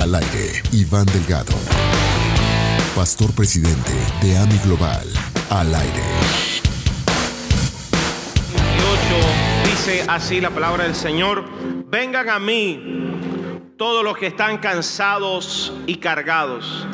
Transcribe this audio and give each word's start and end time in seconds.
Al 0.00 0.14
aire, 0.14 0.62
Iván 0.72 1.04
Delgado, 1.04 1.52
pastor 2.96 3.34
presidente 3.34 3.92
de 4.22 4.34
AMI 4.38 4.58
Global. 4.64 5.06
Al 5.50 5.74
aire. 5.74 6.02
18 9.62 9.70
dice 9.70 10.04
así 10.08 10.40
la 10.40 10.48
palabra 10.48 10.84
del 10.84 10.94
Señor, 10.94 11.44
vengan 11.90 12.30
a 12.30 12.38
mí 12.38 13.68
todos 13.76 14.02
los 14.02 14.16
que 14.16 14.28
están 14.28 14.56
cansados 14.56 15.74
y 15.86 15.96
cargados, 15.96 16.86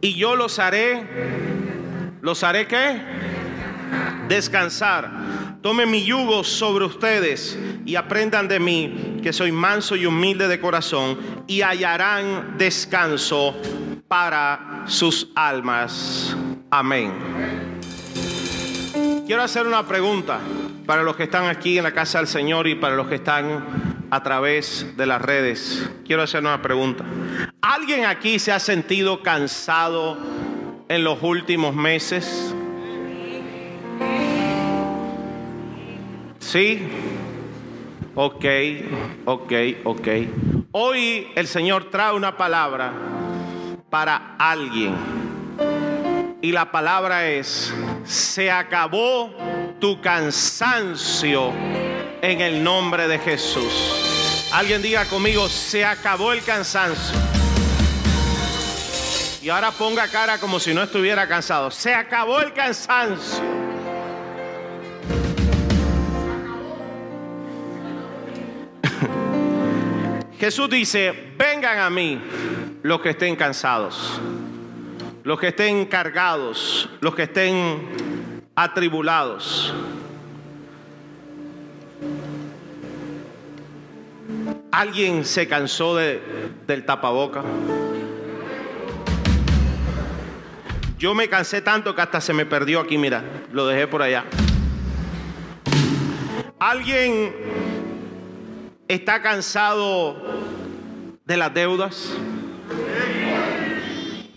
y 0.00 0.14
yo 0.14 0.34
los 0.34 0.58
haré, 0.58 1.06
los 2.20 2.42
haré 2.42 2.66
qué? 2.66 3.00
Descansar. 4.26 5.43
Tomen 5.64 5.90
mi 5.90 6.04
yugo 6.04 6.44
sobre 6.44 6.84
ustedes 6.84 7.58
y 7.86 7.96
aprendan 7.96 8.46
de 8.48 8.60
mí, 8.60 9.16
que 9.22 9.32
soy 9.32 9.50
manso 9.50 9.96
y 9.96 10.04
humilde 10.04 10.46
de 10.46 10.60
corazón, 10.60 11.18
y 11.46 11.62
hallarán 11.62 12.58
descanso 12.58 13.56
para 14.06 14.82
sus 14.84 15.30
almas. 15.34 16.36
Amén. 16.70 17.14
Quiero 19.26 19.40
hacer 19.40 19.66
una 19.66 19.86
pregunta 19.86 20.38
para 20.84 21.02
los 21.02 21.16
que 21.16 21.22
están 21.22 21.46
aquí 21.46 21.78
en 21.78 21.84
la 21.84 21.94
casa 21.94 22.18
del 22.18 22.26
Señor 22.26 22.68
y 22.68 22.74
para 22.74 22.94
los 22.94 23.08
que 23.08 23.14
están 23.14 24.04
a 24.10 24.22
través 24.22 24.94
de 24.98 25.06
las 25.06 25.22
redes. 25.22 25.88
Quiero 26.04 26.24
hacer 26.24 26.42
una 26.42 26.60
pregunta. 26.60 27.06
¿Alguien 27.62 28.04
aquí 28.04 28.38
se 28.38 28.52
ha 28.52 28.60
sentido 28.60 29.22
cansado 29.22 30.18
en 30.90 31.04
los 31.04 31.22
últimos 31.22 31.74
meses? 31.74 32.53
¿Sí? 36.54 36.80
Ok, 38.14 38.44
ok, 39.24 39.52
ok. 39.82 40.08
Hoy 40.70 41.26
el 41.34 41.48
Señor 41.48 41.90
trae 41.90 42.14
una 42.14 42.36
palabra 42.36 42.92
para 43.90 44.36
alguien. 44.38 44.94
Y 46.40 46.52
la 46.52 46.70
palabra 46.70 47.28
es, 47.28 47.74
se 48.04 48.52
acabó 48.52 49.34
tu 49.80 50.00
cansancio 50.00 51.50
en 52.22 52.40
el 52.40 52.62
nombre 52.62 53.08
de 53.08 53.18
Jesús. 53.18 54.48
Alguien 54.52 54.80
diga 54.80 55.06
conmigo, 55.06 55.48
se 55.48 55.84
acabó 55.84 56.32
el 56.32 56.44
cansancio. 56.44 57.18
Y 59.42 59.48
ahora 59.48 59.72
ponga 59.72 60.06
cara 60.06 60.38
como 60.38 60.60
si 60.60 60.72
no 60.72 60.84
estuviera 60.84 61.26
cansado. 61.26 61.72
Se 61.72 61.92
acabó 61.92 62.40
el 62.40 62.52
cansancio. 62.52 63.73
Jesús 70.38 70.68
dice, 70.68 71.32
vengan 71.38 71.78
a 71.78 71.90
mí 71.90 72.20
los 72.82 73.00
que 73.00 73.10
estén 73.10 73.36
cansados, 73.36 74.20
los 75.22 75.38
que 75.38 75.48
estén 75.48 75.86
cargados, 75.86 76.88
los 77.00 77.14
que 77.14 77.22
estén 77.22 77.88
atribulados. 78.54 79.72
¿Alguien 84.70 85.24
se 85.24 85.46
cansó 85.46 85.94
de, 85.96 86.20
del 86.66 86.84
tapaboca? 86.84 87.42
Yo 90.98 91.14
me 91.14 91.28
cansé 91.28 91.60
tanto 91.60 91.94
que 91.94 92.00
hasta 92.00 92.20
se 92.20 92.32
me 92.32 92.44
perdió 92.44 92.80
aquí, 92.80 92.98
mira, 92.98 93.22
lo 93.52 93.66
dejé 93.66 93.86
por 93.86 94.02
allá. 94.02 94.24
¿Alguien 96.58 97.32
está 98.88 99.22
cansado 99.22 100.16
de 101.24 101.36
las 101.36 101.52
deudas? 101.54 102.10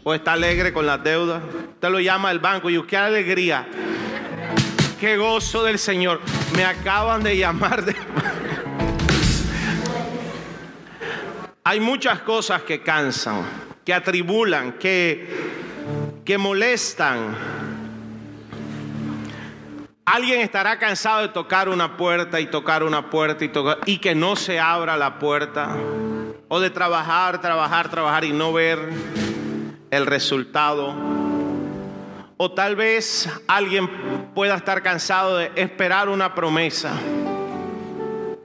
¿O 0.04 0.14
está 0.14 0.34
alegre 0.34 0.72
con 0.72 0.86
las 0.86 1.04
deudas? 1.04 1.42
Usted 1.74 1.90
lo 1.90 2.00
llama 2.00 2.30
al 2.30 2.40
banco 2.40 2.70
y 2.70 2.82
qué 2.84 2.98
alegría, 2.98 3.68
qué 5.00 5.18
gozo 5.18 5.64
del 5.64 5.80
Señor. 5.80 6.22
Me 6.56 6.64
acaban 6.64 7.24
de 7.24 7.38
llamar 7.38 7.84
de... 7.84 7.96
Hay 11.64 11.80
muchas 11.82 12.22
cosas 12.22 12.62
que 12.62 12.82
cansan, 12.82 13.42
que 13.84 13.94
atribulan, 13.94 14.74
que, 14.74 15.28
que 16.24 16.38
molestan. 16.38 17.57
Alguien 20.08 20.40
estará 20.40 20.80
cansado 20.80 21.24
de 21.24 21.28
tocar 21.28 21.68
una 21.68 21.98
puerta 21.98 22.40
y 22.40 22.46
tocar 22.46 22.82
una 22.82 23.10
puerta 23.10 23.44
y 23.44 23.50
tocar 23.50 23.80
y 23.86 23.98
que 23.98 24.16
no 24.16 24.38
se 24.38 24.58
abra 24.58 24.96
la 24.96 25.20
puerta. 25.20 25.76
O 26.48 26.62
de 26.62 26.70
trabajar, 26.70 27.42
trabajar, 27.42 27.90
trabajar 27.90 28.24
y 28.24 28.32
no 28.32 28.54
ver 28.54 28.80
el 29.92 30.06
resultado. 30.06 30.96
O 32.38 32.52
tal 32.54 32.78
vez 32.78 33.30
alguien 33.50 34.32
pueda 34.34 34.56
estar 34.56 34.82
cansado 34.82 35.36
de 35.36 35.52
esperar 35.56 36.08
una 36.08 36.34
promesa. 36.34 36.94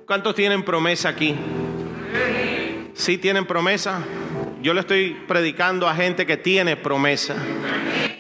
¿Cuántos 0.05 0.35
tienen 0.35 0.65
promesa 0.65 1.11
aquí? 1.11 1.37
¿Sí 2.93 3.19
tienen 3.19 3.47
promesa? 3.47 4.01
Yo 4.63 4.75
le 4.75 4.81
estoy 4.81 5.11
predicando 5.29 5.89
a 5.89 5.95
gente 5.95 6.27
que 6.27 6.37
tiene 6.37 6.75
promesa. 6.77 7.37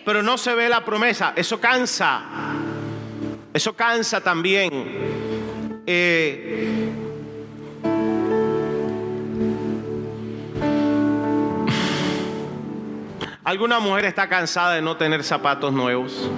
Pero 0.04 0.22
no 0.22 0.38
se 0.38 0.54
ve 0.54 0.68
la 0.68 0.84
promesa. 0.84 1.32
Eso 1.34 1.60
cansa. 1.60 2.22
Eso 3.54 3.74
cansa 3.74 4.22
también. 4.22 4.70
Eh, 5.86 6.88
¿Alguna 13.44 13.80
mujer 13.80 14.06
está 14.06 14.28
cansada 14.28 14.74
de 14.74 14.82
no 14.82 14.96
tener 14.96 15.22
zapatos 15.24 15.72
nuevos? 15.72 16.30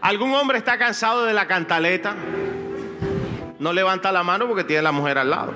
¿Algún 0.00 0.34
hombre 0.34 0.58
está 0.58 0.78
cansado 0.78 1.24
de 1.24 1.32
la 1.32 1.46
cantaleta? 1.46 2.16
No 3.60 3.72
levanta 3.72 4.10
la 4.10 4.24
mano 4.24 4.48
porque 4.48 4.64
tiene 4.64 4.82
la 4.82 4.90
mujer 4.90 5.18
al 5.18 5.30
lado. 5.30 5.52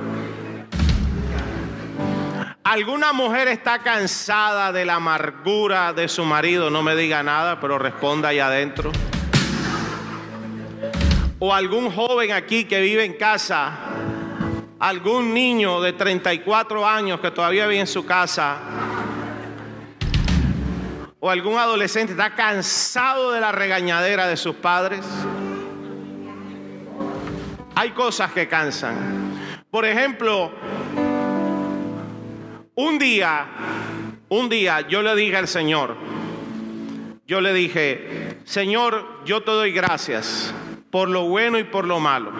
¿Alguna 2.62 3.12
mujer 3.12 3.49
está 3.49 3.81
cansada 3.81 4.71
de 4.71 4.84
la 4.84 4.97
amargura 4.97 5.93
de 5.93 6.06
su 6.06 6.25
marido? 6.25 6.71
No 6.71 6.82
me 6.84 6.94
diga 6.94 7.25
nada, 7.25 7.59
pero 7.59 7.78
responda 7.78 8.28
ahí 8.28 8.38
adentro. 8.38 8.93
O 11.39 11.53
algún 11.53 11.91
joven 11.91 12.33
aquí 12.33 12.65
que 12.65 12.81
vive 12.81 13.05
en 13.05 13.13
casa, 13.13 13.71
algún 14.79 15.35
niño 15.35 15.83
de 15.83 15.93
34 15.93 16.87
años 16.87 17.21
que 17.21 17.31
todavía 17.31 17.67
vive 17.67 17.81
en 17.81 17.87
su 17.87 18.07
casa, 18.07 18.57
o 21.21 21.29
algún 21.29 21.59
adolescente 21.59 22.13
está 22.13 22.35
cansado 22.35 23.33
de 23.33 23.41
la 23.41 23.53
regañadera 23.53 24.27
de 24.27 24.39
sus 24.39 24.57
padres. 24.57 25.05
Hay 27.75 27.91
cosas 27.91 28.33
que 28.33 28.49
cansan. 28.49 29.35
Por 29.71 29.85
ejemplo, 29.85 30.53
un 32.77 32.99
día, 32.99 33.47
un 34.31 34.49
día 34.49 34.89
yo 34.89 35.03
le 35.03 35.15
dije 35.15 35.37
al 35.37 35.49
Señor, 35.49 35.99
yo 37.27 37.43
le 37.43 37.53
dije, 37.53 38.39
Señor, 38.45 39.23
yo 39.27 39.43
te 39.43 39.51
doy 39.51 39.73
gracias 39.73 40.55
por 40.97 41.11
lo 41.11 41.25
bueno 41.25 41.59
y 41.59 41.65
por 41.65 41.87
lo 41.87 42.01
malo, 42.01 42.33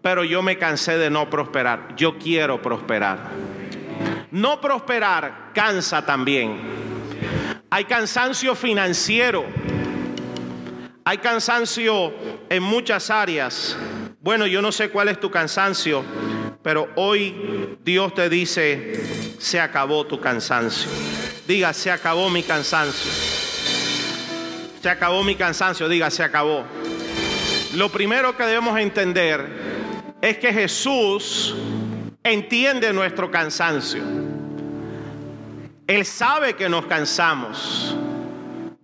pero 0.00 0.24
yo 0.24 0.40
me 0.40 0.56
cansé 0.56 0.96
de 0.96 1.10
no 1.10 1.28
prosperar. 1.28 1.94
Yo 1.94 2.16
quiero 2.16 2.62
prosperar. 2.62 3.18
No 4.30 4.62
prosperar 4.62 5.50
cansa 5.52 6.06
también. 6.06 6.58
Hay 7.68 7.84
cansancio 7.84 8.54
financiero. 8.54 9.44
Hay 11.04 11.18
cansancio 11.18 12.14
en 12.48 12.62
muchas 12.62 13.10
áreas. 13.10 13.76
Bueno, 14.22 14.46
yo 14.46 14.62
no 14.62 14.72
sé 14.72 14.88
cuál 14.88 15.08
es 15.08 15.20
tu 15.20 15.30
cansancio, 15.30 16.02
pero 16.62 16.88
hoy 16.96 17.76
Dios 17.84 18.14
te 18.14 18.30
dice, 18.30 19.36
se 19.38 19.60
acabó 19.60 20.06
tu 20.06 20.18
cansancio. 20.18 20.90
Diga, 21.46 21.74
se 21.74 21.90
acabó 21.90 22.30
mi 22.30 22.42
cansancio. 22.42 23.12
Se 24.80 24.88
acabó 24.88 25.22
mi 25.24 25.34
cansancio, 25.34 25.90
diga, 25.90 26.08
se 26.08 26.22
acabó. 26.22 26.64
Lo 27.78 27.90
primero 27.90 28.36
que 28.36 28.42
debemos 28.42 28.76
entender 28.76 30.16
es 30.20 30.36
que 30.38 30.52
Jesús 30.52 31.54
entiende 32.24 32.92
nuestro 32.92 33.30
cansancio. 33.30 34.02
Él 35.86 36.04
sabe 36.04 36.54
que 36.54 36.68
nos 36.68 36.86
cansamos. 36.86 37.96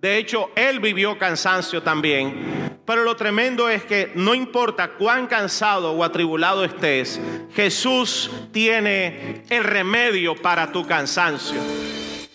De 0.01 0.17
hecho, 0.17 0.53
Él 0.55 0.79
vivió 0.79 1.19
cansancio 1.19 1.83
también. 1.83 2.71
Pero 2.87 3.03
lo 3.03 3.17
tremendo 3.17 3.69
es 3.69 3.83
que 3.83 4.13
no 4.15 4.33
importa 4.33 4.93
cuán 4.93 5.27
cansado 5.27 5.91
o 5.91 6.05
atribulado 6.05 6.63
estés, 6.63 7.21
Jesús 7.53 8.31
tiene 8.53 9.43
el 9.51 9.65
remedio 9.65 10.37
para 10.37 10.71
tu 10.71 10.87
cansancio. 10.87 11.59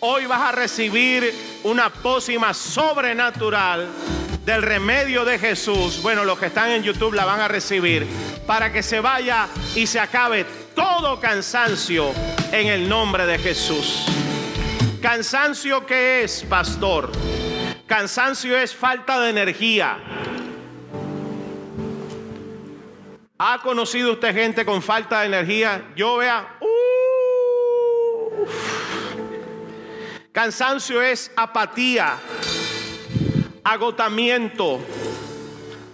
Hoy 0.01 0.25
vas 0.25 0.41
a 0.41 0.51
recibir 0.51 1.33
una 1.63 1.89
pócima 1.89 2.53
sobrenatural 2.53 3.87
del 4.49 4.63
remedio 4.63 5.25
de 5.25 5.37
Jesús. 5.37 6.01
Bueno, 6.01 6.23
los 6.23 6.39
que 6.39 6.47
están 6.47 6.71
en 6.71 6.81
YouTube 6.81 7.13
la 7.13 7.23
van 7.23 7.39
a 7.39 7.47
recibir 7.47 8.07
para 8.47 8.73
que 8.73 8.81
se 8.81 8.99
vaya 8.99 9.47
y 9.75 9.85
se 9.85 9.99
acabe 9.99 10.43
todo 10.73 11.19
cansancio 11.19 12.11
en 12.51 12.65
el 12.65 12.89
nombre 12.89 13.27
de 13.27 13.37
Jesús. 13.37 14.07
Cansancio, 15.03 15.85
¿qué 15.85 16.23
es, 16.23 16.43
pastor? 16.49 17.11
Cansancio 17.85 18.57
es 18.57 18.73
falta 18.73 19.19
de 19.19 19.29
energía. 19.29 19.99
¿Ha 23.37 23.59
conocido 23.61 24.13
usted 24.13 24.33
gente 24.33 24.65
con 24.65 24.81
falta 24.81 25.19
de 25.19 25.27
energía? 25.27 25.91
Yo 25.95 26.17
vea. 26.17 26.57
Cansancio 30.31 31.03
es 31.03 31.31
apatía, 31.35 32.15
agotamiento, 33.63 34.79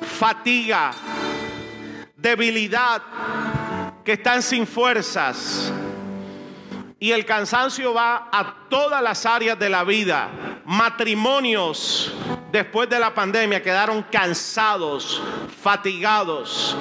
fatiga, 0.02 0.92
debilidad, 2.16 3.02
que 4.04 4.14
están 4.14 4.42
sin 4.42 4.68
fuerzas. 4.68 5.72
Y 7.00 7.12
el 7.12 7.26
cansancio 7.26 7.94
va 7.94 8.30
a 8.32 8.68
todas 8.70 9.02
las 9.02 9.26
áreas 9.26 9.60
de 9.60 9.70
la 9.70 9.84
vida. 9.84 10.62
Matrimonios 10.66 12.14
después 12.52 12.90
de 12.90 13.00
la 13.00 13.14
pandemia 13.14 13.62
quedaron 13.62 14.04
cansados, 14.04 15.22
fatigados. 15.62 16.78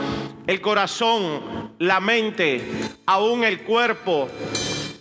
El 0.47 0.61
corazón, 0.61 1.73
la 1.79 2.01
mente, 2.01 2.63
aún 3.07 3.45
el 3.45 3.63
cuerpo, 3.63 4.29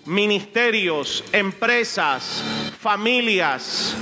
ministerios, 0.06 1.24
empresas, 1.32 2.44
familias. 2.80 3.96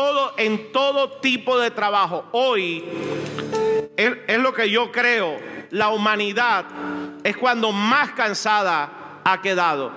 Todo 0.00 0.32
en 0.38 0.72
todo 0.72 1.10
tipo 1.18 1.58
de 1.58 1.70
trabajo. 1.70 2.24
Hoy 2.32 2.82
es, 3.98 4.12
es 4.26 4.38
lo 4.38 4.54
que 4.54 4.70
yo 4.70 4.90
creo. 4.90 5.36
La 5.68 5.90
humanidad 5.90 6.64
es 7.22 7.36
cuando 7.36 7.70
más 7.70 8.12
cansada 8.12 9.20
ha 9.22 9.42
quedado, 9.42 9.92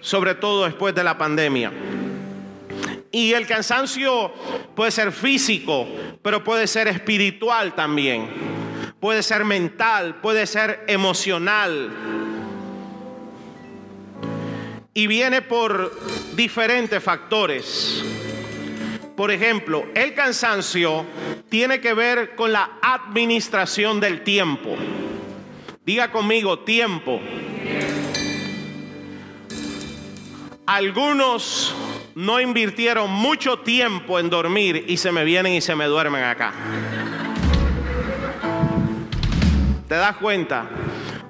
sobre 0.00 0.34
todo 0.34 0.64
después 0.64 0.94
de 0.94 1.04
la 1.04 1.18
pandemia. 1.18 1.70
Y 3.12 3.34
el 3.34 3.46
cansancio 3.46 4.32
puede 4.74 4.90
ser 4.90 5.12
físico, 5.12 5.88
pero 6.22 6.42
puede 6.42 6.66
ser 6.66 6.88
espiritual 6.88 7.74
también. 7.74 8.30
Puede 8.98 9.22
ser 9.22 9.44
mental, 9.44 10.22
puede 10.22 10.46
ser 10.46 10.84
emocional. 10.88 11.90
Y 14.94 15.06
viene 15.06 15.42
por 15.42 15.92
diferentes 16.34 17.02
factores. 17.02 18.02
Por 19.16 19.30
ejemplo, 19.30 19.86
el 19.94 20.12
cansancio 20.14 21.06
tiene 21.48 21.80
que 21.80 21.94
ver 21.94 22.34
con 22.34 22.52
la 22.52 22.78
administración 22.82 24.00
del 24.00 24.24
tiempo. 24.24 24.76
Diga 25.84 26.10
conmigo, 26.10 26.60
tiempo. 26.60 27.20
Algunos 30.66 31.74
no 32.16 32.40
invirtieron 32.40 33.10
mucho 33.10 33.60
tiempo 33.60 34.18
en 34.18 34.30
dormir 34.30 34.84
y 34.88 34.96
se 34.96 35.12
me 35.12 35.22
vienen 35.22 35.52
y 35.52 35.60
se 35.60 35.76
me 35.76 35.84
duermen 35.84 36.24
acá. 36.24 36.52
¿Te 39.86 39.94
das 39.94 40.16
cuenta? 40.16 40.68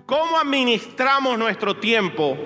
¿Cómo 0.07 0.39
administramos 0.39 1.37
nuestro 1.37 1.77
tiempo? 1.77 2.39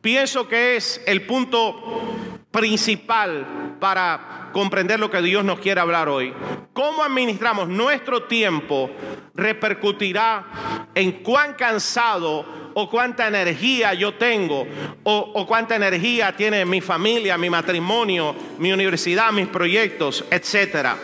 Pienso 0.00 0.48
que 0.48 0.76
es 0.76 1.02
el 1.06 1.26
punto 1.26 2.14
principal 2.52 3.76
para 3.80 4.50
comprender 4.52 5.00
lo 5.00 5.10
que 5.10 5.22
Dios 5.22 5.44
nos 5.44 5.58
quiere 5.58 5.80
hablar 5.80 6.08
hoy. 6.08 6.32
Cómo 6.72 7.02
administramos 7.02 7.68
nuestro 7.68 8.24
tiempo 8.24 8.90
repercutirá 9.34 10.88
en 10.94 11.22
cuán 11.22 11.54
cansado 11.54 12.44
o 12.74 12.88
cuánta 12.88 13.26
energía 13.26 13.94
yo 13.94 14.14
tengo 14.14 14.66
o, 15.02 15.46
cuánta 15.46 15.76
energía 15.76 16.36
tiene 16.36 16.64
mi 16.64 16.80
familia, 16.80 17.36
mi 17.36 17.50
matrimonio, 17.50 18.34
mi 18.58 18.72
universidad, 18.72 19.32
mis 19.32 19.48
proyectos, 19.48 20.24
etcétera. 20.30 20.96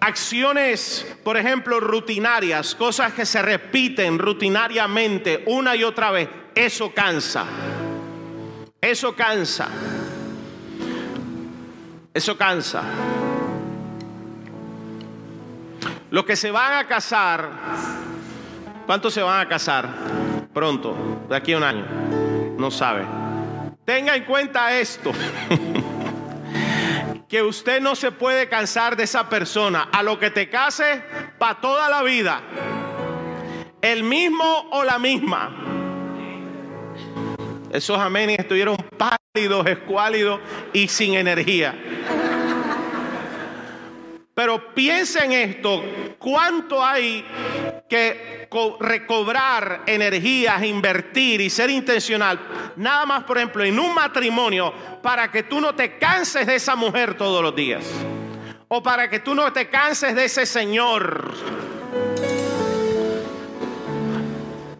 Acciones, 0.00 1.06
por 1.22 1.36
ejemplo, 1.36 1.80
rutinarias, 1.80 2.74
cosas 2.74 3.12
que 3.12 3.26
se 3.26 3.42
repiten 3.42 4.18
rutinariamente 4.18 5.42
una 5.46 5.76
y 5.76 5.84
otra 5.84 6.10
vez, 6.10 6.28
eso 6.54 6.92
cansa. 6.94 7.46
Eso 8.80 9.14
cansa. 9.14 9.68
Eso 12.14 12.38
cansa. 12.38 12.82
Los 16.10 16.24
que 16.24 16.36
se 16.36 16.50
van 16.50 16.74
a 16.74 16.86
casar, 16.86 17.50
¿cuántos 18.86 19.12
se 19.12 19.20
van 19.20 19.40
a 19.40 19.48
casar? 19.48 19.88
Pronto, 20.54 21.26
de 21.28 21.36
aquí 21.36 21.52
a 21.52 21.58
un 21.58 21.64
año. 21.64 21.84
No 22.56 22.70
sabe. 22.70 23.04
Tenga 23.84 24.16
en 24.16 24.24
cuenta 24.24 24.78
esto. 24.78 25.12
que 27.28 27.42
usted 27.42 27.80
no 27.80 27.94
se 27.94 28.10
puede 28.10 28.48
cansar 28.48 28.96
de 28.96 29.04
esa 29.04 29.28
persona. 29.28 29.88
A 29.92 30.02
lo 30.02 30.18
que 30.18 30.30
te 30.30 30.48
case, 30.48 31.02
para 31.36 31.60
toda 31.60 31.90
la 31.90 32.02
vida. 32.02 32.40
El 33.82 34.04
mismo 34.04 34.68
o 34.70 34.84
la 34.84 34.98
misma. 34.98 35.77
Esos 37.72 37.98
amenes 37.98 38.38
estuvieron 38.38 38.76
pálidos, 38.96 39.66
escuálidos 39.66 40.40
y 40.72 40.88
sin 40.88 41.14
energía. 41.14 41.74
Pero 44.34 44.72
piensa 44.72 45.24
en 45.24 45.32
esto, 45.32 45.82
cuánto 46.18 46.84
hay 46.84 47.24
que 47.88 48.48
recobrar 48.78 49.82
energías, 49.84 50.62
invertir 50.62 51.40
y 51.40 51.50
ser 51.50 51.70
intencional. 51.70 52.38
Nada 52.76 53.04
más, 53.04 53.24
por 53.24 53.36
ejemplo, 53.36 53.64
en 53.64 53.78
un 53.78 53.92
matrimonio, 53.94 54.72
para 55.02 55.30
que 55.30 55.42
tú 55.42 55.60
no 55.60 55.74
te 55.74 55.98
canses 55.98 56.46
de 56.46 56.54
esa 56.54 56.76
mujer 56.76 57.14
todos 57.14 57.42
los 57.42 57.56
días. 57.56 57.84
O 58.68 58.80
para 58.80 59.10
que 59.10 59.18
tú 59.18 59.34
no 59.34 59.52
te 59.52 59.68
canses 59.68 60.14
de 60.14 60.26
ese 60.26 60.46
señor. 60.46 61.34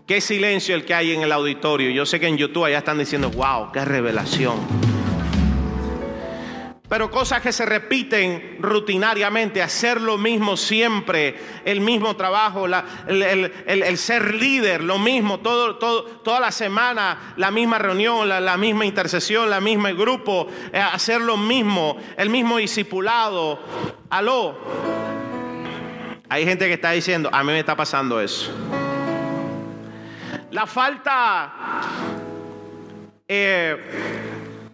Qué 0.09 0.23
silencio 0.23 0.75
el 0.75 0.87
que 0.87 0.95
hay 0.95 1.13
en 1.13 1.21
el 1.21 1.31
auditorio. 1.31 1.91
Yo 1.91 2.07
sé 2.07 2.19
que 2.19 2.27
en 2.27 2.39
YouTube 2.39 2.71
ya 2.71 2.79
están 2.79 2.97
diciendo, 2.97 3.29
wow, 3.29 3.71
qué 3.71 3.85
revelación. 3.85 4.57
Pero 6.89 7.11
cosas 7.11 7.43
que 7.43 7.53
se 7.53 7.67
repiten 7.67 8.57
rutinariamente, 8.59 9.61
hacer 9.61 10.01
lo 10.01 10.17
mismo 10.17 10.57
siempre, 10.57 11.37
el 11.67 11.83
mismo 11.83 12.17
trabajo, 12.17 12.65
el, 13.07 13.99
ser 13.99 14.35
líder, 14.35 14.83
lo 14.83 14.99
mismo, 14.99 15.41
toda 15.41 16.41
la 16.41 16.53
semana, 16.53 17.35
la 17.37 17.51
misma 17.51 17.77
reunión, 17.77 18.31
la, 18.31 18.41
la 18.41 18.57
misma 18.57 18.87
intercesión, 18.87 19.51
la 19.51 19.61
misma 19.61 19.93
grupo, 19.93 20.49
eh, 20.73 20.79
hacer 20.79 21.21
lo 21.21 21.37
mismo, 21.37 21.99
el 22.17 22.31
mismo 22.31 22.57
discipulado. 22.57 23.59
Aló. 24.09 24.57
Hay 26.31 26.47
gente 26.47 26.67
que 26.67 26.73
está 26.73 26.93
diciendo, 26.93 27.29
a 27.31 27.45
mí 27.45 27.53
me 27.53 27.61
está 27.61 27.77
pasando 27.77 28.23
eso. 28.23 28.51
La 30.51 30.67
falta 30.67 31.53
eh, 33.29 33.77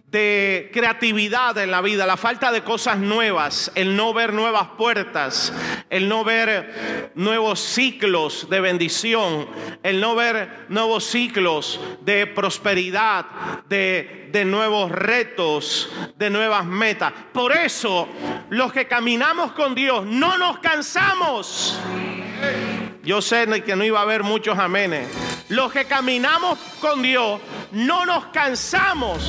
de 0.07 0.71
creatividad 0.73 1.59
en 1.59 1.73
la 1.73 1.81
vida, 1.81 2.07
la 2.07 2.17
falta 2.17 2.53
de 2.53 2.63
cosas 2.63 2.99
nuevas, 2.99 3.73
el 3.75 3.97
no 3.97 4.15
ver 4.15 4.33
nuevas 4.33 4.69
puertas, 4.79 5.53
el 5.91 6.09
no 6.09 6.23
ver 6.23 7.11
nuevos 7.17 7.59
ciclos 7.59 8.49
de 8.49 8.61
bendición, 8.61 9.49
el 9.83 10.01
no 10.01 10.15
ver 10.15 10.67
nuevos 10.69 11.05
ciclos 11.05 11.81
de 12.03 12.29
prosperidad, 12.29 13.27
de, 13.69 14.29
de 14.31 14.45
nuevos 14.45 14.93
retos, 14.93 15.93
de 16.17 16.31
nuevas 16.31 16.65
metas. 16.65 17.13
Por 17.33 17.51
eso, 17.51 18.09
los 18.51 18.73
que 18.73 18.87
caminamos 18.87 19.51
con 19.51 19.75
Dios 19.75 20.07
no 20.07 20.39
nos 20.39 20.61
cansamos. 20.61 21.81
Yo 23.05 23.21
sé 23.21 23.47
que 23.63 23.77
no 23.77 23.85
iba 23.85 23.99
a 23.99 24.03
haber 24.03 24.23
muchos 24.23 24.59
amenes. 24.59 25.09
Los 25.51 25.73
que 25.73 25.85
caminamos 25.85 26.59
con 26.81 27.03
Dios 27.03 27.41
no 27.73 28.07
nos 28.07 28.27
cansamos. 28.27 29.23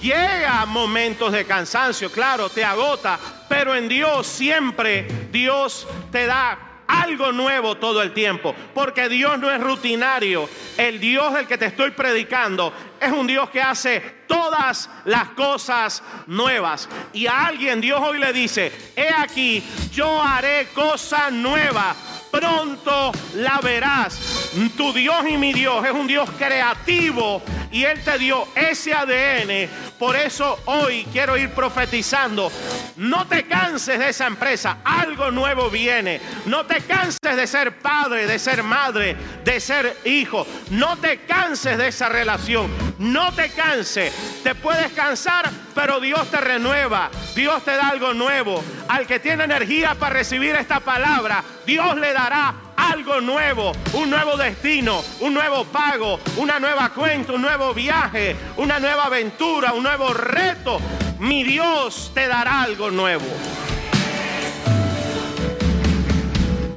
Llega 0.00 0.64
momentos 0.66 1.32
de 1.32 1.44
cansancio, 1.44 2.12
claro, 2.12 2.50
te 2.50 2.62
agota, 2.64 3.18
pero 3.48 3.74
en 3.74 3.88
Dios 3.88 4.26
siempre 4.26 5.08
Dios 5.32 5.88
te 6.12 6.26
da 6.26 6.74
algo 6.86 7.32
nuevo 7.32 7.76
todo 7.78 8.02
el 8.02 8.12
tiempo, 8.12 8.54
porque 8.74 9.08
Dios 9.08 9.38
no 9.38 9.50
es 9.50 9.60
rutinario. 9.60 10.48
El 10.76 11.00
Dios 11.00 11.32
del 11.32 11.46
que 11.46 11.58
te 11.58 11.66
estoy 11.66 11.90
predicando 11.92 12.72
es 13.00 13.10
un 13.10 13.26
Dios 13.26 13.48
que 13.50 13.62
hace 13.62 14.00
todas 14.26 14.90
las 15.06 15.30
cosas 15.30 16.02
nuevas. 16.26 16.88
Y 17.12 17.26
a 17.26 17.46
alguien 17.46 17.80
Dios 17.80 18.00
hoy 18.02 18.18
le 18.18 18.32
dice, 18.32 18.72
he 18.94 19.08
aquí, 19.08 19.64
yo 19.90 20.22
haré 20.22 20.68
cosas 20.74 21.32
nuevas 21.32 21.96
pronto 22.38 23.12
la 23.36 23.60
verás. 23.62 24.50
Tu 24.76 24.92
Dios 24.92 25.24
y 25.28 25.36
mi 25.36 25.52
Dios 25.52 25.84
es 25.84 25.92
un 25.92 26.06
Dios 26.06 26.28
creativo 26.38 27.42
y 27.74 27.84
Él 27.84 28.00
te 28.04 28.18
dio 28.18 28.46
ese 28.54 28.94
ADN 28.94 29.68
Por 29.98 30.14
eso 30.14 30.60
hoy 30.66 31.04
quiero 31.12 31.36
ir 31.36 31.50
profetizando. 31.50 32.50
No 32.96 33.26
te 33.26 33.48
canses 33.48 33.98
de 33.98 34.10
esa 34.10 34.28
empresa. 34.28 34.78
Algo 34.84 35.32
nuevo 35.32 35.68
viene. 35.70 36.20
No 36.46 36.66
te 36.66 36.82
canses 36.82 37.36
de 37.36 37.46
ser 37.48 37.78
padre, 37.78 38.28
de 38.28 38.38
ser 38.38 38.62
madre, 38.62 39.16
de 39.44 39.58
ser 39.58 39.98
hijo. 40.04 40.46
No 40.70 40.96
te 40.98 41.22
canses 41.22 41.76
de 41.76 41.88
esa 41.88 42.08
relación. 42.08 42.70
No 42.98 43.32
te 43.34 43.50
canses. 43.50 44.14
Te 44.44 44.54
puedes 44.54 44.92
cansar, 44.92 45.50
pero 45.74 45.98
Dios 45.98 46.30
te 46.30 46.36
renueva. 46.36 47.10
Dios 47.34 47.64
te 47.64 47.72
da 47.72 47.88
algo 47.88 48.14
nuevo. 48.14 48.62
Al 48.86 49.04
que 49.08 49.18
tiene 49.18 49.44
energía 49.44 49.96
para 49.96 50.14
recibir 50.14 50.54
esta 50.54 50.78
palabra, 50.78 51.42
Dios 51.66 51.96
le 51.96 52.12
dará 52.12 52.54
algo 52.76 53.20
nuevo, 53.20 53.72
un 53.92 54.10
nuevo 54.10 54.36
destino, 54.36 55.02
un 55.20 55.34
nuevo 55.34 55.64
pago, 55.64 56.18
una 56.36 56.58
nueva 56.58 56.90
cuenta, 56.90 57.32
un 57.32 57.42
nuevo 57.42 57.74
viaje, 57.74 58.36
una 58.56 58.78
nueva 58.78 59.06
aventura, 59.06 59.72
un 59.72 59.82
nuevo 59.82 60.12
reto. 60.12 60.80
Mi 61.20 61.44
Dios 61.44 62.10
te 62.14 62.26
dará 62.26 62.62
algo 62.62 62.90
nuevo. 62.90 63.24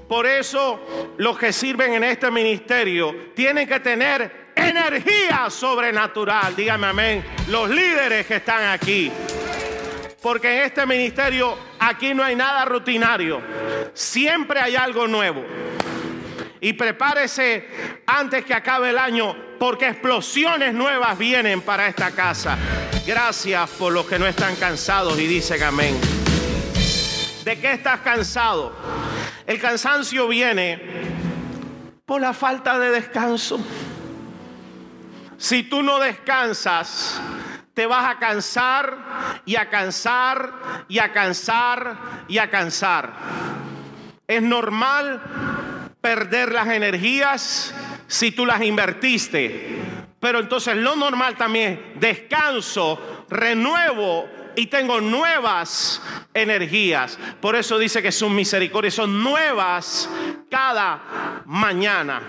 Por 0.07 0.25
eso 0.25 0.79
los 1.17 1.37
que 1.37 1.51
sirven 1.51 1.93
en 1.93 2.03
este 2.03 2.31
ministerio 2.31 3.33
tienen 3.35 3.67
que 3.67 3.79
tener 3.79 4.53
energía 4.55 5.49
sobrenatural. 5.49 6.55
Dígame 6.55 6.87
amén. 6.87 7.25
Los 7.49 7.69
líderes 7.69 8.25
que 8.25 8.37
están 8.37 8.63
aquí. 8.71 9.11
Porque 10.27 10.57
en 10.57 10.63
este 10.65 10.85
ministerio 10.85 11.57
aquí 11.79 12.13
no 12.13 12.21
hay 12.21 12.35
nada 12.35 12.65
rutinario. 12.65 13.41
Siempre 13.93 14.59
hay 14.59 14.75
algo 14.75 15.07
nuevo. 15.07 15.41
Y 16.59 16.73
prepárese 16.73 17.65
antes 18.05 18.43
que 18.43 18.53
acabe 18.53 18.89
el 18.89 18.97
año 18.97 19.33
porque 19.57 19.87
explosiones 19.87 20.73
nuevas 20.73 21.17
vienen 21.17 21.61
para 21.61 21.87
esta 21.87 22.11
casa. 22.11 22.57
Gracias 23.05 23.69
por 23.69 23.93
los 23.93 24.05
que 24.05 24.19
no 24.19 24.27
están 24.27 24.57
cansados 24.57 25.17
y 25.17 25.27
dicen 25.27 25.63
amén. 25.63 25.97
¿De 27.45 27.57
qué 27.61 27.71
estás 27.71 28.01
cansado? 28.01 28.75
El 29.45 29.61
cansancio 29.61 30.27
viene 30.27 30.81
por 32.05 32.19
la 32.19 32.33
falta 32.33 32.77
de 32.79 32.89
descanso. 32.89 33.65
Si 35.37 35.63
tú 35.63 35.81
no 35.81 35.99
descansas, 35.99 37.21
te 37.77 37.85
vas 37.85 38.09
a 38.09 38.17
cansar 38.17 38.97
y 39.45 39.55
a 39.55 39.69
cansar 39.69 40.51
y 40.87 40.97
a 40.97 41.11
cansar 41.13 41.95
y 42.27 42.39
a 42.39 42.49
cansar. 42.49 43.13
Es 44.27 44.41
normal 44.41 45.21
perder 46.01 46.53
las 46.53 46.69
energías 46.69 47.75
si 48.07 48.31
tú 48.31 48.47
las 48.47 48.63
invertiste. 48.63 49.79
Pero 50.19 50.39
entonces 50.39 50.75
lo 50.75 50.95
normal 50.95 51.37
también 51.37 51.91
es 51.93 52.01
descanso, 52.01 53.25
renuevo 53.29 54.27
y 54.57 54.65
tengo 54.65 54.99
nuevas 54.99 56.01
energías. 56.33 57.17
Por 57.39 57.55
eso 57.55 57.77
dice 57.77 58.01
que 58.01 58.11
sus 58.11 58.31
misericordias 58.31 58.95
son 58.95 59.23
nuevas 59.23 60.09
cada 60.49 61.43
mañana. 61.45 62.21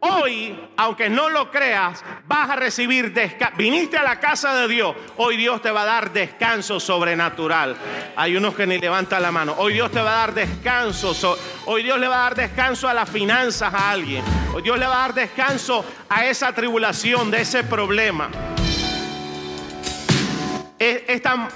Hoy, 0.00 0.58
aunque 0.78 1.10
no 1.10 1.28
lo 1.28 1.50
creas, 1.50 2.02
vas 2.26 2.48
a 2.48 2.56
recibir 2.56 3.12
descanso. 3.12 3.58
Viniste 3.58 3.98
a 3.98 4.02
la 4.02 4.18
casa 4.18 4.54
de 4.54 4.68
Dios. 4.68 4.96
Hoy 5.18 5.36
Dios 5.36 5.60
te 5.60 5.70
va 5.70 5.82
a 5.82 5.84
dar 5.84 6.10
descanso 6.10 6.80
sobrenatural. 6.80 7.76
Hay 8.16 8.34
unos 8.34 8.54
que 8.54 8.66
ni 8.66 8.78
levantan 8.78 9.20
la 9.20 9.30
mano. 9.30 9.54
Hoy 9.58 9.74
Dios 9.74 9.90
te 9.90 10.00
va 10.00 10.14
a 10.14 10.26
dar 10.26 10.34
descanso. 10.34 11.36
Hoy 11.66 11.82
Dios 11.82 11.98
le 11.98 12.08
va 12.08 12.16
a 12.16 12.30
dar 12.30 12.34
descanso 12.34 12.88
a 12.88 12.94
las 12.94 13.10
finanzas 13.10 13.74
a 13.74 13.90
alguien. 13.90 14.24
Hoy 14.54 14.62
Dios 14.62 14.78
le 14.78 14.86
va 14.86 14.94
a 14.94 15.08
dar 15.08 15.14
descanso 15.14 15.84
a 16.08 16.24
esa 16.24 16.50
tribulación, 16.54 17.30
de 17.30 17.42
ese 17.42 17.62
problema. 17.62 18.30
Es, 20.84 21.22
tan 21.22 21.48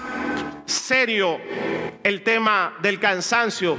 serio 0.64 1.38
el 2.02 2.22
tema 2.22 2.78
del 2.80 2.98
cansancio 2.98 3.76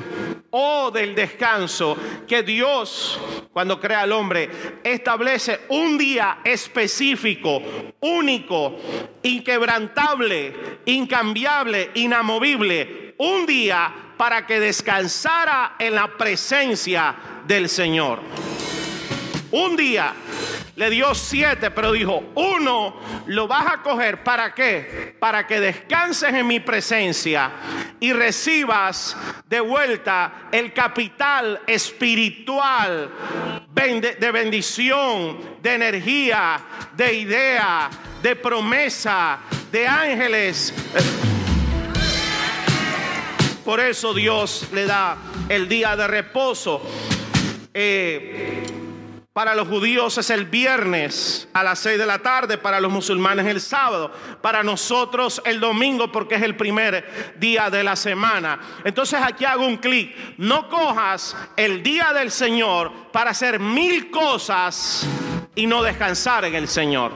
o 0.52 0.92
del 0.92 1.16
descanso 1.16 1.98
que 2.28 2.44
Dios, 2.44 3.20
cuando 3.52 3.80
crea 3.80 4.02
al 4.02 4.12
hombre, 4.12 4.48
establece 4.84 5.62
un 5.70 5.98
día 5.98 6.42
específico, 6.44 7.64
único, 8.00 8.78
inquebrantable, 9.24 10.54
incambiable, 10.86 11.90
inamovible, 11.96 13.16
un 13.18 13.48
día 13.48 13.92
para 14.18 14.46
que 14.46 14.60
descansara 14.60 15.78
en 15.80 15.96
la 15.96 16.16
presencia 16.16 17.16
del 17.48 17.70
Señor. 17.70 18.20
Un 19.50 19.76
día 19.76 20.14
le 20.80 20.90
dio 20.90 21.14
siete, 21.14 21.72
pero 21.72 21.92
dijo, 21.92 22.32
uno 22.36 23.02
lo 23.26 23.50
vas 23.50 23.68
a 23.68 23.82
coger. 23.82 24.24
¿Para 24.24 24.56
qué? 24.56 25.14
Para 25.20 25.46
que 25.46 25.60
descanses 25.60 26.34
en 26.34 26.48
mi 26.48 26.62
presencia 26.62 27.52
y 28.00 28.14
recibas 28.14 29.18
de 29.46 29.60
vuelta 29.60 30.48
el 30.54 30.72
capital 30.72 31.60
espiritual 31.68 33.12
de 33.74 34.32
bendición, 34.32 35.58
de 35.62 35.74
energía, 35.74 36.62
de 36.96 37.14
idea, 37.14 37.90
de 38.24 38.38
promesa, 38.38 39.40
de 39.74 39.86
ángeles. 39.86 40.74
Por 43.66 43.82
eso 43.82 44.14
Dios 44.14 44.70
le 44.72 44.86
da 44.86 45.18
el 45.50 45.68
día 45.68 45.98
de 45.98 46.08
reposo. 46.08 46.82
Eh, 47.74 48.79
para 49.40 49.56
los 49.56 49.70
judíos 49.70 50.18
es 50.18 50.32
el 50.32 50.48
viernes 50.48 51.48
a 51.54 51.64
las 51.64 51.80
6 51.80 51.98
de 51.98 52.06
la 52.06 52.20
tarde, 52.20 52.58
para 52.58 52.82
los 52.82 52.92
musulmanes 52.92 53.46
el 53.46 53.62
sábado, 53.62 54.12
para 54.42 54.64
nosotros 54.64 55.42
el 55.46 55.62
domingo 55.62 56.12
porque 56.12 56.36
es 56.36 56.42
el 56.42 56.58
primer 56.58 57.34
día 57.38 57.70
de 57.70 57.82
la 57.82 57.96
semana. 57.96 58.60
Entonces 58.84 59.18
aquí 59.24 59.46
hago 59.46 59.66
un 59.66 59.78
clic. 59.78 60.14
No 60.40 60.68
cojas 60.68 61.38
el 61.56 61.82
día 61.82 62.12
del 62.12 62.32
Señor 62.32 62.92
para 63.14 63.32
hacer 63.32 63.62
mil 63.62 64.12
cosas 64.12 65.08
y 65.56 65.66
no 65.68 65.84
descansar 65.84 66.44
en 66.44 66.56
el 66.56 66.68
Señor. 66.68 67.14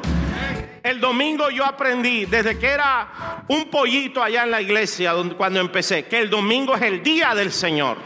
El 0.81 1.01
domingo 1.01 1.49
yo 1.49 1.65
aprendí, 1.65 2.23
desde 2.23 2.57
que 2.57 2.67
era 2.67 3.43
un 3.49 3.65
pollito 3.65 4.23
allá 4.23 4.43
en 4.43 4.51
la 4.51 4.61
iglesia, 4.61 5.13
cuando 5.35 5.59
empecé, 5.59 6.05
que 6.05 6.19
el 6.19 6.29
domingo 6.29 6.73
es 6.73 6.83
el 6.83 7.03
día 7.03 7.35
del 7.35 7.51
Señor. 7.51 7.97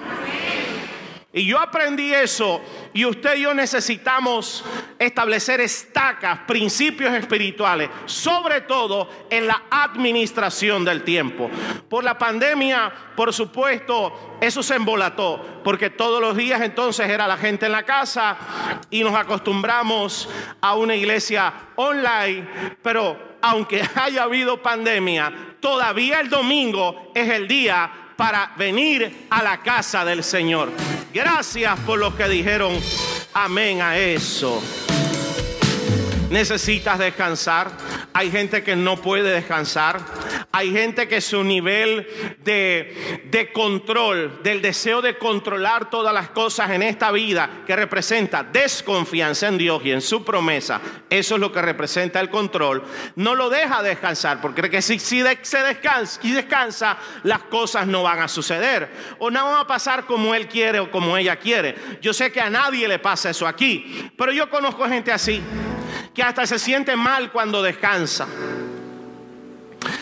Y 1.37 1.45
yo 1.45 1.59
aprendí 1.59 2.11
eso 2.11 2.61
y 2.93 3.05
usted 3.05 3.37
y 3.37 3.41
yo 3.41 3.53
necesitamos 3.53 4.65
establecer 4.97 5.61
estacas, 5.61 6.39
principios 6.47 7.13
espirituales, 7.13 7.89
sobre 8.05 8.61
todo 8.61 9.07
en 9.29 9.45
la 9.45 9.65
administración 9.69 10.83
del 10.83 11.03
tiempo. 11.03 11.49
Por 11.87 12.03
la 12.03 12.17
pandemia, 12.17 12.91
por 13.15 13.31
supuesto, 13.31 14.37
eso 14.41 14.63
se 14.63 14.75
embolató, 14.75 15.61
porque 15.63 15.91
todos 15.91 16.19
los 16.19 16.35
días 16.35 16.59
entonces 16.61 17.07
era 17.07 17.27
la 17.27 17.37
gente 17.37 17.67
en 17.67 17.71
la 17.71 17.83
casa 17.83 18.35
y 18.89 19.03
nos 19.03 19.13
acostumbramos 19.13 20.27
a 20.59 20.73
una 20.73 20.95
iglesia 20.95 21.53
online, 21.75 22.47
pero 22.81 23.37
aunque 23.43 23.87
haya 23.95 24.23
habido 24.23 24.61
pandemia, 24.63 25.55
todavía 25.59 26.19
el 26.19 26.29
domingo 26.29 27.11
es 27.13 27.29
el 27.29 27.47
día 27.47 28.06
para 28.17 28.51
venir 28.57 29.27
a 29.29 29.43
la 29.43 29.61
casa 29.61 30.03
del 30.03 30.23
Señor. 30.23 30.71
Gracias 31.13 31.79
por 31.81 31.99
los 31.99 32.15
que 32.15 32.27
dijeron 32.27 32.77
amén 33.33 33.81
a 33.81 33.97
eso. 33.97 34.61
Necesitas 36.29 36.99
descansar. 36.99 37.71
Hay 38.13 38.29
gente 38.29 38.63
que 38.63 38.75
no 38.75 38.97
puede 38.97 39.31
descansar. 39.31 39.99
Hay 40.51 40.71
gente 40.71 41.07
que 41.07 41.21
su 41.21 41.43
nivel 41.43 42.07
de, 42.43 43.21
de, 43.31 43.51
control, 43.53 44.41
del 44.43 44.61
deseo 44.61 45.01
de 45.01 45.17
controlar 45.17 45.89
todas 45.89 46.13
las 46.13 46.29
cosas 46.29 46.71
en 46.71 46.83
esta 46.83 47.11
vida, 47.11 47.63
que 47.65 47.75
representa 47.75 48.43
desconfianza 48.43 49.47
en 49.47 49.57
Dios 49.57 49.81
y 49.85 49.91
en 49.91 50.01
su 50.01 50.25
promesa, 50.25 50.81
eso 51.09 51.35
es 51.35 51.41
lo 51.41 51.51
que 51.51 51.61
representa 51.61 52.19
el 52.19 52.29
control, 52.29 52.83
no 53.15 53.35
lo 53.35 53.49
deja 53.49 53.83
descansar, 53.83 54.41
porque 54.41 54.81
si, 54.81 54.99
si 54.99 55.23
se 55.41 55.63
descansa, 55.63 56.19
descansa, 56.23 56.97
las 57.23 57.43
cosas 57.43 57.85
no 57.85 58.03
van 58.03 58.19
a 58.19 58.27
suceder, 58.27 58.89
o 59.19 59.29
no 59.29 59.45
van 59.45 59.61
a 59.61 59.67
pasar 59.67 60.05
como 60.05 60.33
él 60.33 60.47
quiere 60.47 60.79
o 60.79 60.89
como 60.89 61.17
ella 61.17 61.35
quiere. 61.35 61.75
Yo 62.01 62.13
sé 62.13 62.31
que 62.31 62.41
a 62.41 62.49
nadie 62.49 62.87
le 62.87 62.99
pasa 62.99 63.29
eso 63.29 63.45
aquí, 63.45 64.09
pero 64.17 64.31
yo 64.31 64.49
conozco 64.49 64.87
gente 64.87 65.11
así 65.11 65.41
que 66.17 66.23
hasta 66.23 66.47
se 66.47 66.57
siente 66.57 66.95
mal 66.95 67.31
cuando 67.31 67.61
descansa. 67.61 68.27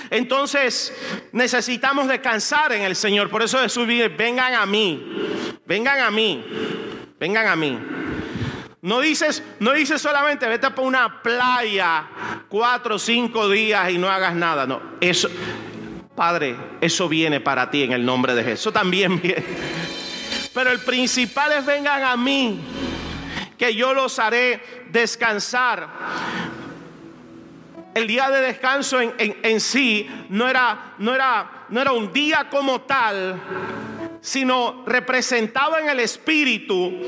Entonces 0.09 0.95
necesitamos 1.33 2.07
descansar 2.07 2.71
en 2.71 2.83
el 2.83 2.95
Señor. 2.95 3.29
Por 3.29 3.43
eso 3.43 3.59
Jesús 3.59 3.85
dice, 3.85 4.07
vengan 4.07 4.53
a 4.53 4.65
mí, 4.65 5.59
vengan 5.65 5.99
a 5.99 6.11
mí, 6.11 6.41
vengan 7.19 7.47
a 7.47 7.57
mí. 7.57 7.77
No 8.81 9.01
dices, 9.01 9.43
no 9.59 9.73
dices 9.73 10.01
solamente 10.01 10.47
vete 10.47 10.71
por 10.71 10.85
una 10.85 11.21
playa 11.21 12.07
cuatro 12.47 12.95
o 12.95 12.99
cinco 12.99 13.49
días 13.49 13.91
y 13.91 13.97
no 13.97 14.09
hagas 14.09 14.35
nada. 14.35 14.65
No, 14.65 14.81
eso, 15.01 15.27
Padre, 16.15 16.55
eso 16.79 17.09
viene 17.09 17.41
para 17.41 17.69
ti 17.69 17.83
en 17.83 17.91
el 17.91 18.05
nombre 18.05 18.33
de 18.35 18.43
Jesús. 18.45 18.61
Eso 18.61 18.71
también 18.71 19.19
viene. 19.21 19.43
Pero 20.53 20.71
el 20.71 20.79
principal 20.79 21.51
es 21.51 21.65
vengan 21.65 22.05
a 22.05 22.15
mí, 22.15 22.57
que 23.57 23.75
yo 23.75 23.93
los 23.93 24.19
haré 24.19 24.61
descansar. 24.89 25.87
el 27.93 28.07
día 28.07 28.29
de 28.29 28.41
descanso 28.41 28.99
en, 28.99 29.13
en 29.17 29.59
sí 29.61 30.09
no 30.29 30.49
era, 30.49 30.95
no, 30.97 31.15
era, 31.15 31.65
no 31.69 31.79
era 31.79 31.93
un 31.93 32.11
día 32.11 32.49
como 32.49 32.81
tal, 32.81 33.39
sino 34.25 34.83
representaba 34.87 35.79
en 35.79 35.87
el 35.87 35.99
espíritu 35.99 36.99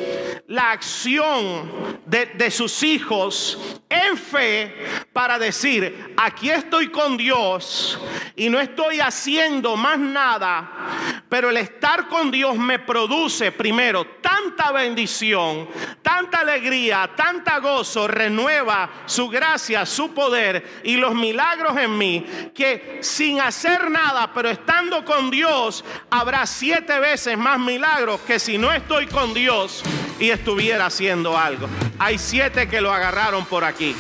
la 0.45 0.71
acción 0.71 1.71
de, 2.05 2.51
sus 2.51 2.83
hijos 2.83 3.81
en 3.89 4.15
fe 4.15 4.75
para 5.13 5.39
decir, 5.39 6.13
aquí 6.15 6.51
estoy 6.51 6.89
con 6.89 7.17
Dios 7.17 7.99
y 8.35 8.49
no 8.49 8.59
estoy 8.59 8.99
haciendo 8.99 9.75
más 9.75 9.97
nada, 9.97 11.16
pero 11.29 11.49
el 11.49 11.57
estar 11.57 12.07
con 12.07 12.31
Dios 12.31 12.57
me 12.57 12.79
produce 12.79 13.51
primero 13.51 14.05
tanta 14.21 14.71
bendición, 14.71 15.67
tanta 16.01 16.39
alegría, 16.39 17.11
tanta 17.15 17.59
gozo, 17.59 18.07
renueva 18.07 18.89
su 19.05 19.27
gracia, 19.27 19.85
su 19.85 20.13
poder 20.13 20.81
y 20.83 20.97
los 20.97 21.13
milagros 21.13 21.77
en 21.77 21.97
mí, 21.97 22.25
que 22.55 22.99
sin 23.01 23.41
hacer 23.41 23.89
nada, 23.91 24.31
pero 24.33 24.49
estando 24.49 25.03
con 25.03 25.29
Dios, 25.29 25.83
habrá 26.09 26.45
siete 26.45 26.99
veces 26.99 27.37
más 27.37 27.59
milagros 27.59 28.21
que 28.21 28.39
si 28.39 28.57
no 28.57 28.71
estoy 28.71 29.07
con 29.07 29.33
Dios 29.33 29.83
y 30.19 30.29
estuviera 30.29 30.85
haciendo 30.85 31.37
algo. 31.37 31.67
Hay 31.99 32.17
siete 32.17 32.67
que 32.67 32.81
lo 32.81 32.91
agarraron 32.91 33.45
por 33.45 33.63
aquí. 33.63 33.95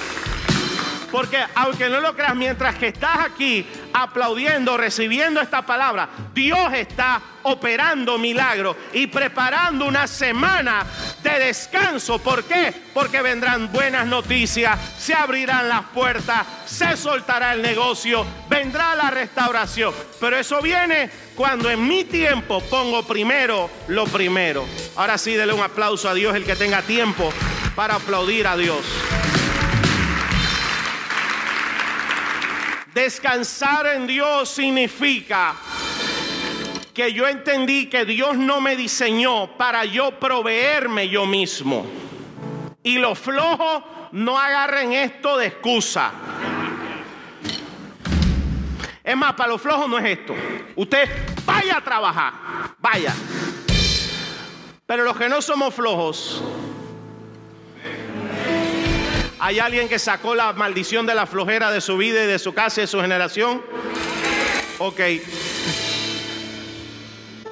Porque 1.11 1.37
aunque 1.55 1.89
no 1.89 1.99
lo 1.99 2.15
creas, 2.15 2.35
mientras 2.35 2.75
que 2.75 2.87
estás 2.87 3.19
aquí 3.19 3.65
aplaudiendo, 3.93 4.77
recibiendo 4.77 5.41
esta 5.41 5.65
palabra, 5.65 6.09
Dios 6.33 6.73
está 6.73 7.21
operando 7.43 8.17
milagros 8.17 8.75
y 8.93 9.07
preparando 9.07 9.85
una 9.85 10.07
semana 10.07 10.85
de 11.23 11.39
descanso. 11.39 12.19
¿Por 12.19 12.43
qué? 12.43 12.73
Porque 12.93 13.21
vendrán 13.21 13.71
buenas 13.71 14.05
noticias, 14.05 14.77
se 14.99 15.13
abrirán 15.13 15.69
las 15.69 15.85
puertas, 15.85 16.45
se 16.65 16.97
soltará 16.97 17.53
el 17.53 17.61
negocio, 17.61 18.25
vendrá 18.49 18.95
la 18.95 19.09
restauración. 19.09 19.93
Pero 20.19 20.37
eso 20.37 20.61
viene 20.61 21.09
cuando 21.35 21.69
en 21.69 21.87
mi 21.87 22.03
tiempo 22.03 22.61
pongo 22.61 23.03
primero 23.03 23.69
lo 23.87 24.05
primero. 24.05 24.65
Ahora 24.95 25.17
sí, 25.17 25.33
dele 25.33 25.53
un 25.53 25.61
aplauso 25.61 26.09
a 26.09 26.13
Dios 26.13 26.35
el 26.35 26.43
que 26.43 26.55
tenga 26.55 26.81
tiempo 26.81 27.31
para 27.75 27.95
aplaudir 27.95 28.47
a 28.47 28.57
Dios. 28.57 28.83
Descansar 32.97 33.85
en 33.85 34.07
Dios 34.07 34.49
significa 34.49 35.53
que 36.95 37.13
yo 37.13 37.27
entendí 37.27 37.85
que 37.85 38.05
Dios 38.05 38.35
no 38.39 38.59
me 38.59 38.75
diseñó 38.75 39.55
para 39.55 39.85
yo 39.85 40.19
proveerme 40.19 41.07
yo 41.07 41.27
mismo. 41.27 41.85
Y 42.81 42.97
los 42.97 43.19
flojos 43.19 43.83
no 44.13 44.39
agarren 44.39 44.93
esto 44.93 45.37
de 45.37 45.45
excusa. 45.45 46.11
Es 49.03 49.15
más, 49.15 49.33
para 49.33 49.51
los 49.51 49.61
flojos 49.61 49.87
no 49.87 49.99
es 49.99 50.17
esto. 50.17 50.33
Usted 50.75 51.07
vaya 51.45 51.77
a 51.77 51.83
trabajar, 51.83 52.33
vaya. 52.79 53.13
Pero 54.87 55.03
los 55.03 55.15
que 55.15 55.29
no 55.29 55.39
somos 55.43 55.71
flojos, 55.71 56.41
¿Hay 59.39 59.59
alguien 59.59 59.87
que 59.87 59.99
sacó 59.99 60.35
la 60.35 60.53
maldición 60.53 61.05
de 61.05 61.13
la 61.13 61.27
flojera 61.27 61.71
de 61.71 61.81
su 61.81 61.97
vida 61.97 62.23
y 62.23 62.27
de 62.27 62.39
su 62.39 62.53
casa 62.53 62.81
y 62.81 62.83
de 62.83 62.87
su 62.87 62.99
generación? 62.99 63.61
Ok 64.79 64.99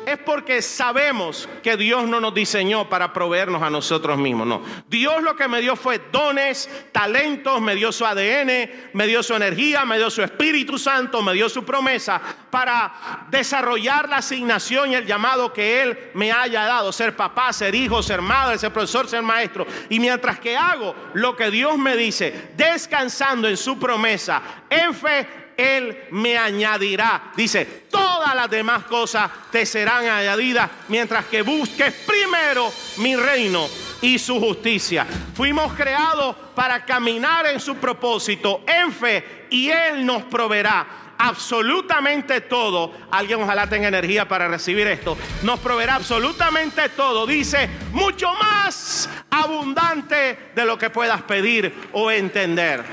es 0.05 0.17
porque 0.19 0.61
sabemos 0.61 1.49
que 1.63 1.77
Dios 1.77 2.07
no 2.07 2.19
nos 2.19 2.33
diseñó 2.33 2.89
para 2.89 3.13
proveernos 3.13 3.61
a 3.61 3.69
nosotros 3.69 4.17
mismos. 4.17 4.47
No. 4.47 4.61
Dios 4.87 5.21
lo 5.21 5.35
que 5.35 5.47
me 5.47 5.61
dio 5.61 5.75
fue 5.75 6.01
dones, 6.11 6.69
talentos, 6.91 7.61
me 7.61 7.75
dio 7.75 7.91
su 7.91 8.05
ADN, 8.05 8.69
me 8.93 9.07
dio 9.07 9.23
su 9.23 9.33
energía, 9.33 9.85
me 9.85 9.97
dio 9.97 10.09
su 10.09 10.21
Espíritu 10.21 10.77
Santo, 10.77 11.21
me 11.21 11.33
dio 11.33 11.49
su 11.49 11.63
promesa 11.63 12.21
para 12.49 13.27
desarrollar 13.29 14.09
la 14.09 14.17
asignación 14.17 14.91
y 14.91 14.95
el 14.95 15.05
llamado 15.05 15.51
que 15.51 15.81
Él 15.81 16.11
me 16.13 16.31
haya 16.31 16.63
dado. 16.65 16.91
Ser 16.91 17.15
papá, 17.15 17.51
ser 17.53 17.75
hijo, 17.75 18.01
ser 18.03 18.21
madre, 18.21 18.57
ser 18.57 18.71
profesor, 18.71 19.07
ser 19.07 19.21
maestro. 19.21 19.65
Y 19.89 19.99
mientras 19.99 20.39
que 20.39 20.55
hago 20.55 20.95
lo 21.13 21.35
que 21.35 21.51
Dios 21.51 21.77
me 21.77 21.95
dice, 21.95 22.51
descansando 22.55 23.47
en 23.47 23.57
su 23.57 23.79
promesa, 23.79 24.41
en 24.69 24.93
fe, 24.93 25.44
él 25.57 26.05
me 26.11 26.37
añadirá. 26.37 27.31
Dice, 27.35 27.85
todas 27.89 28.35
las 28.35 28.49
demás 28.49 28.83
cosas 28.85 29.29
te 29.51 29.65
serán 29.65 30.07
añadidas 30.07 30.69
mientras 30.87 31.25
que 31.25 31.41
busques 31.41 31.93
primero 32.05 32.71
mi 32.97 33.15
reino 33.15 33.67
y 34.01 34.19
su 34.19 34.39
justicia. 34.39 35.05
Fuimos 35.33 35.73
creados 35.73 36.35
para 36.55 36.85
caminar 36.85 37.47
en 37.47 37.59
su 37.59 37.75
propósito, 37.75 38.63
en 38.67 38.91
fe, 38.91 39.47
y 39.49 39.69
Él 39.69 40.05
nos 40.05 40.23
proveerá 40.23 41.05
absolutamente 41.17 42.41
todo. 42.41 42.93
Alguien 43.11 43.41
ojalá 43.41 43.67
tenga 43.67 43.87
energía 43.87 44.27
para 44.27 44.47
recibir 44.47 44.87
esto. 44.87 45.17
Nos 45.43 45.59
proveerá 45.59 45.95
absolutamente 45.95 46.89
todo. 46.89 47.25
Dice, 47.25 47.69
mucho 47.91 48.31
más 48.33 49.09
abundante 49.29 50.51
de 50.55 50.65
lo 50.65 50.77
que 50.77 50.89
puedas 50.89 51.21
pedir 51.23 51.73
o 51.93 52.11
entender. 52.11 52.83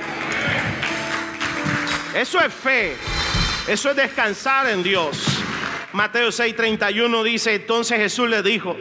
Eso 2.15 2.41
es 2.41 2.53
fe. 2.53 2.97
Eso 3.67 3.91
es 3.91 3.97
descansar 3.97 4.69
en 4.69 4.83
Dios. 4.83 5.43
Mateo 5.93 6.29
6:31 6.29 7.23
dice, 7.23 7.55
entonces 7.55 7.99
Jesús 7.99 8.29
le 8.29 8.43
dijo, 8.43 8.77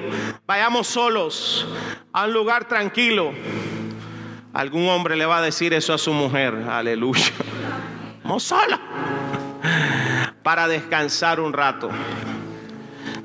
vayamos 0.46 0.88
solos 0.88 1.68
a 2.12 2.26
un 2.26 2.34
lugar 2.34 2.68
tranquilo. 2.68 3.32
Algún 4.54 4.90
hombre 4.90 5.16
le 5.16 5.26
va 5.26 5.38
a 5.38 5.42
decir 5.42 5.74
eso 5.74 5.94
a 5.94 5.98
su 5.98 6.14
mujer, 6.14 6.54
aleluya. 6.70 7.32
Vamos 8.24 8.44
sola 8.44 8.80
para 10.44 10.68
descansar 10.68 11.40
un 11.40 11.54
rato. 11.54 11.90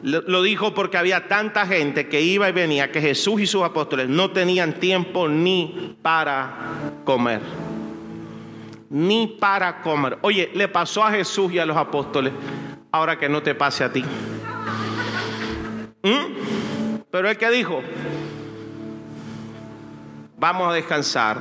Lo 0.03 0.43
dijo 0.43 0.73
porque 0.73 0.99
había 0.99 1.27
tanta 1.27 1.67
gente 1.67 2.09
que 2.09 2.21
iba 2.21 2.49
y 2.49 2.53
venía 2.53 2.93
que 2.93 3.01
Jesús 3.01 3.41
y 3.41 3.47
sus 3.47 3.65
apóstoles 3.65 4.09
no 4.09 4.31
tenían 4.31 4.75
tiempo 4.75 5.29
ni 5.29 5.97
para 6.01 6.55
comer 7.05 7.41
ni 8.97 9.27
para 9.27 9.83
comer. 9.83 10.17
Oye, 10.23 10.51
le 10.55 10.69
pasó 10.69 11.05
a 11.05 11.11
Jesús 11.11 11.53
y 11.53 11.59
a 11.59 11.67
los 11.67 11.77
apóstoles, 11.77 12.33
ahora 12.91 13.19
que 13.19 13.29
no 13.29 13.43
te 13.43 13.55
pase 13.55 13.85
a 13.85 13.93
ti. 13.93 14.03
¿Mm? 16.03 17.01
Pero 17.11 17.29
el 17.29 17.37
que 17.37 17.51
dijo, 17.51 17.83
vamos 20.39 20.71
a 20.71 20.73
descansar 20.73 21.37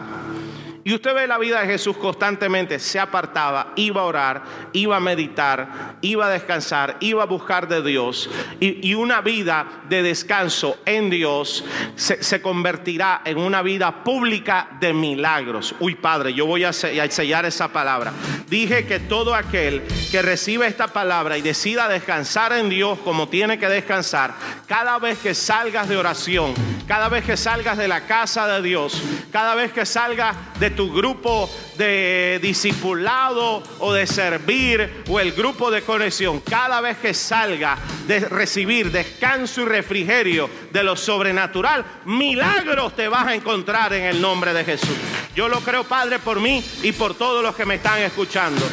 y 0.87 0.93
usted 0.93 1.15
ve 1.15 1.25
la 1.25 1.39
vida 1.39 1.61
de 1.61 1.65
Jesús 1.65 1.97
constantemente, 1.97 2.77
se 2.77 2.99
apartaba, 2.99 3.73
iba 3.75 4.01
a 4.01 4.05
orar, 4.05 4.43
iba 4.71 4.95
a 4.95 4.99
meditar, 4.99 5.95
iba 6.01 6.27
a 6.27 6.29
descansar, 6.29 6.97
iba 6.99 7.23
a 7.23 7.25
buscar 7.25 7.67
de 7.67 7.81
Dios. 7.81 8.29
Y, 8.59 8.93
una 8.93 9.21
vida 9.21 9.65
de 9.89 10.03
descanso 10.03 10.77
en 10.85 11.09
Dios 11.09 11.65
se, 11.95 12.21
se, 12.21 12.39
convertirá 12.39 13.23
en 13.25 13.39
una 13.39 13.63
vida 13.63 14.03
pública 14.03 14.77
de 14.79 14.93
milagros. 14.93 15.73
Uy, 15.79 15.95
Padre, 15.95 16.35
yo 16.35 16.45
voy 16.45 16.63
a 16.63 16.71
sellar 16.71 17.45
esa 17.45 17.69
palabra. 17.69 18.13
Dije 18.47 18.85
que 18.85 18.99
todo 18.99 19.33
aquel 19.33 19.81
que 20.11 20.21
recibe 20.21 20.67
esta 20.67 20.89
palabra 20.89 21.35
y 21.39 21.41
decida 21.41 21.87
descansar 21.87 22.53
en 22.53 22.69
Dios 22.69 22.99
como 22.99 23.27
tiene 23.27 23.57
que 23.57 23.67
descansar, 23.69 24.35
cada 24.67 24.99
vez 24.99 25.17
que 25.17 25.33
salgas 25.33 25.89
de 25.89 25.97
oración, 25.97 26.53
cada 26.87 27.09
vez 27.09 27.25
que 27.25 27.35
salgas 27.35 27.77
de 27.77 27.87
la 27.87 28.05
casa 28.05 28.47
de 28.47 28.61
Dios, 28.61 29.01
cada 29.31 29.55
vez 29.55 29.71
que 29.71 29.85
salgas 29.85 30.35
de 30.59 30.69
tu 30.69 30.93
grupo 30.93 31.49
de 31.77 32.39
discipulado 32.41 33.63
o 33.79 33.93
de 33.93 34.05
servir 34.05 35.03
o 35.07 35.19
el 35.19 35.31
grupo 35.31 35.71
de 35.71 35.81
conexión, 35.81 36.41
cada 36.41 36.81
vez 36.81 36.97
que 36.97 37.13
salga 37.13 37.77
de 38.07 38.19
recibir 38.19 38.91
descanso 38.91 39.61
y 39.61 39.65
refrigerio 39.65 40.49
de 40.71 40.83
lo 40.83 40.95
sobrenatural, 40.95 41.83
milagros 42.05 42.95
te 42.95 43.07
vas 43.07 43.27
a 43.27 43.35
encontrar 43.35 43.93
en 43.93 44.03
el 44.03 44.21
nombre 44.21 44.53
de 44.53 44.63
Jesús. 44.63 44.97
Yo 45.35 45.49
lo 45.49 45.61
creo, 45.61 45.83
Padre, 45.83 46.19
por 46.19 46.39
mí 46.39 46.63
y 46.83 46.91
por 46.91 47.15
todos 47.15 47.43
los 47.43 47.55
que 47.55 47.65
me 47.65 47.75
están 47.75 48.01
escuchando. 48.01 48.63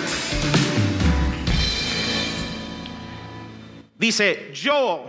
Dice, 3.96 4.50
yo 4.52 5.06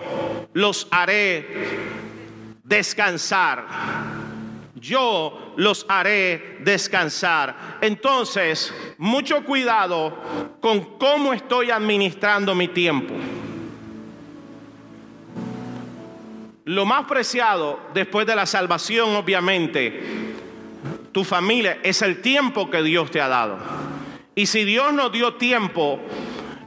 los 0.53 0.87
haré 0.91 2.03
descansar. 2.63 3.65
Yo 4.75 5.53
los 5.57 5.85
haré 5.87 6.57
descansar. 6.61 7.77
Entonces, 7.81 8.73
mucho 8.97 9.43
cuidado 9.43 10.17
con 10.59 10.97
cómo 10.97 11.33
estoy 11.33 11.71
administrando 11.71 12.53
mi 12.55 12.67
tiempo. 12.67 13.13
Lo 16.65 16.85
más 16.85 17.05
preciado 17.05 17.79
después 17.93 18.25
de 18.25 18.35
la 18.35 18.45
salvación, 18.45 19.15
obviamente, 19.15 20.33
tu 21.11 21.23
familia, 21.23 21.79
es 21.83 22.01
el 22.01 22.21
tiempo 22.21 22.69
que 22.69 22.81
Dios 22.81 23.11
te 23.11 23.21
ha 23.21 23.27
dado. 23.27 23.57
Y 24.35 24.47
si 24.47 24.63
Dios 24.63 24.93
nos 24.93 25.11
dio 25.11 25.35
tiempo, 25.35 25.99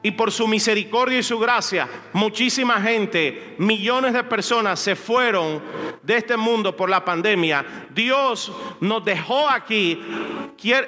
y 0.06 0.12
por 0.12 0.30
su 0.30 0.46
misericordia 0.46 1.18
y 1.18 1.22
su 1.24 1.36
gracia, 1.36 1.88
muchísima 2.12 2.80
gente, 2.80 3.56
millones 3.58 4.12
de 4.12 4.22
personas 4.22 4.78
se 4.78 4.94
fueron 4.94 5.60
de 6.00 6.16
este 6.16 6.36
mundo 6.36 6.76
por 6.76 6.88
la 6.88 7.04
pandemia. 7.04 7.88
Dios 7.90 8.52
nos 8.78 9.04
dejó 9.04 9.50
aquí. 9.50 10.00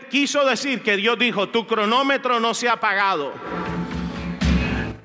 Quiso 0.08 0.44
decir 0.44 0.82
que 0.82 0.96
Dios 0.96 1.18
dijo, 1.18 1.48
tu 1.48 1.66
cronómetro 1.66 2.38
no 2.38 2.54
se 2.54 2.68
ha 2.68 2.74
apagado. 2.74 3.32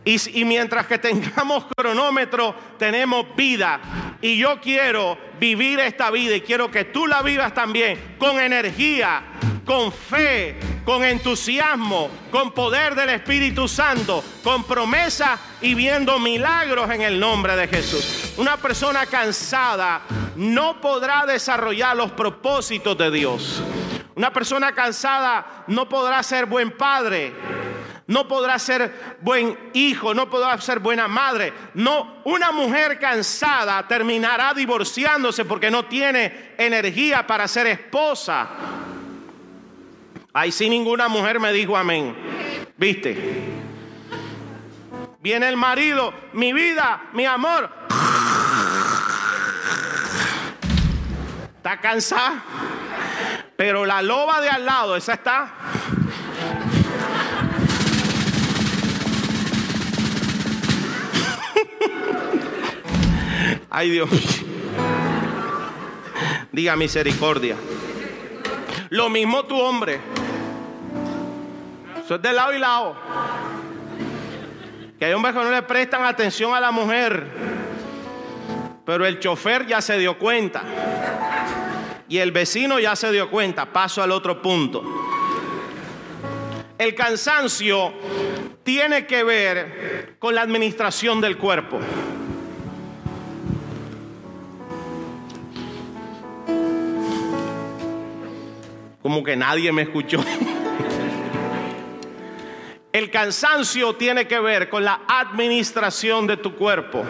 Y, 0.06 0.44
mientras 0.44 0.86
que 0.88 0.98
tengamos 0.98 1.66
cronómetro, 1.76 2.56
tenemos 2.78 3.26
vida. 3.36 3.80
Y 4.22 4.38
yo 4.38 4.60
quiero 4.60 5.18
vivir 5.40 5.80
esta 5.80 6.12
vida 6.12 6.36
y 6.36 6.42
quiero 6.42 6.70
que 6.70 6.86
tú 6.86 7.08
la 7.08 7.22
vivas 7.22 7.54
también 7.54 8.16
con 8.18 8.40
energía, 8.40 9.24
con 9.66 9.92
fe, 9.92 10.60
con 10.86 11.04
entusiasmo, 11.04 12.10
con 12.32 12.52
poder 12.52 12.96
del 12.96 13.10
Espíritu 13.10 13.68
Santo, 13.68 14.24
con 14.44 14.66
promesa 14.66 15.40
y 15.62 15.74
viendo 15.74 16.20
milagros 16.20 16.90
en 16.90 17.02
el 17.02 17.20
nombre 17.20 17.56
de 17.56 17.68
Jesús. 17.68 18.34
Una 18.38 18.58
persona 18.58 19.06
cansada 19.06 20.02
no 20.36 20.82
podrá 20.82 21.26
desarrollar 21.26 21.96
los 21.96 22.12
propósitos 22.12 22.98
de 22.98 23.12
Dios. 23.12 23.64
Una 24.16 24.32
persona 24.32 24.74
cansada 24.74 25.64
no 25.68 25.88
podrá 25.88 26.22
ser 26.24 26.46
buen 26.46 26.72
padre 26.72 27.34
no 28.08 28.28
podrá 28.28 28.60
ser 28.60 29.18
buen 29.22 29.58
hijo, 29.74 30.14
no 30.14 30.30
podrá 30.30 30.60
ser 30.60 30.80
buena 30.80 31.08
madre. 31.08 31.54
No, 31.74 32.22
una 32.26 32.52
mujer 32.52 33.00
cansada 33.00 33.88
terminará 33.88 34.54
divorciándose 34.54 35.46
porque 35.46 35.72
no 35.72 35.86
tiene 35.86 36.54
energía 36.58 37.26
para 37.26 37.48
ser 37.48 37.68
esposa. 37.68 38.50
Ahí 40.34 40.52
sí 40.52 40.70
ninguna 40.70 41.08
mujer 41.08 41.40
me 41.40 41.54
dijo 41.54 41.78
amén. 41.78 42.16
¿Viste? 42.76 43.54
Viene 45.22 45.48
el 45.48 45.56
marido, 45.56 46.14
mi 46.34 46.52
vida, 46.52 47.04
mi 47.14 47.26
amor. 47.26 47.70
Está 51.56 51.80
cansada. 51.80 52.44
Pero 53.56 53.86
la 53.86 54.02
loba 54.02 54.42
de 54.42 54.50
al 54.50 54.66
lado, 54.66 54.98
esa 54.98 55.14
está. 55.14 55.54
Ay 63.76 63.90
Dios. 63.90 64.08
Diga 66.52 66.76
misericordia. 66.76 67.56
Lo 68.92 69.10
mismo 69.10 69.46
tu 69.46 69.60
hombre. 69.60 70.00
Eso 72.06 72.14
es 72.14 72.22
de 72.22 72.34
lado 72.34 72.54
y 72.54 72.60
lado. 72.60 72.96
Que 75.00 75.06
hay 75.06 75.14
hombres 75.14 75.34
que 75.34 75.44
no 75.44 75.50
le 75.50 75.64
prestan 75.64 76.06
atención 76.06 76.54
a 76.54 76.60
la 76.60 76.70
mujer. 76.70 77.26
Pero 78.86 79.08
el 79.08 79.20
chofer 79.20 79.66
ya 79.66 79.82
se 79.82 79.98
dio 79.98 80.20
cuenta. 80.20 80.62
Y 82.08 82.20
el 82.20 82.32
vecino 82.32 82.78
ya 82.80 82.96
se 82.96 83.12
dio 83.12 83.32
cuenta. 83.32 83.74
Paso 83.74 84.04
al 84.04 84.12
otro 84.12 84.40
punto. 84.40 84.84
El 86.78 86.94
cansancio 86.94 87.92
tiene 88.62 89.08
que 89.08 89.24
ver 89.24 90.16
con 90.20 90.36
la 90.36 90.44
administración 90.44 91.20
del 91.20 91.40
cuerpo. 91.40 91.80
Como 99.14 99.24
que 99.24 99.36
nadie 99.36 99.72
me 99.72 99.84
escuchó. 99.84 100.26
El 102.92 103.12
cansancio 103.12 103.94
tiene 103.94 104.26
que 104.26 104.40
ver 104.40 104.70
con 104.70 104.84
la 104.84 105.02
administración 105.08 106.26
de 106.26 106.38
tu 106.38 106.56
cuerpo. 106.56 107.06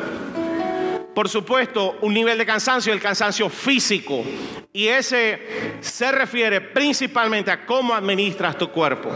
Por 1.15 1.29
supuesto, 1.29 1.97
un 2.01 2.13
nivel 2.13 2.37
de 2.37 2.45
cansancio, 2.45 2.91
el 2.91 2.99
cansancio 2.99 3.47
físico. 3.47 4.21
Y 4.73 4.87
ese 4.87 5.77
se 5.79 6.11
refiere 6.11 6.59
principalmente 6.59 7.51
a 7.51 7.65
cómo 7.65 7.93
administras 7.93 8.57
tu 8.57 8.69
cuerpo. 8.69 9.09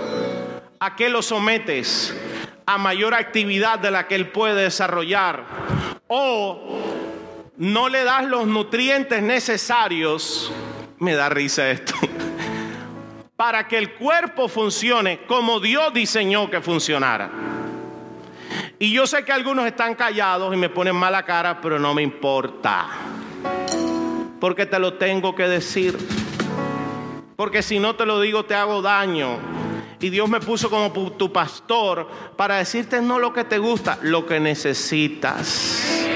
A 0.80 0.96
qué 0.96 1.10
lo 1.10 1.22
sometes. 1.22 2.16
A 2.66 2.78
mayor 2.78 3.14
actividad 3.14 3.80
de 3.80 3.92
la 3.92 4.08
que 4.08 4.16
él 4.16 4.30
puede 4.30 4.64
desarrollar. 4.64 5.44
O 6.08 6.80
no 7.58 7.90
le 7.90 8.06
das 8.06 8.24
los 8.24 8.48
nutrientes 8.48 9.22
necesarios. 9.22 10.54
Me 11.00 11.16
da 11.16 11.28
risa 11.28 11.70
esto 11.70 11.94
para 13.38 13.68
que 13.68 13.78
el 13.78 13.94
cuerpo 13.94 14.50
funcione 14.50 15.20
como 15.28 15.60
Dios 15.60 15.94
diseñó 15.94 16.50
que 16.50 16.60
funcionara. 16.60 17.30
Y 18.80 18.92
yo 18.92 19.06
sé 19.06 19.24
que 19.24 19.32
algunos 19.32 19.68
están 19.68 19.96
callados 19.96 20.54
y 20.54 20.58
me 20.58 20.70
ponen 20.70 20.96
mala 20.96 21.24
cara, 21.24 21.62
pero 21.62 21.80
no 21.80 21.94
me 21.94 22.02
importa. 22.02 22.88
Porque 24.40 24.66
te 24.66 24.80
lo 24.80 24.96
tengo 24.96 25.36
que 25.36 25.48
decir. 25.48 25.96
Porque 27.36 27.62
si 27.62 27.80
no 27.80 27.96
te 27.96 28.06
lo 28.06 28.20
digo 28.20 28.44
te 28.46 28.56
hago 28.56 28.82
daño. 28.82 29.38
Y 30.00 30.10
Dios 30.10 30.28
me 30.30 30.40
puso 30.40 30.70
como 30.70 30.92
tu 30.92 31.32
pastor 31.32 32.08
para 32.36 32.58
decirte 32.58 33.02
no 33.02 33.20
lo 33.20 33.34
que 33.34 33.44
te 33.44 33.60
gusta, 33.60 34.00
lo 34.02 34.26
que 34.26 34.40
necesitas. 34.40 36.07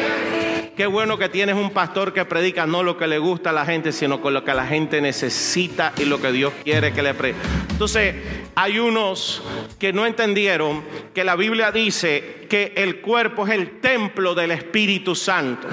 Qué 0.75 0.87
bueno 0.87 1.17
que 1.17 1.27
tienes 1.27 1.55
un 1.55 1.71
pastor 1.71 2.13
que 2.13 2.23
predica 2.23 2.65
no 2.65 2.81
lo 2.81 2.97
que 2.97 3.05
le 3.05 3.17
gusta 3.17 3.49
a 3.49 3.53
la 3.53 3.65
gente, 3.65 3.91
sino 3.91 4.21
con 4.21 4.33
lo 4.33 4.45
que 4.45 4.53
la 4.53 4.65
gente 4.65 5.01
necesita 5.01 5.93
y 5.97 6.05
lo 6.05 6.21
que 6.21 6.31
Dios 6.31 6.53
quiere 6.63 6.93
que 6.93 7.03
le 7.03 7.13
predique. 7.13 7.39
Entonces, 7.69 8.15
hay 8.55 8.79
unos 8.79 9.43
que 9.77 9.91
no 9.91 10.05
entendieron 10.05 10.83
que 11.13 11.23
la 11.23 11.35
Biblia 11.35 11.71
dice 11.71 12.47
que 12.49 12.73
el 12.77 13.01
cuerpo 13.01 13.45
es 13.45 13.53
el 13.53 13.81
templo 13.81 14.33
del 14.33 14.51
Espíritu 14.51 15.13
Santo. 15.13 15.67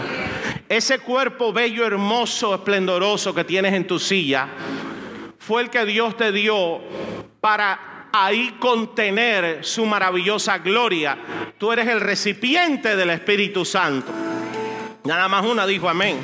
Ese 0.68 0.98
cuerpo 0.98 1.52
bello, 1.52 1.86
hermoso, 1.86 2.54
esplendoroso 2.54 3.34
que 3.34 3.44
tienes 3.44 3.74
en 3.74 3.86
tu 3.86 3.98
silla, 3.98 4.48
fue 5.38 5.62
el 5.62 5.70
que 5.70 5.84
Dios 5.84 6.16
te 6.16 6.32
dio 6.32 6.80
para 7.40 8.08
ahí 8.12 8.56
contener 8.58 9.64
su 9.64 9.86
maravillosa 9.86 10.58
gloria. 10.58 11.16
Tú 11.56 11.72
eres 11.72 11.86
el 11.88 12.00
recipiente 12.00 12.96
del 12.96 13.10
Espíritu 13.10 13.64
Santo. 13.64 14.12
Nada 15.08 15.26
más 15.26 15.46
una 15.46 15.66
dijo 15.66 15.88
amén. 15.88 16.20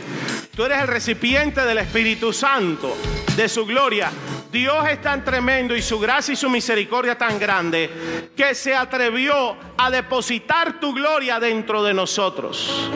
Tú 0.54 0.62
eres 0.62 0.82
el 0.82 0.88
recipiente 0.88 1.64
del 1.64 1.78
Espíritu 1.78 2.34
Santo, 2.34 2.94
de 3.34 3.48
su 3.48 3.64
gloria. 3.64 4.10
Dios 4.52 4.86
es 4.86 5.00
tan 5.00 5.24
tremendo 5.24 5.74
y 5.74 5.80
su 5.80 5.98
gracia 5.98 6.34
y 6.34 6.36
su 6.36 6.50
misericordia 6.50 7.16
tan 7.16 7.38
grande 7.38 8.30
que 8.36 8.54
se 8.54 8.74
atrevió 8.74 9.56
a 9.78 9.90
depositar 9.90 10.80
tu 10.80 10.92
gloria 10.92 11.40
dentro 11.40 11.82
de 11.82 11.94
nosotros. 11.94 12.90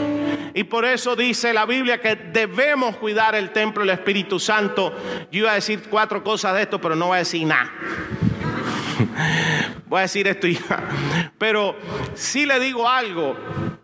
Y 0.53 0.65
por 0.65 0.85
eso 0.85 1.17
dice 1.17 1.55
la 1.55 1.65
Biblia 1.65 2.03
que 2.03 2.17
debemos 2.17 2.97
cuidar 2.97 3.35
el 3.35 3.49
templo 3.49 3.83
del 3.83 3.95
Espíritu 3.95 4.39
Santo. 4.39 4.95
Yo 5.33 5.39
iba 5.39 5.53
a 5.53 5.55
decir 5.55 5.85
cuatro 5.89 6.23
cosas 6.23 6.55
de 6.55 6.65
esto, 6.65 6.79
pero 6.79 6.97
no 6.97 7.07
voy 7.07 7.17
a 7.17 7.21
decir 7.21 7.47
nada. 7.47 7.73
Voy 9.87 10.01
a 10.01 10.03
decir 10.03 10.29
esto 10.29 10.47
ya. 10.47 11.33
Pero 11.39 11.75
si 12.13 12.45
le 12.45 12.61
digo 12.61 12.87
algo, 12.87 13.35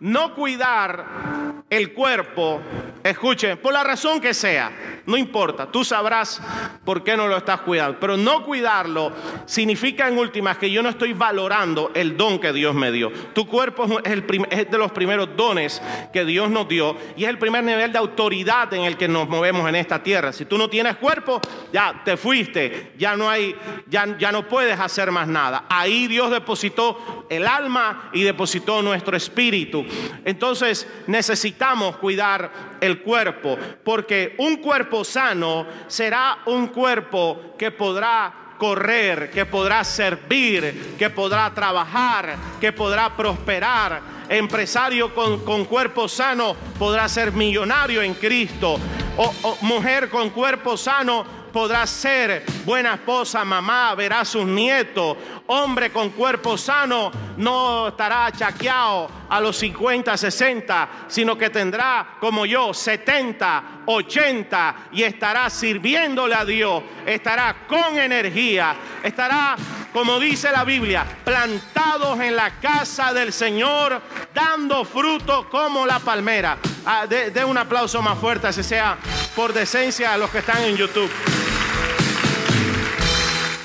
no 0.01 0.35
cuidar 0.35 1.64
el 1.71 1.93
cuerpo, 1.93 2.61
escuche, 3.03 3.57
por 3.57 3.73
la 3.73 3.83
razón 3.83 4.21
que 4.21 4.35
sea, 4.35 4.71
no 5.07 5.17
importa, 5.17 5.67
tú 5.67 5.85
sabrás 5.85 6.41
por 6.85 7.03
qué 7.03 7.17
no 7.17 7.27
lo 7.27 7.37
estás 7.37 7.63
cuidando. 7.63 7.99
Pero 7.99 8.17
no 8.17 8.45
cuidarlo 8.45 9.13
significa 9.47 10.09
en 10.09 10.19
últimas 10.19 10.59
que 10.59 10.71
yo 10.71 10.83
no 10.83 10.89
estoy 10.91 11.15
valorando 11.15 11.91
el 11.95 12.17
don 12.17 12.39
que 12.39 12.53
Dios 12.53 12.75
me 12.75 12.93
dio. 12.93 13.11
Tu 13.33 13.47
cuerpo 13.47 13.85
es, 14.05 14.13
el 14.13 14.27
de 14.27 14.79
los 14.79 14.93
primeros 14.93 15.31
dones 15.37 15.83
que 16.13 16.25
Dios 16.25 16.51
nos 16.51 16.69
dio 16.69 16.97
y 17.17 17.25
es 17.25 17.31
el 17.31 17.39
primer 17.39 17.65
nivel 17.65 17.93
de 17.93 17.99
autoridad 17.99 18.73
en 18.73 18.83
el 18.83 18.97
que 18.97 19.09
nos 19.09 19.29
movemos 19.29 19.69
en 19.69 19.75
esta 19.75 20.03
tierra. 20.03 20.33
Si 20.33 20.45
tú 20.45 20.57
no 20.57 20.71
tienes 20.71 20.97
cuerpo, 20.97 21.41
ya 21.73 22.03
te 22.05 22.17
fuiste, 22.17 22.93
ya 22.99 23.17
no 23.17 23.29
hay, 23.29 23.57
ya, 23.89 24.17
ya 24.19 24.31
no 24.33 24.47
puedes 24.49 24.79
hacer 24.79 25.11
más 25.11 25.27
nada. 25.27 25.65
Ahí 25.69 26.07
Dios 26.07 26.31
depositó 26.31 27.27
el 27.29 27.47
alma 27.47 28.11
y 28.13 28.23
depositó 28.23 28.81
nuestro 28.81 29.17
espíritu. 29.17 29.85
Entonces 30.25 30.87
necesitamos 31.07 31.54
cuidar 32.01 32.51
el 32.81 33.01
cuerpo, 33.01 33.57
porque 33.85 34.35
un 34.39 34.57
cuerpo 34.57 35.05
sano 35.05 35.67
será 35.87 36.39
un 36.47 36.69
cuerpo 36.69 37.55
que 37.59 37.71
podrá 37.71 38.33
correr, 38.59 39.31
que 39.31 39.47
podrá 39.47 39.83
servir, 39.85 40.95
que 40.99 41.11
podrá 41.11 41.53
trabajar, 41.53 42.37
que 42.61 42.73
podrá 42.73 43.17
prosperar. 43.17 44.15
Empresario 44.29 45.15
con, 45.15 45.65
cuerpo 45.67 46.09
sano 46.09 46.57
podrá 46.79 47.09
ser 47.09 47.33
millonario 47.33 48.03
en 48.03 48.15
Cristo. 48.15 48.79
o 49.17 49.59
mujer 49.63 50.11
con 50.11 50.31
cuerpo 50.31 50.77
sano 50.77 51.45
podrá 51.55 51.87
ser 51.87 52.45
buena 52.65 52.95
esposa, 52.95 53.45
mamá, 53.45 53.95
verá 53.95 54.21
a 54.21 54.25
sus 54.25 54.45
nietos. 54.45 55.17
Hombre 55.47 55.91
con 55.91 56.11
cuerpo 56.11 56.59
sano 56.59 57.13
no 57.37 57.89
estará 57.89 58.31
chaqueado 58.33 59.09
a 59.29 59.41
los 59.41 59.57
50, 59.57 60.17
60, 60.17 60.89
sino 61.09 61.37
que 61.37 61.51
tendrá 61.51 62.17
como 62.21 62.47
yo 62.47 62.73
70, 62.73 63.65
80 63.87 64.77
y 64.93 65.03
estará 65.03 65.51
sirviéndole 65.51 66.35
a 66.35 66.45
Dios, 66.45 66.83
estará 67.07 67.67
con 67.67 67.99
energía, 67.99 68.77
estará 69.03 69.57
como 69.95 70.19
dice 70.19 70.51
la 70.51 70.65
Biblia, 70.65 71.07
plantados 71.25 72.19
en 72.19 72.35
la 72.35 72.59
casa 72.59 73.15
del 73.15 73.33
Señor, 73.33 74.03
dando 74.35 74.85
fruto 74.85 75.49
como 75.49 75.87
la 75.87 76.01
palmera. 76.01 76.59
Ah, 76.85 77.07
de, 77.07 77.45
un 77.45 77.57
aplauso 77.57 78.03
más 78.03 78.19
fuerte, 78.19 78.49
así 78.49 78.65
sea 78.65 78.99
por 79.37 79.53
decencia 79.53 80.13
a 80.13 80.19
los 80.19 80.31
que 80.31 80.39
están 80.39 80.65
en 80.65 80.77
YouTube. 80.77 81.09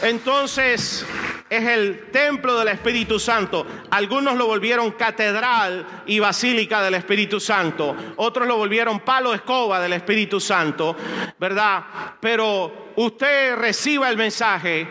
Entonces, 0.03 1.03
es 1.49 1.63
el 1.65 2.07
templo 2.11 2.59
del 2.59 2.69
Espíritu 2.69 3.19
Santo. 3.19 3.65
Algunos 3.89 4.37
lo 4.37 4.45
volvieron 4.45 4.91
catedral 4.91 6.03
y 6.05 6.19
basílica 6.19 6.81
del 6.81 6.95
Espíritu 6.95 7.39
Santo. 7.39 7.95
Otros 8.17 8.47
lo 8.47 8.57
volvieron 8.57 8.99
palo 8.99 9.33
escoba 9.33 9.79
del 9.79 9.93
Espíritu 9.93 10.39
Santo, 10.39 10.95
¿verdad? 11.39 11.83
Pero 12.19 12.91
usted 12.95 13.55
reciba 13.55 14.09
el 14.09 14.17
mensaje, 14.17 14.87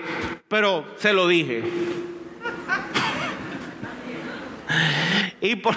pero 0.49 0.94
se 0.97 1.12
lo 1.12 1.29
dije. 1.29 1.62
¿Y 5.40 5.57
por, 5.57 5.77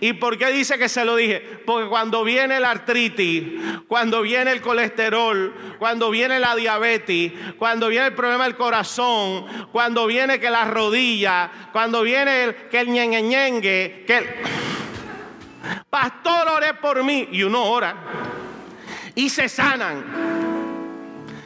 ¿Y 0.00 0.12
por 0.14 0.38
qué 0.38 0.50
dice 0.52 0.78
que 0.78 0.88
se 0.88 1.04
lo 1.04 1.16
dije? 1.16 1.40
Porque 1.66 1.88
cuando 1.88 2.22
viene 2.22 2.60
la 2.60 2.70
artritis, 2.70 3.44
cuando 3.88 4.22
viene 4.22 4.52
el 4.52 4.60
colesterol, 4.60 5.76
cuando 5.78 6.10
viene 6.10 6.38
la 6.38 6.54
diabetes, 6.54 7.32
cuando 7.58 7.88
viene 7.88 8.06
el 8.06 8.14
problema 8.14 8.44
del 8.44 8.56
corazón, 8.56 9.46
cuando 9.72 10.06
viene 10.06 10.38
que 10.38 10.50
la 10.50 10.64
rodilla, 10.64 11.50
cuando 11.72 12.02
viene 12.02 12.44
el, 12.44 12.54
que 12.68 12.80
el 12.80 12.88
ñengue, 12.90 14.04
que 14.06 14.16
el... 14.16 14.26
Pastor, 15.90 16.48
oré 16.48 16.74
por 16.74 17.02
mí. 17.02 17.28
Y 17.32 17.42
uno 17.42 17.64
ora. 17.64 17.96
Y 19.14 19.28
se 19.28 19.48
sanan. 19.48 20.04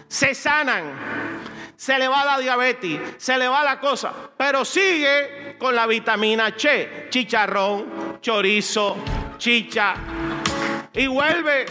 Se 0.08 0.34
sanan 0.34 1.39
se 1.80 1.98
le 1.98 2.08
va 2.08 2.26
la 2.26 2.38
diabetes, 2.38 3.00
se 3.16 3.38
le 3.38 3.48
va 3.48 3.64
la 3.64 3.80
cosa, 3.80 4.12
pero 4.36 4.66
sigue 4.66 5.56
con 5.58 5.74
la 5.74 5.86
vitamina 5.86 6.52
C, 6.54 7.06
chicharrón, 7.08 8.18
chorizo, 8.20 8.98
chicha, 9.38 9.94
y 10.92 11.06
vuelve. 11.06 11.64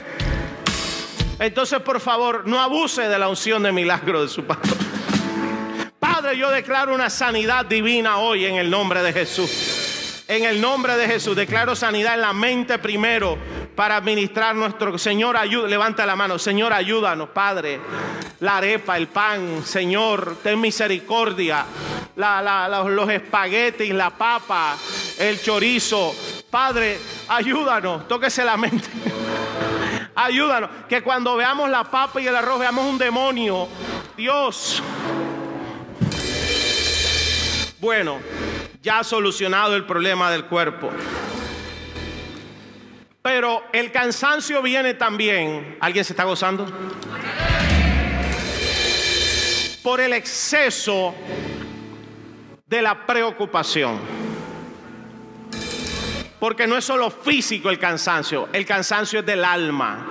Entonces, 1.38 1.80
por 1.82 2.00
favor, 2.00 2.48
no 2.48 2.60
abuse 2.60 3.08
de 3.08 3.19
la 3.19 3.30
unción 3.30 3.62
de 3.62 3.72
milagro 3.72 4.24
de 4.24 4.30
su 4.30 4.43
pastor. 4.45 4.80
Padre, 6.00 6.36
yo 6.36 6.50
declaro 6.50 6.95
una 6.95 7.12
sanidad 7.12 7.67
divina 7.67 8.17
hoy 8.17 8.45
en 8.45 8.56
el 8.56 8.67
nombre 8.67 9.04
de 9.04 9.13
Jesús. 9.13 10.24
En 10.28 10.43
el 10.43 10.60
nombre 10.60 10.98
de 10.98 11.06
Jesús 11.06 11.36
declaro 11.36 11.76
sanidad 11.76 12.15
en 12.15 12.22
la 12.22 12.34
mente 12.34 12.80
primero 12.80 13.38
para 13.80 13.96
administrar 13.96 14.58
nuestro 14.58 14.98
Señor, 14.98 15.38
ayuda, 15.38 15.65
levanta 15.70 16.06
la 16.06 16.13
mano, 16.13 16.38
Señor, 16.38 16.74
ayúdanos, 16.74 17.30
Padre. 17.30 17.80
La 18.42 18.58
arepa, 18.58 18.98
el 18.98 19.08
pan, 19.08 19.63
Señor, 19.63 20.36
ten 20.44 20.60
misericordia. 20.60 21.65
los 22.18 23.10
espaguetis, 23.10 23.94
la 23.94 24.10
papa, 24.10 24.76
el 25.18 25.42
chorizo. 25.42 26.13
Padre, 26.50 27.00
ayúdanos, 27.30 28.06
tóquese 28.06 28.44
la 28.44 28.58
mente. 28.58 28.89
ayúdanos, 30.15 30.72
que 30.89 31.02
cuando 31.02 31.38
veamos 31.38 31.70
la 31.70 31.86
papa 31.86 32.20
y 32.20 32.28
el 32.28 32.36
arroz 32.36 32.60
veamos 32.60 32.86
un 32.86 32.98
demonio. 32.98 33.70
Dios. 34.18 34.84
Bueno, 37.80 38.20
ya 38.82 39.00
ha 39.00 39.04
solucionado 39.06 39.78
el 39.78 39.86
problema 39.86 40.30
del 40.32 40.44
cuerpo. 40.48 40.92
Pero 43.32 43.65
el 43.72 43.92
cansancio 43.92 44.60
viene 44.63 44.96
también. 44.96 45.78
¿Alguien 45.82 46.04
se 46.04 46.13
está 46.13 46.24
gozando? 46.24 46.65
Por 49.84 50.02
el 50.02 50.13
exceso 50.13 51.13
de 52.65 52.82
la 52.82 53.06
preocupación. 53.06 54.00
Porque 56.39 56.65
no 56.65 56.76
es 56.76 56.84
solo 56.84 57.12
físico 57.12 57.70
el 57.70 57.78
cansancio, 57.78 58.50
el 58.52 58.65
cansancio 58.65 59.20
es 59.20 59.26
del 59.28 59.46
alma, 59.46 60.08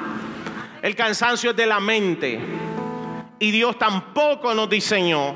el 0.81 0.94
cansancio 0.94 1.50
es 1.50 1.57
de 1.57 1.66
la 1.66 1.81
mente. 1.81 2.38
Y 3.40 3.50
Dios 3.50 3.76
tampoco 3.81 4.54
nos 4.54 4.70
diseñó 4.70 5.35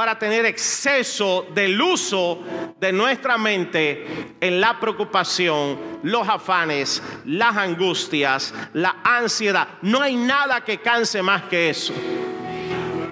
para 0.00 0.18
tener 0.18 0.46
exceso 0.46 1.46
del 1.52 1.78
uso 1.78 2.42
de 2.80 2.90
nuestra 2.90 3.36
mente 3.36 4.34
en 4.40 4.58
la 4.58 4.80
preocupación, 4.80 5.78
los 6.04 6.26
afanes, 6.26 7.02
las 7.26 7.54
angustias, 7.54 8.54
la 8.72 9.02
ansiedad. 9.04 9.68
No 9.82 10.00
hay 10.00 10.16
nada 10.16 10.64
que 10.64 10.78
canse 10.78 11.20
más 11.20 11.42
que 11.42 11.68
eso. 11.68 11.92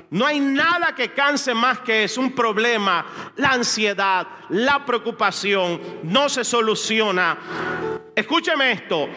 No 0.09 0.25
hay 0.25 0.41
nada 0.41 0.95
que 0.95 1.13
canse 1.13 1.53
más 1.53 1.81
que 1.81 2.05
es 2.05 2.17
un 2.17 2.33
problema. 2.33 3.05
La 3.37 3.51
ansiedad, 3.51 4.27
la 4.49 4.87
preocupación 4.87 5.83
no 6.05 6.31
se 6.31 6.43
soluciona. 6.43 7.37
Escúcheme 8.17 8.73
esto. 8.73 9.11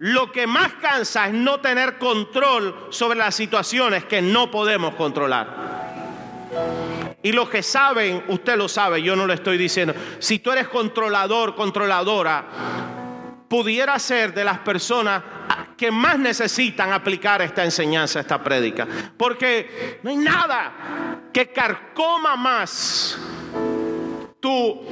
Lo 0.00 0.30
que 0.30 0.46
más 0.46 0.74
cansa 0.74 1.28
es 1.28 1.32
no 1.32 1.60
tener 1.60 1.96
control 1.96 2.88
sobre 2.90 3.18
las 3.18 3.34
situaciones 3.34 4.04
que 4.04 4.20
no 4.20 4.50
podemos 4.50 4.94
controlar. 4.96 5.86
Y 7.26 7.32
los 7.32 7.50
que 7.50 7.60
saben, 7.60 8.22
usted 8.28 8.56
lo 8.56 8.68
sabe, 8.68 9.02
yo 9.02 9.16
no 9.16 9.26
le 9.26 9.34
estoy 9.34 9.58
diciendo. 9.58 9.92
Si 10.20 10.38
tú 10.38 10.52
eres 10.52 10.68
controlador, 10.68 11.56
controladora, 11.56 12.46
pudiera 13.48 13.98
ser 13.98 14.32
de 14.32 14.44
las 14.44 14.60
personas 14.60 15.24
que 15.76 15.90
más 15.90 16.20
necesitan 16.20 16.92
aplicar 16.92 17.42
esta 17.42 17.64
enseñanza, 17.64 18.20
esta 18.20 18.40
prédica. 18.40 18.86
Porque 19.16 19.98
no 20.04 20.10
hay 20.10 20.18
nada 20.18 21.18
que 21.32 21.50
carcoma 21.50 22.36
más 22.36 23.18
tu 24.38 24.86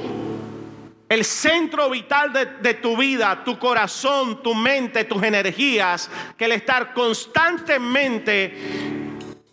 el 1.07 1.23
centro 1.23 1.89
vital 1.89 2.33
de, 2.33 2.73
tu 2.73 2.97
vida, 2.97 3.45
tu 3.45 3.57
corazón, 3.57 4.43
tu 4.43 4.53
mente, 4.53 5.05
tus 5.05 5.23
energías, 5.23 6.11
que 6.35 6.43
el 6.43 6.51
estar 6.51 6.93
constantemente 6.93 8.53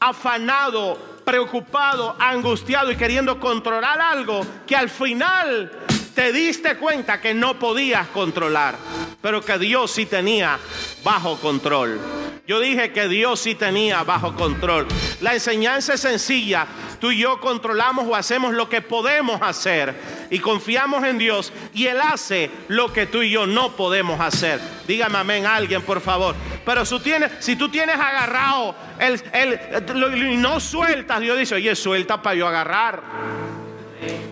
afanado 0.00 1.11
preocupado, 1.32 2.14
angustiado 2.18 2.92
y 2.92 2.96
queriendo 2.96 3.40
controlar 3.40 3.98
algo 3.98 4.44
que 4.66 4.76
al 4.76 4.90
final 4.90 5.72
te 6.14 6.30
diste 6.30 6.76
cuenta 6.76 7.22
que 7.22 7.32
no 7.32 7.58
podías 7.58 8.06
controlar, 8.08 8.76
pero 9.22 9.42
que 9.42 9.56
Dios 9.56 9.92
sí 9.92 10.04
tenía 10.04 10.58
bajo 11.02 11.40
control. 11.40 11.98
Yo 12.46 12.60
dije 12.60 12.92
que 12.92 13.08
Dios 13.08 13.40
sí 13.40 13.54
tenía 13.54 14.02
bajo 14.02 14.34
control. 14.34 14.86
La 15.22 15.32
enseñanza 15.32 15.94
es 15.94 16.02
sencilla. 16.02 16.66
Tú 17.00 17.10
y 17.10 17.18
yo 17.18 17.40
controlamos 17.40 18.06
o 18.06 18.14
hacemos 18.14 18.52
lo 18.52 18.68
que 18.68 18.82
podemos 18.82 19.40
hacer 19.40 19.94
y 20.30 20.38
confiamos 20.38 21.02
en 21.04 21.16
Dios 21.16 21.50
y 21.72 21.86
Él 21.86 21.98
hace 22.00 22.50
lo 22.68 22.92
que 22.92 23.06
tú 23.06 23.22
y 23.22 23.30
yo 23.30 23.46
no 23.46 23.72
podemos 23.72 24.20
hacer. 24.20 24.60
Dígame 24.86 25.18
amén 25.18 25.46
alguien, 25.46 25.80
por 25.80 26.02
favor. 26.02 26.34
Pero 26.64 26.84
si, 26.84 26.98
tienes, 27.00 27.32
si 27.40 27.56
tú 27.56 27.68
tienes 27.68 27.96
agarrado 27.96 28.74
el, 28.98 29.20
el, 29.32 30.32
y 30.32 30.36
no 30.36 30.60
sueltas, 30.60 31.20
Dios 31.20 31.38
dice, 31.38 31.56
oye, 31.56 31.74
suelta 31.74 32.22
para 32.22 32.36
yo 32.36 32.46
agarrar. 32.46 33.02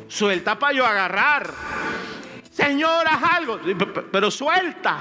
Suelta 0.08 0.58
para 0.58 0.72
yo 0.72 0.86
agarrar. 0.86 1.50
Señor, 2.52 3.06
haz 3.08 3.22
algo. 3.22 3.60
Pero 4.12 4.30
suelta. 4.30 4.96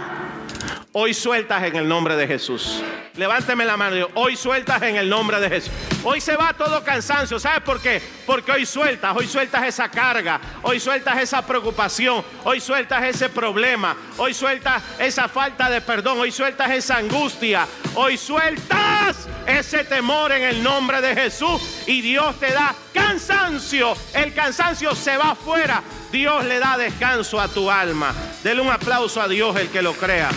Hoy 0.91 1.13
sueltas 1.13 1.61
en 1.61 1.75
el 1.75 1.87
nombre 1.87 2.15
de 2.15 2.25
Jesús. 2.25 2.81
Levánteme 3.15 3.63
la 3.63 3.77
mano. 3.77 4.07
Hoy 4.15 4.35
sueltas 4.35 4.81
en 4.81 4.95
el 4.95 5.07
nombre 5.07 5.39
de 5.39 5.47
Jesús. 5.47 5.71
Hoy 6.03 6.19
se 6.19 6.35
va 6.35 6.51
todo 6.53 6.83
cansancio. 6.83 7.39
¿Sabes 7.39 7.61
por 7.61 7.79
qué? 7.79 8.01
Porque 8.25 8.51
hoy 8.51 8.65
sueltas. 8.65 9.15
Hoy 9.15 9.27
sueltas 9.27 9.67
esa 9.67 9.91
carga. 9.91 10.41
Hoy 10.63 10.79
sueltas 10.79 11.21
esa 11.21 11.45
preocupación. 11.45 12.25
Hoy 12.43 12.59
sueltas 12.59 13.03
ese 13.03 13.29
problema. 13.29 13.95
Hoy 14.17 14.33
sueltas 14.33 14.81
esa 14.97 15.27
falta 15.27 15.69
de 15.69 15.79
perdón. 15.81 16.17
Hoy 16.21 16.31
sueltas 16.31 16.71
esa 16.71 16.97
angustia. 16.97 17.67
Hoy 17.93 18.17
sueltas 18.17 19.27
ese 19.45 19.83
temor 19.83 20.31
en 20.31 20.41
el 20.41 20.63
nombre 20.63 21.01
de 21.01 21.13
Jesús. 21.13 21.61
Y 21.85 22.01
Dios 22.01 22.39
te 22.39 22.51
da 22.51 22.73
cansancio. 22.95 23.93
El 24.15 24.33
cansancio 24.33 24.95
se 24.95 25.17
va 25.17 25.31
afuera. 25.33 25.83
Dios 26.11 26.43
le 26.45 26.57
da 26.57 26.79
descanso 26.79 27.39
a 27.39 27.47
tu 27.47 27.69
alma. 27.69 28.11
Dele 28.43 28.61
un 28.61 28.71
aplauso 28.71 29.21
a 29.21 29.27
Dios 29.27 29.55
el 29.55 29.69
que 29.69 29.83
lo 29.83 29.93
crea. 29.93 30.31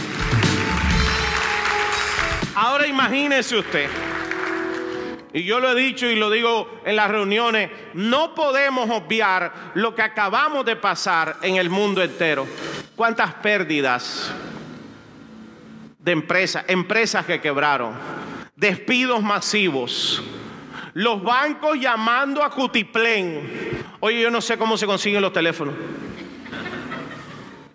Ahora 2.55 2.87
imagínese 2.87 3.57
usted. 3.57 3.89
Y 5.33 5.45
yo 5.45 5.61
lo 5.61 5.71
he 5.71 5.75
dicho 5.75 6.07
y 6.07 6.17
lo 6.17 6.31
digo 6.31 6.81
en 6.85 6.97
las 6.97 7.11
reuniones, 7.11 7.71
no 7.95 8.35
podemos 8.35 8.91
obviar 8.91 9.73
lo 9.75 9.95
que 9.95 10.03
acabamos 10.03 10.67
de 10.67 10.77
pasar 10.77 11.37
en 11.41 11.57
el 11.57 11.71
mundo 11.71 12.03
entero. 12.03 12.47
¿Cuántas 12.95 13.33
pérdidas 13.35 14.31
de 15.99 16.13
empresas, 16.13 16.65
empresas 16.69 17.25
que 17.25 17.41
quebraron, 17.41 17.95
despidos 18.55 19.23
masivos, 19.23 20.23
los 20.93 21.23
bancos 21.23 21.81
llamando 21.81 22.45
a 22.45 22.51
Cutiplén? 22.51 23.83
Oye, 24.01 24.21
yo 24.21 24.31
no 24.31 24.43
sé 24.43 24.59
cómo 24.59 24.77
se 24.77 24.85
consiguen 24.85 25.23
los 25.23 25.33
teléfonos. 25.33 25.75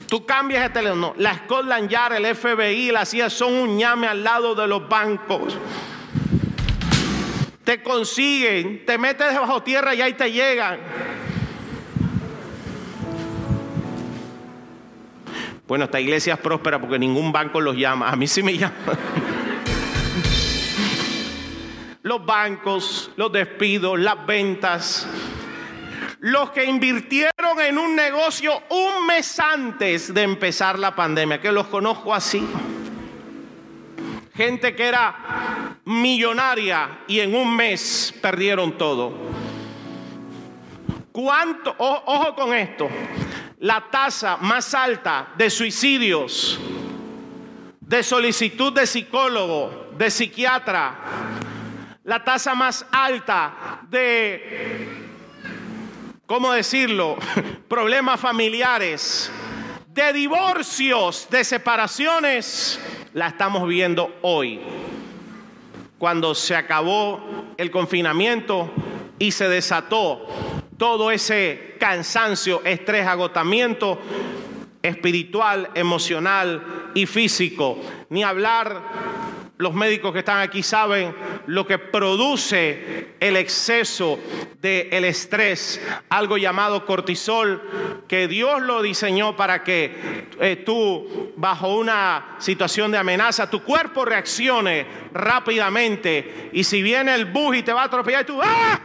Tú 0.07 0.25
cambias 0.25 0.65
el 0.65 0.71
teléfono. 0.71 1.13
La 1.17 1.35
Scotland 1.35 1.89
Yard, 1.89 2.13
el 2.13 2.35
FBI, 2.35 2.91
la 2.91 3.05
CIA 3.05 3.29
son 3.29 3.53
un 3.53 3.77
llame 3.77 4.07
al 4.07 4.23
lado 4.23 4.55
de 4.55 4.67
los 4.67 4.87
bancos. 4.87 5.57
te 7.63 7.83
consiguen, 7.83 8.85
te 8.85 8.97
metes 8.97 9.27
debajo 9.27 9.61
tierra 9.61 9.93
y 9.93 10.01
ahí 10.01 10.13
te 10.13 10.31
llegan. 10.31 10.79
Bueno, 15.67 15.83
esta 15.83 15.99
iglesia 15.99 16.35
es 16.35 16.39
próspera 16.39 16.79
porque 16.79 16.97
ningún 16.97 17.33
banco 17.33 17.59
los 17.59 17.75
llama. 17.75 18.09
A 18.09 18.15
mí 18.15 18.25
sí 18.25 18.41
me 18.41 18.57
llama. 18.57 18.73
los 22.03 22.25
bancos, 22.25 23.11
los 23.17 23.29
despidos, 23.33 23.99
las 23.99 24.25
ventas. 24.25 25.05
Los 26.27 26.51
que 26.51 26.65
invirtieron 26.65 27.57
en 27.61 27.77
un 27.77 27.95
negocio 27.95 28.61
un 28.69 29.05
mes 29.05 29.39
antes 29.39 30.13
de 30.13 30.23
empezar 30.23 30.77
la 30.77 30.93
pandemia, 30.93 31.39
que 31.39 31.53
los 31.53 31.67
conozco 31.67 32.13
así. 32.13 32.45
Gente 34.35 34.75
que 34.75 34.83
era 34.83 35.77
millonaria 35.85 36.99
y 37.07 37.21
en 37.21 37.33
un 37.33 37.55
mes 37.55 38.13
perdieron 38.21 38.77
todo. 38.77 39.13
¿Cuánto? 41.13 41.73
ojo 41.77 42.35
con 42.35 42.53
esto 42.53 42.89
la 43.59 43.89
tasa 43.89 44.35
más 44.35 44.73
alta 44.73 45.29
de 45.37 45.49
suicidios, 45.49 46.59
de 47.79 48.03
solicitud 48.03 48.73
de 48.73 48.85
psicólogo, 48.85 49.91
de 49.97 50.11
psiquiatra, 50.11 50.93
la 52.03 52.21
tasa 52.21 52.53
más 52.53 52.85
alta 52.91 53.79
de, 53.89 55.06
¿cómo 56.27 56.51
decirlo?, 56.51 57.17
problemas 57.67 58.19
familiares, 58.19 59.31
de 59.87 60.13
divorcios, 60.13 61.27
de 61.31 61.43
separaciones, 61.43 62.79
la 63.13 63.29
estamos 63.29 63.67
viendo 63.67 64.15
hoy. 64.21 64.59
Cuando 65.97 66.35
se 66.35 66.55
acabó 66.55 67.19
el 67.57 67.71
confinamiento 67.71 68.69
y 69.17 69.31
se 69.31 69.49
desató 69.49 70.27
todo 70.77 71.09
ese 71.09 71.75
cansancio, 71.79 72.61
estrés, 72.63 73.07
agotamiento 73.07 73.99
espiritual, 74.83 75.71
emocional 75.73 76.91
y 76.93 77.07
físico. 77.07 77.79
Ni 78.09 78.23
hablar, 78.23 78.83
los 79.57 79.73
médicos 79.73 80.13
que 80.13 80.19
están 80.19 80.39
aquí 80.39 80.61
saben 80.61 81.15
lo 81.47 81.65
que 81.65 81.79
produce 81.79 83.15
el 83.19 83.37
exceso 83.37 84.19
del 84.61 84.87
el 84.91 85.05
estrés, 85.05 85.81
algo 86.09 86.37
llamado 86.37 86.85
cortisol, 86.85 88.03
que 88.07 88.27
Dios 88.27 88.61
lo 88.61 88.81
diseñó 88.81 89.35
para 89.35 89.63
que 89.63 90.27
eh, 90.39 90.57
tú, 90.57 91.33
bajo 91.35 91.75
una 91.75 92.35
situación 92.37 92.91
de 92.91 92.99
amenaza, 92.99 93.49
tu 93.49 93.63
cuerpo 93.63 94.05
reaccione 94.05 94.85
rápidamente. 95.13 96.49
Y 96.53 96.63
si 96.63 96.81
viene 96.81 97.15
el 97.15 97.25
bus 97.25 97.57
y 97.57 97.63
te 97.63 97.73
va 97.73 97.81
a 97.83 97.85
atropellar, 97.85 98.25
tú, 98.25 98.39
¡ah! 98.43 98.79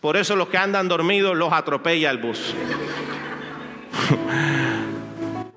Por 0.00 0.16
eso 0.16 0.36
los 0.36 0.48
que 0.48 0.58
andan 0.58 0.86
dormidos 0.86 1.36
los 1.36 1.52
atropella 1.52 2.10
el 2.10 2.18
bus. 2.18 2.54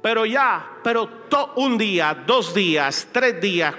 Pero 0.08 0.26
ya, 0.26 0.78
pero 0.82 1.28
un 1.58 1.78
día, 1.78 2.24
dos 2.26 2.54
días, 2.54 3.10
tres 3.12 3.42
días, 3.42 3.76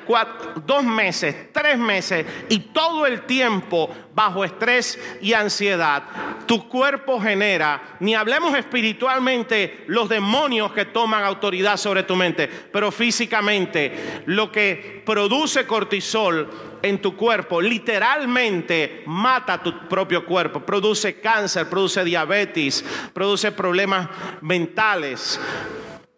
dos 0.67 0.85
meses, 0.85 1.51
tres 1.55 1.79
meses 1.79 2.27
y 2.51 2.59
todo 2.59 3.07
el 3.07 3.23
tiempo 3.23 3.89
bajo 4.15 4.45
estrés 4.45 5.01
y 5.23 5.33
ansiedad, 5.33 6.03
tu 6.45 6.69
cuerpo 6.69 7.19
genera, 7.19 7.97
ni 8.01 8.15
hablemos 8.15 8.55
espiritualmente 8.55 9.85
los 9.87 10.11
demonios 10.11 10.73
que 10.73 10.85
toman 10.85 11.25
autoridad 11.25 11.79
sobre 11.79 12.03
tu 12.03 12.15
mente, 12.15 12.47
pero 12.47 12.93
físicamente 12.93 14.23
lo 14.27 14.53
que 14.53 15.03
produce 15.07 15.67
cortisol 15.67 16.51
en 16.83 17.01
tu 17.01 17.17
cuerpo 17.17 17.61
literalmente 17.61 19.03
mata 19.07 19.63
tu 19.63 19.89
propio 19.89 20.27
cuerpo, 20.27 20.61
produce 20.61 21.21
cáncer, 21.21 21.69
produce 21.69 22.05
diabetes, 22.05 22.85
produce 23.15 23.51
problemas 23.53 24.09
mentales. 24.43 25.41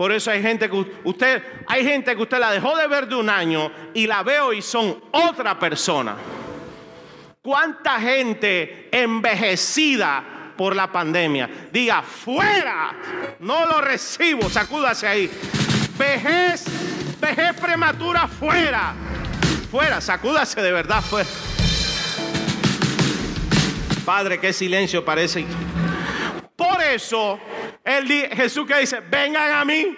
Por 0.01 0.13
eso 0.13 0.31
hay 0.31 0.41
gente 0.41 0.71
que 0.71 0.83
usted, 1.05 1.43
hay 1.67 1.85
gente 1.85 2.17
que 2.17 2.23
usted 2.23 2.39
la 2.39 2.51
dejó 2.51 2.75
de 2.75 2.87
ver 2.87 3.07
de 3.07 3.17
un 3.17 3.29
año 3.29 3.71
y 3.93 4.07
la 4.07 4.23
veo 4.23 4.51
y 4.55 4.63
son 4.63 4.99
otra 5.11 5.59
persona. 5.59 6.17
¿Cuánta 7.43 8.01
gente 8.01 8.89
envejecida 8.91 10.55
por 10.57 10.75
la 10.75 10.91
pandemia? 10.91 11.51
Diga, 11.71 12.01
fuera, 12.01 12.95
no 13.41 13.67
lo 13.67 13.83
recibo, 13.83 14.49
sacúdase 14.49 15.07
ahí. 15.07 15.31
Vejez, 15.99 16.65
vejez 17.21 17.61
prematura, 17.61 18.27
fuera, 18.27 18.95
fuera, 19.71 20.01
sacúdase 20.01 20.63
de 20.63 20.73
verdad, 20.73 21.03
fuera. 21.03 21.29
Padre, 24.07 24.41
qué 24.41 24.55
silencio 24.55 25.05
parece. 25.05 25.45
Por 26.57 26.81
eso 26.81 27.39
Jesús 28.33 28.67
que 28.67 28.79
dice, 28.79 29.01
vengan 29.01 29.53
a 29.53 29.65
mí, 29.65 29.97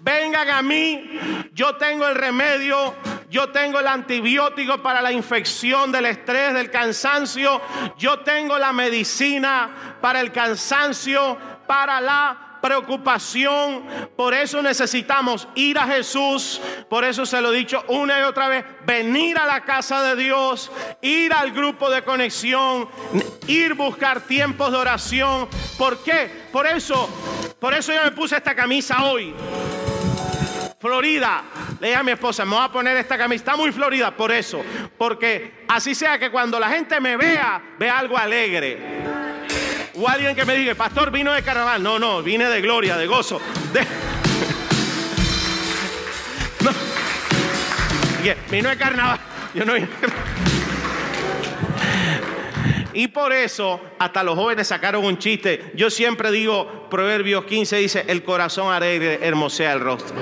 vengan 0.00 0.48
a 0.50 0.62
mí, 0.62 1.18
yo 1.52 1.76
tengo 1.76 2.06
el 2.06 2.14
remedio, 2.14 2.94
yo 3.28 3.50
tengo 3.50 3.80
el 3.80 3.86
antibiótico 3.88 4.80
para 4.82 5.02
la 5.02 5.10
infección 5.10 5.90
del 5.90 6.06
estrés, 6.06 6.54
del 6.54 6.70
cansancio, 6.70 7.60
yo 7.98 8.20
tengo 8.20 8.58
la 8.58 8.72
medicina 8.72 9.98
para 10.00 10.20
el 10.20 10.30
cansancio, 10.30 11.36
para 11.66 12.00
la 12.00 12.45
preocupación. 12.66 13.84
Por 14.16 14.34
eso 14.34 14.60
necesitamos 14.60 15.46
ir 15.54 15.78
a 15.78 15.86
Jesús. 15.86 16.60
Por 16.90 17.04
eso 17.04 17.24
se 17.24 17.40
lo 17.40 17.52
he 17.52 17.58
dicho 17.58 17.84
una 17.88 18.18
y 18.18 18.22
otra 18.24 18.48
vez. 18.48 18.64
Venir 18.84 19.38
a 19.38 19.46
la 19.46 19.62
casa 19.62 20.02
de 20.02 20.16
Dios. 20.16 20.72
Ir 21.00 21.32
al 21.32 21.52
grupo 21.52 21.88
de 21.88 22.02
conexión. 22.02 22.88
Ir 23.46 23.74
buscar 23.74 24.22
tiempos 24.22 24.72
de 24.72 24.78
oración. 24.78 25.48
¿Por 25.78 26.02
qué? 26.02 26.48
Por 26.50 26.66
eso, 26.66 27.08
por 27.60 27.72
eso 27.72 27.92
yo 27.92 28.02
me 28.02 28.10
puse 28.10 28.36
esta 28.36 28.54
camisa 28.54 29.04
hoy. 29.04 29.32
Florida. 30.80 31.44
Le 31.78 31.94
a 31.94 32.02
mi 32.02 32.12
esposa, 32.12 32.44
me 32.44 32.56
voy 32.56 32.64
a 32.64 32.72
poner 32.72 32.96
esta 32.96 33.16
camisa. 33.16 33.42
Está 33.42 33.56
muy 33.56 33.70
florida 33.70 34.10
por 34.10 34.32
eso. 34.32 34.62
Porque 34.98 35.64
así 35.68 35.94
sea 35.94 36.18
que 36.18 36.30
cuando 36.30 36.58
la 36.58 36.68
gente 36.70 36.98
me 37.00 37.16
vea, 37.16 37.62
vea 37.78 37.98
algo 37.98 38.16
alegre. 38.16 39.25
O 39.98 40.06
alguien 40.06 40.36
que 40.36 40.44
me 40.44 40.54
diga, 40.54 40.74
pastor, 40.74 41.10
vino 41.10 41.32
de 41.32 41.42
carnaval. 41.42 41.82
No, 41.82 41.98
no, 41.98 42.22
vine 42.22 42.44
de 42.46 42.60
gloria, 42.60 42.96
de 42.96 43.06
gozo. 43.06 43.40
No. 46.64 46.72
Vino 48.50 48.68
de 48.68 48.76
carnaval. 48.76 49.20
Yo 49.54 49.64
no 49.64 49.74
Y 52.92 53.08
por 53.08 53.32
eso 53.32 53.80
hasta 53.98 54.24
los 54.24 54.34
jóvenes 54.34 54.66
sacaron 54.66 55.04
un 55.04 55.18
chiste. 55.18 55.70
Yo 55.74 55.90
siempre 55.90 56.32
digo, 56.32 56.88
Proverbios 56.90 57.44
15 57.44 57.76
dice, 57.76 58.04
el 58.08 58.24
corazón 58.24 58.72
alegre 58.72 59.20
hermosea 59.22 59.74
el 59.74 59.80
rostro. 59.80 60.16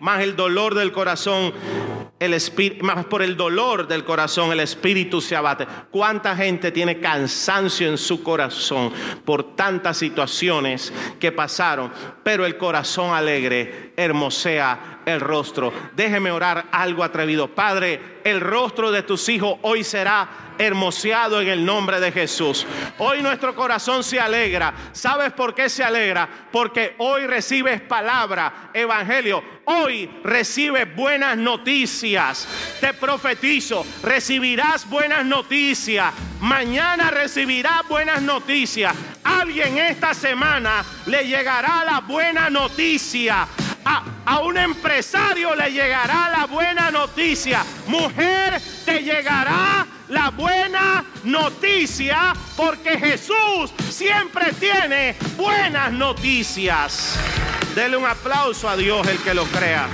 Más 0.00 0.20
el 0.20 0.36
dolor 0.36 0.74
del 0.74 0.92
corazón 0.92 1.54
el 2.24 2.34
espíritu, 2.34 2.84
más 2.84 3.04
por 3.06 3.20
el 3.20 3.36
dolor 3.36 3.88
del 3.88 4.04
corazón, 4.04 4.52
el 4.52 4.60
espíritu 4.60 5.20
se 5.20 5.34
abate. 5.34 5.66
¿Cuánta 5.90 6.36
gente 6.36 6.70
tiene 6.70 7.00
cansancio 7.00 7.88
en 7.88 7.98
su 7.98 8.22
corazón 8.22 8.92
por 9.24 9.56
tantas 9.56 9.96
situaciones 9.96 10.92
que 11.18 11.32
pasaron? 11.32 11.90
Pero 12.22 12.46
el 12.46 12.56
corazón 12.56 13.12
alegre 13.12 13.91
hermosea 13.96 15.00
el 15.04 15.20
rostro. 15.20 15.72
Déjeme 15.94 16.30
orar 16.30 16.66
algo 16.70 17.02
atrevido. 17.02 17.48
Padre, 17.48 18.20
el 18.24 18.40
rostro 18.40 18.90
de 18.90 19.02
tus 19.02 19.28
hijos 19.28 19.58
hoy 19.62 19.84
será 19.84 20.54
hermoseado 20.58 21.40
en 21.40 21.48
el 21.48 21.64
nombre 21.64 21.98
de 21.98 22.12
Jesús. 22.12 22.66
Hoy 22.98 23.22
nuestro 23.22 23.54
corazón 23.54 24.04
se 24.04 24.20
alegra. 24.20 24.72
¿Sabes 24.92 25.32
por 25.32 25.54
qué 25.54 25.68
se 25.68 25.82
alegra? 25.82 26.28
Porque 26.52 26.94
hoy 26.98 27.26
recibes 27.26 27.80
palabra, 27.80 28.70
evangelio. 28.72 29.42
Hoy 29.64 30.08
recibes 30.22 30.94
buenas 30.94 31.36
noticias. 31.36 32.46
Te 32.80 32.94
profetizo, 32.94 33.84
recibirás 34.02 34.88
buenas 34.88 35.24
noticias. 35.24 36.12
Mañana 36.40 37.10
recibirás 37.10 37.86
buenas 37.88 38.22
noticias. 38.22 38.94
Alguien 39.24 39.78
esta 39.78 40.14
semana 40.14 40.84
le 41.06 41.26
llegará 41.26 41.84
la 41.84 42.00
buena 42.00 42.50
noticia 42.50 43.46
a, 43.84 44.40
un 44.40 44.56
empresario 44.56 45.54
le 45.54 45.70
llegará 45.70 46.30
la 46.30 46.46
buena 46.46 46.90
noticia. 46.90 47.64
Mujer, 47.86 48.60
te 48.84 49.02
llegará 49.02 49.86
la 50.08 50.30
buena 50.30 51.04
noticia 51.24 52.34
porque 52.56 52.98
Jesús 52.98 53.72
siempre 53.90 54.52
tiene 54.52 55.16
buenas 55.36 55.92
noticias. 55.92 57.18
Dele 57.74 57.96
un 57.96 58.06
aplauso 58.06 58.68
a 58.68 58.76
Dios 58.76 59.06
el 59.06 59.18
que 59.18 59.34
lo 59.34 59.44
crea. 59.44 59.88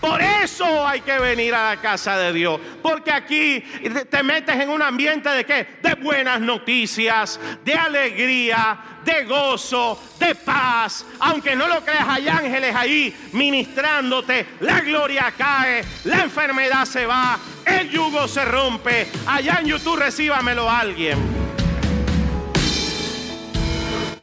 Por 0.00 0.20
eso 0.20 0.86
hay 0.86 1.00
que 1.00 1.18
venir 1.18 1.54
a 1.54 1.74
la 1.74 1.80
casa 1.80 2.16
de 2.16 2.32
Dios. 2.32 2.60
Porque 2.82 3.10
aquí 3.10 3.60
te 4.08 4.22
metes 4.22 4.54
en 4.56 4.70
un 4.70 4.82
ambiente 4.82 5.28
de 5.28 5.44
qué? 5.44 5.78
De 5.82 5.94
buenas 5.94 6.40
noticias, 6.40 7.40
de 7.64 7.74
alegría, 7.74 8.78
de 9.04 9.24
gozo, 9.24 10.00
de 10.18 10.34
paz. 10.34 11.04
Aunque 11.20 11.56
no 11.56 11.66
lo 11.66 11.84
creas, 11.84 12.06
hay 12.08 12.28
ángeles 12.28 12.74
ahí 12.74 13.14
ministrándote. 13.32 14.46
La 14.60 14.80
gloria 14.80 15.32
cae, 15.36 15.84
la 16.04 16.22
enfermedad 16.22 16.84
se 16.84 17.04
va, 17.04 17.38
el 17.64 17.90
yugo 17.90 18.28
se 18.28 18.44
rompe. 18.44 19.08
Allá 19.26 19.58
en 19.60 19.66
YouTube 19.66 19.98
recíbamelo 19.98 20.70
alguien. 20.70 21.18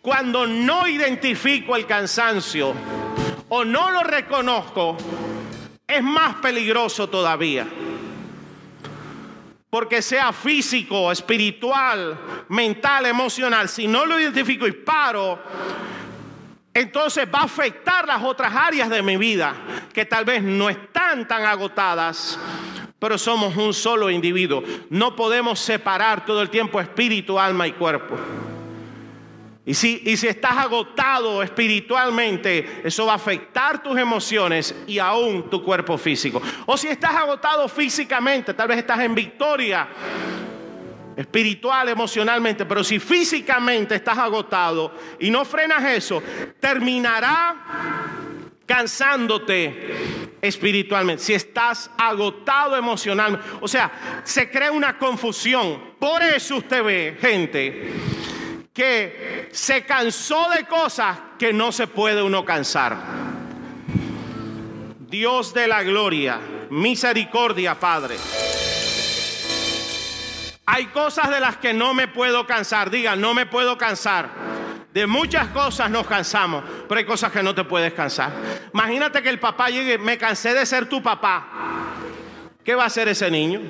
Cuando 0.01 0.45
no 0.45 0.87
identifico 0.87 1.75
el 1.75 1.87
cansancio 1.87 2.73
o 3.49 3.65
no 3.65 3.89
lo 3.89 4.03
reconozco, 4.03 4.95
es 5.87 6.03
más 6.03 6.35
peligroso 6.35 7.07
todavía. 7.07 7.67
Porque 9.69 10.01
sea 10.01 10.31
físico, 10.31 11.11
espiritual, 11.11 12.17
mental, 12.49 13.05
emocional, 13.07 13.67
si 13.67 13.87
no 13.87 14.05
lo 14.05 14.19
identifico 14.19 14.65
y 14.67 14.71
paro, 14.71 15.39
entonces 16.73 17.27
va 17.33 17.39
a 17.39 17.43
afectar 17.43 18.07
las 18.07 18.23
otras 18.23 18.53
áreas 18.53 18.89
de 18.89 19.01
mi 19.01 19.17
vida 19.17 19.55
que 19.93 20.05
tal 20.05 20.25
vez 20.25 20.43
no 20.43 20.69
están 20.69 21.27
tan 21.27 21.45
agotadas, 21.45 22.39
pero 22.99 23.17
somos 23.17 23.55
un 23.57 23.73
solo 23.73 24.09
individuo. 24.09 24.63
No 24.89 25.15
podemos 25.15 25.59
separar 25.59 26.25
todo 26.25 26.41
el 26.41 26.49
tiempo 26.49 26.79
espíritu, 26.79 27.37
alma 27.39 27.67
y 27.67 27.73
cuerpo. 27.73 28.17
Y 29.67 29.73
si, 29.73 30.03
y 30.05 30.15
si 30.15 30.27
estás 30.27 30.57
agotado 30.57 31.41
espiritualmente, 31.41 32.81
eso 32.83 33.07
va 33.07 33.13
a 33.13 33.15
afectar 33.15 33.81
tus 33.81 33.97
emociones 33.97 34.75
y 34.85 34.99
aún 34.99 35.49
tu 35.49 35.63
cuerpo 35.63 35.97
físico. 35.97 36.39
O 36.67 36.77
si 36.77 36.87
estás 36.87 37.15
agotado 37.15 37.67
físicamente, 37.67 38.53
tal 38.53 38.67
vez 38.67 38.77
estás 38.77 38.99
en 38.99 39.15
victoria 39.15 39.87
espiritual, 41.15 41.89
emocionalmente, 41.89 42.65
pero 42.65 42.83
si 42.83 42.99
físicamente 42.99 43.95
estás 43.95 44.19
agotado 44.19 44.91
y 45.19 45.31
no 45.31 45.43
frenas 45.43 45.83
eso, 45.83 46.21
terminará 46.59 47.55
cansándote 48.67 50.37
espiritualmente. 50.41 51.23
Si 51.23 51.33
estás 51.33 51.89
agotado 51.97 52.77
emocionalmente, 52.77 53.47
o 53.61 53.67
sea, 53.67 54.21
se 54.23 54.47
crea 54.51 54.71
una 54.71 54.99
confusión. 54.99 55.95
Por 55.97 56.21
eso 56.21 56.57
usted 56.57 56.83
ve 56.83 57.17
gente 57.19 58.14
que 58.75 59.47
se 59.53 59.85
cansó 59.85 60.49
de 60.49 60.65
cosas 60.65 61.17
que 61.39 61.53
no 61.53 61.71
se 61.71 61.87
puede 61.87 62.21
uno 62.21 62.43
cansar. 62.43 62.97
Dios 64.99 65.53
de 65.53 65.65
la 65.65 65.81
gloria, 65.81 66.41
misericordia, 66.69 67.79
Padre. 67.79 68.17
Hay 70.65 70.87
cosas 70.87 71.29
de 71.29 71.39
las 71.39 71.55
que 71.55 71.73
no 71.73 71.93
me 71.93 72.09
puedo 72.09 72.45
cansar. 72.45 72.91
Diga, 72.91 73.15
no 73.15 73.33
me 73.33 73.45
puedo 73.45 73.77
cansar. 73.77 74.29
De 74.93 75.07
muchas 75.07 75.47
cosas 75.47 75.89
nos 75.89 76.05
cansamos, 76.05 76.63
pero 76.87 76.99
hay 76.99 77.05
cosas 77.05 77.31
que 77.31 77.41
no 77.41 77.55
te 77.55 77.63
puedes 77.63 77.93
cansar. 77.93 78.33
Imagínate 78.73 79.23
que 79.23 79.29
el 79.29 79.39
papá 79.39 79.69
llegue, 79.69 79.97
me 79.97 80.17
cansé 80.17 80.53
de 80.53 80.65
ser 80.65 80.89
tu 80.89 81.01
papá. 81.01 81.47
¿Qué 82.61 82.75
va 82.75 82.83
a 82.83 82.87
hacer 82.87 83.07
ese 83.07 83.31
niño? 83.31 83.61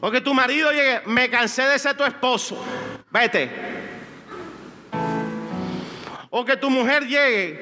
O 0.00 0.10
que 0.10 0.20
tu 0.20 0.32
marido 0.32 0.70
llegue, 0.70 1.02
me 1.06 1.28
cansé 1.28 1.62
de 1.62 1.78
ser 1.78 1.96
tu 1.96 2.04
esposo. 2.04 2.62
Vete. 3.10 3.50
O 6.30 6.44
que 6.44 6.56
tu 6.56 6.70
mujer 6.70 7.06
llegue. 7.06 7.60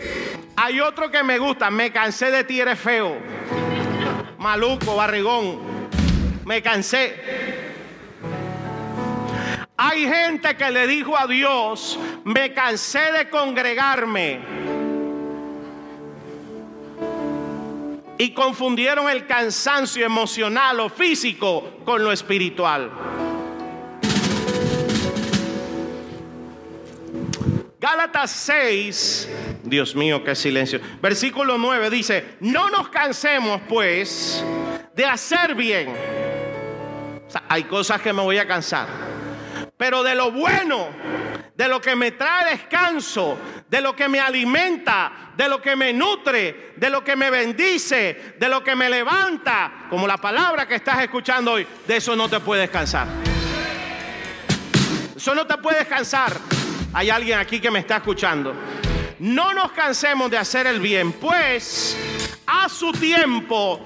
Hay 0.56 0.80
otro 0.80 1.10
que 1.10 1.22
me 1.22 1.38
gusta. 1.38 1.70
Me 1.70 1.90
cansé 1.90 2.30
de 2.30 2.44
ti, 2.44 2.60
eres 2.60 2.78
feo. 2.78 3.16
Maluco, 4.38 4.94
barrigón. 4.94 5.60
Me 6.44 6.60
cansé. 6.60 7.16
Hay 9.76 10.06
gente 10.08 10.56
que 10.56 10.70
le 10.70 10.86
dijo 10.88 11.16
a 11.16 11.26
Dios, 11.26 11.98
me 12.24 12.52
cansé 12.52 13.12
de 13.12 13.30
congregarme. 13.30 14.40
Y 18.18 18.34
confundieron 18.34 19.08
el 19.08 19.24
cansancio 19.26 20.04
emocional 20.04 20.80
o 20.80 20.88
físico 20.88 21.78
con 21.84 22.02
lo 22.02 22.10
espiritual. 22.10 22.90
Gálatas 27.90 28.30
6, 28.32 29.28
Dios 29.62 29.96
mío, 29.96 30.22
qué 30.22 30.34
silencio. 30.34 30.78
Versículo 31.00 31.56
9 31.56 31.88
dice, 31.88 32.36
no 32.40 32.68
nos 32.68 32.90
cansemos 32.90 33.62
pues 33.66 34.44
de 34.94 35.06
hacer 35.06 35.54
bien. 35.54 35.96
hay 37.48 37.64
cosas 37.64 38.02
que 38.02 38.12
me 38.12 38.20
voy 38.20 38.36
a 38.36 38.46
cansar. 38.46 38.88
Pero 39.78 40.02
de 40.02 40.14
lo 40.14 40.30
bueno, 40.30 40.88
de 41.56 41.66
lo 41.66 41.80
que 41.80 41.96
me 41.96 42.10
trae 42.10 42.50
descanso, 42.50 43.38
de 43.66 43.80
lo 43.80 43.96
que 43.96 44.06
me 44.06 44.20
alimenta, 44.20 45.32
de 45.34 45.48
lo 45.48 45.62
que 45.62 45.74
me 45.74 45.94
nutre, 45.94 46.74
de 46.76 46.90
lo 46.90 47.02
que 47.02 47.16
me 47.16 47.30
bendice, 47.30 48.34
de 48.38 48.48
lo 48.50 48.62
que 48.62 48.76
me 48.76 48.90
levanta, 48.90 49.86
como 49.88 50.06
la 50.06 50.18
palabra 50.18 50.68
que 50.68 50.74
estás 50.74 51.00
escuchando 51.00 51.52
hoy, 51.52 51.66
de 51.86 51.96
eso 51.96 52.14
no 52.14 52.28
te 52.28 52.38
puedes 52.40 52.68
cansar. 52.68 53.08
Eso 55.16 55.34
no 55.34 55.46
te 55.46 55.56
puedes 55.56 55.86
cansar. 55.88 56.38
Hay 56.92 57.10
alguien 57.10 57.38
aquí 57.38 57.60
que 57.60 57.70
me 57.70 57.80
está 57.80 57.96
escuchando. 57.96 58.54
No 59.18 59.52
nos 59.52 59.72
cansemos 59.72 60.30
de 60.30 60.38
hacer 60.38 60.66
el 60.66 60.80
bien, 60.80 61.12
pues 61.12 61.96
a 62.46 62.68
su 62.68 62.92
tiempo 62.92 63.80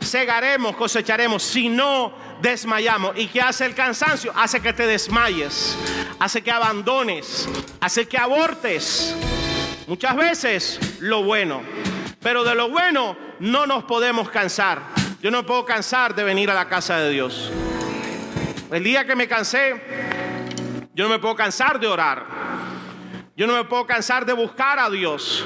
segaremos, 0.00 0.76
cosecharemos, 0.76 1.42
si 1.42 1.68
no 1.68 2.12
desmayamos. 2.40 3.12
¿Y 3.16 3.26
qué 3.26 3.40
hace 3.40 3.66
el 3.66 3.74
cansancio? 3.74 4.32
Hace 4.36 4.60
que 4.60 4.72
te 4.72 4.86
desmayes, 4.86 5.76
hace 6.18 6.42
que 6.42 6.50
abandones, 6.50 7.48
hace 7.80 8.06
que 8.06 8.18
abortes. 8.18 9.16
Muchas 9.86 10.16
veces 10.16 10.78
lo 11.00 11.22
bueno, 11.22 11.62
pero 12.20 12.44
de 12.44 12.54
lo 12.54 12.68
bueno 12.68 13.16
no 13.40 13.66
nos 13.66 13.84
podemos 13.84 14.28
cansar. 14.30 14.82
Yo 15.22 15.30
no 15.30 15.44
puedo 15.44 15.64
cansar 15.64 16.14
de 16.14 16.24
venir 16.24 16.50
a 16.50 16.54
la 16.54 16.68
casa 16.68 16.98
de 16.98 17.10
Dios. 17.10 17.50
El 18.70 18.84
día 18.84 19.06
que 19.06 19.16
me 19.16 19.26
cansé, 19.26 19.82
yo 20.98 21.04
no 21.04 21.10
me 21.10 21.20
puedo 21.20 21.36
cansar 21.36 21.78
de 21.78 21.86
orar. 21.86 22.26
Yo 23.36 23.46
no 23.46 23.54
me 23.54 23.62
puedo 23.62 23.86
cansar 23.86 24.26
de 24.26 24.32
buscar 24.32 24.80
a 24.80 24.90
Dios. 24.90 25.44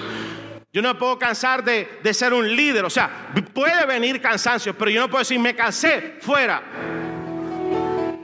Yo 0.73 0.81
no 0.81 0.95
me 0.95 0.99
puedo 0.99 1.19
cansar 1.19 1.63
de, 1.63 2.01
de, 2.03 2.15
ser 2.15 2.33
un 2.33 2.57
líder. 2.57 2.87
O 2.87 2.89
sea, 2.89 3.31
puede 3.53 3.85
venir 3.85 4.19
cansancio, 4.23 4.73
pero 4.79 4.91
yo 4.91 5.03
no 5.03 5.11
puedo 5.11 5.19
decir, 5.19 5.39
me 5.39 5.55
cansé, 5.55 6.17
fuera. 6.23 6.63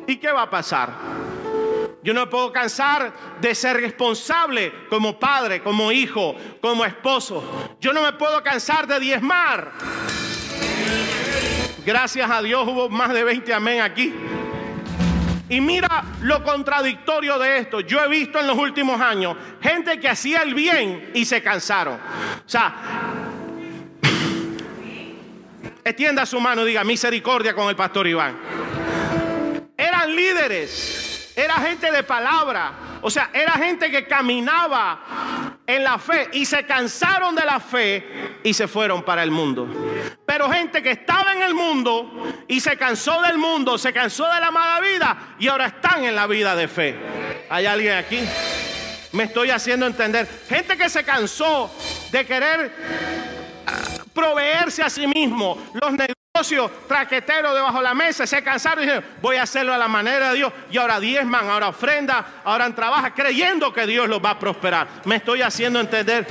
¿Y 0.06 0.16
qué 0.16 0.32
va 0.32 0.44
a 0.44 0.48
pasar? 0.48 0.88
Yo 2.02 2.14
no 2.14 2.20
me 2.22 2.26
puedo 2.28 2.50
cansar 2.50 3.12
de 3.38 3.54
ser 3.54 3.76
responsable 3.76 4.72
como 4.88 5.20
padre, 5.20 5.62
como 5.62 5.92
hijo, 5.92 6.34
como 6.62 6.82
esposo. 6.86 7.76
Yo 7.78 7.92
no 7.92 8.00
me 8.00 8.14
puedo 8.14 8.42
cansar 8.42 8.86
de 8.86 8.98
diezmar. 9.00 9.72
Gracias 11.84 12.30
a 12.30 12.40
Dios 12.40 12.66
hubo 12.66 12.88
más 12.88 13.12
de 13.12 13.22
20 13.22 13.52
amén 13.52 13.82
aquí. 13.82 14.14
Y 15.50 15.60
mira 15.60 16.04
lo 16.22 16.44
contradictorio 16.44 17.38
de 17.38 17.58
esto. 17.58 17.80
Yo 17.80 18.02
he 18.04 18.08
visto 18.08 18.38
en 18.38 18.46
los 18.46 18.56
últimos 18.56 19.00
años 19.00 19.36
gente 19.62 19.98
que 19.98 20.08
hacía 20.08 20.42
el 20.42 20.54
bien 20.54 21.10
y 21.14 21.24
se 21.24 21.42
cansaron. 21.42 21.94
O 21.94 22.48
sea, 22.48 22.74
extienda 25.84 26.26
su 26.26 26.38
mano 26.40 26.62
y 26.62 26.68
diga 26.68 26.84
misericordia 26.84 27.54
con 27.54 27.68
el 27.68 27.76
pastor 27.76 28.06
Iván. 28.06 28.36
Eran 29.76 30.14
líderes, 30.14 31.07
era 31.38 31.54
gente 31.58 31.92
de 31.92 32.02
palabra, 32.02 32.72
o 33.00 33.08
sea, 33.08 33.30
era 33.32 33.52
gente 33.52 33.92
que 33.92 34.08
caminaba 34.08 35.56
en 35.64 35.84
la 35.84 35.96
fe 35.96 36.30
y 36.32 36.44
se 36.44 36.66
cansaron 36.66 37.32
de 37.36 37.44
la 37.44 37.60
fe 37.60 38.40
y 38.42 38.52
se 38.52 38.66
fueron 38.66 39.04
para 39.04 39.22
el 39.22 39.30
mundo. 39.30 39.68
Pero 40.26 40.50
gente 40.50 40.82
que 40.82 40.90
estaba 40.90 41.34
en 41.34 41.42
el 41.42 41.54
mundo 41.54 42.44
y 42.48 42.58
se 42.58 42.76
cansó 42.76 43.22
del 43.22 43.38
mundo, 43.38 43.78
se 43.78 43.92
cansó 43.92 44.24
de 44.32 44.40
la 44.40 44.50
mala 44.50 44.80
vida 44.80 45.36
y 45.38 45.46
ahora 45.46 45.66
están 45.66 46.04
en 46.04 46.16
la 46.16 46.26
vida 46.26 46.56
de 46.56 46.66
fe. 46.66 46.96
¿Hay 47.48 47.66
alguien 47.66 47.94
aquí? 47.94 48.18
Me 49.12 49.24
estoy 49.24 49.50
haciendo 49.50 49.86
entender. 49.86 50.28
Gente 50.48 50.76
que 50.76 50.88
se 50.88 51.04
cansó 51.04 51.72
de 52.10 52.26
querer 52.26 52.74
ah, 53.64 54.02
proveerse 54.12 54.82
a 54.82 54.90
sí 54.90 55.06
mismo 55.06 55.56
los 55.72 55.92
negocios 55.92 56.17
traquetero 56.86 57.54
debajo 57.54 57.78
de 57.78 57.84
la 57.84 57.94
mesa, 57.94 58.26
se 58.26 58.42
cansaron 58.42 58.84
y 58.84 58.86
dijeron, 58.86 59.04
voy 59.20 59.36
a 59.36 59.42
hacerlo 59.42 59.72
a 59.72 59.78
la 59.78 59.88
manera 59.88 60.30
de 60.30 60.36
Dios. 60.36 60.52
Y 60.70 60.78
ahora 60.78 61.00
diezman, 61.00 61.48
ahora 61.48 61.68
ofrenda, 61.68 62.42
ahora 62.44 62.72
trabaja 62.74 63.14
creyendo 63.14 63.72
que 63.72 63.86
Dios 63.86 64.08
los 64.08 64.24
va 64.24 64.30
a 64.30 64.38
prosperar. 64.38 64.88
Me 65.04 65.16
estoy 65.16 65.42
haciendo 65.42 65.80
entender. 65.80 66.26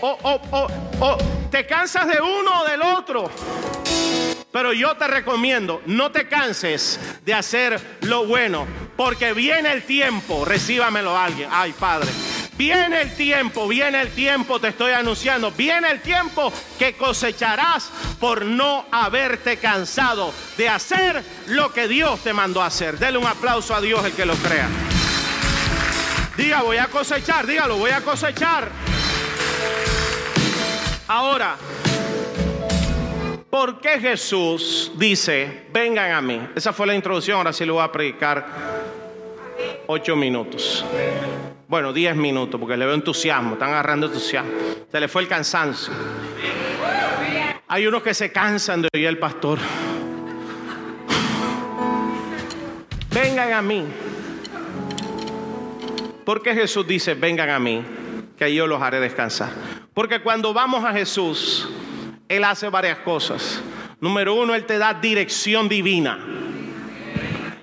O, 0.00 0.18
o, 0.22 0.68
o, 1.00 1.18
te 1.50 1.66
cansas 1.66 2.06
de 2.06 2.20
uno 2.20 2.62
o 2.62 2.64
del 2.64 2.82
otro. 2.82 3.30
Pero 4.52 4.72
yo 4.72 4.96
te 4.96 5.06
recomiendo, 5.06 5.82
no 5.86 6.10
te 6.10 6.28
canses 6.28 6.98
de 7.24 7.34
hacer 7.34 7.98
lo 8.02 8.26
bueno, 8.26 8.66
porque 8.96 9.32
viene 9.34 9.70
el 9.72 9.82
tiempo, 9.82 10.44
recíbamelo 10.44 11.16
alguien. 11.16 11.50
Ay, 11.52 11.74
Padre, 11.78 12.08
Viene 12.56 13.02
el 13.02 13.14
tiempo, 13.14 13.68
viene 13.68 14.00
el 14.00 14.10
tiempo, 14.12 14.58
te 14.58 14.68
estoy 14.68 14.92
anunciando, 14.92 15.50
viene 15.50 15.90
el 15.90 16.00
tiempo 16.00 16.50
que 16.78 16.94
cosecharás 16.94 17.90
por 18.18 18.46
no 18.46 18.86
haberte 18.90 19.58
cansado 19.58 20.32
de 20.56 20.68
hacer 20.68 21.22
lo 21.48 21.72
que 21.72 21.86
Dios 21.86 22.20
te 22.20 22.32
mandó 22.32 22.62
a 22.62 22.66
hacer. 22.66 22.98
Dele 22.98 23.18
un 23.18 23.26
aplauso 23.26 23.74
a 23.74 23.80
Dios 23.80 24.02
el 24.04 24.12
que 24.12 24.24
lo 24.24 24.34
crea. 24.36 24.68
Diga, 26.36 26.62
voy 26.62 26.78
a 26.78 26.86
cosechar, 26.86 27.46
dígalo, 27.46 27.76
voy 27.76 27.90
a 27.90 28.00
cosechar. 28.00 28.70
Ahora, 31.08 31.56
¿por 33.50 33.80
qué 33.80 34.00
Jesús 34.00 34.92
dice, 34.96 35.66
vengan 35.72 36.12
a 36.12 36.20
mí? 36.22 36.40
Esa 36.54 36.72
fue 36.72 36.86
la 36.86 36.94
introducción, 36.94 37.36
ahora 37.36 37.52
sí 37.52 37.64
lo 37.66 37.74
voy 37.74 37.84
a 37.84 37.92
predicar 37.92 38.46
ocho 39.86 40.16
minutos. 40.16 40.84
Bueno, 41.68 41.92
10 41.92 42.14
minutos, 42.14 42.60
porque 42.60 42.76
le 42.76 42.86
veo 42.86 42.94
entusiasmo, 42.94 43.54
están 43.54 43.70
agarrando 43.70 44.06
entusiasmo. 44.06 44.52
Se 44.90 45.00
le 45.00 45.08
fue 45.08 45.22
el 45.22 45.28
cansancio. 45.28 45.92
Hay 47.66 47.86
unos 47.88 48.04
que 48.04 48.14
se 48.14 48.30
cansan 48.30 48.82
de 48.82 48.88
oír 48.94 49.06
el 49.06 49.18
pastor. 49.18 49.58
Vengan 53.10 53.52
a 53.52 53.62
mí. 53.62 53.84
Porque 56.24 56.54
Jesús 56.54 56.86
dice, 56.86 57.14
vengan 57.14 57.50
a 57.50 57.58
mí, 57.58 57.82
que 58.36 58.54
yo 58.54 58.68
los 58.68 58.80
haré 58.80 59.00
descansar. 59.00 59.50
Porque 59.92 60.20
cuando 60.20 60.52
vamos 60.52 60.84
a 60.84 60.92
Jesús, 60.92 61.68
Él 62.28 62.44
hace 62.44 62.68
varias 62.68 62.98
cosas. 62.98 63.60
Número 64.00 64.34
uno, 64.34 64.54
Él 64.54 64.66
te 64.66 64.78
da 64.78 64.94
dirección 64.94 65.68
divina 65.68 66.18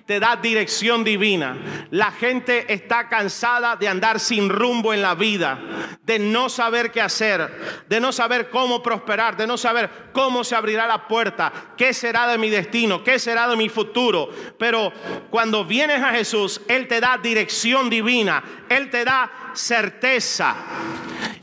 te 0.06 0.20
da 0.20 0.36
dirección 0.36 1.04
divina. 1.04 1.88
La 1.91 2.12
gente 2.12 2.72
está 2.74 3.08
cansada 3.08 3.76
de 3.76 3.88
andar 3.88 4.20
sin 4.20 4.49
rumbo 4.49 4.93
en 4.93 5.01
la 5.01 5.16
vida, 5.16 5.60
de 6.01 6.20
no 6.20 6.49
saber 6.49 6.91
qué 6.91 7.01
hacer, 7.01 7.86
de 7.88 7.99
no 7.99 8.12
saber 8.12 8.49
cómo 8.49 8.84
prosperar, 8.84 9.38
de 9.38 9.47
no 9.47 9.58
saber 9.58 9.89
cómo 10.12 10.43
se 10.43 10.56
abrirá 10.56 10.88
la 10.88 11.08
puerta, 11.08 11.51
qué 11.78 11.93
será 11.93 12.28
de 12.28 12.38
mi 12.38 12.49
destino, 12.49 13.04
qué 13.04 13.18
será 13.18 13.47
de 13.47 13.56
mi 13.56 13.70
futuro. 13.70 14.30
Pero 14.60 14.91
cuando 15.30 15.64
vienes 15.64 16.01
a 16.01 16.12
Jesús, 16.12 16.62
Él 16.68 16.88
te 16.88 16.99
da 16.99 17.18
dirección 17.18 17.89
divina, 17.89 18.43
Él 18.70 18.89
te 18.89 19.06
da 19.06 19.43
certeza. 19.54 20.56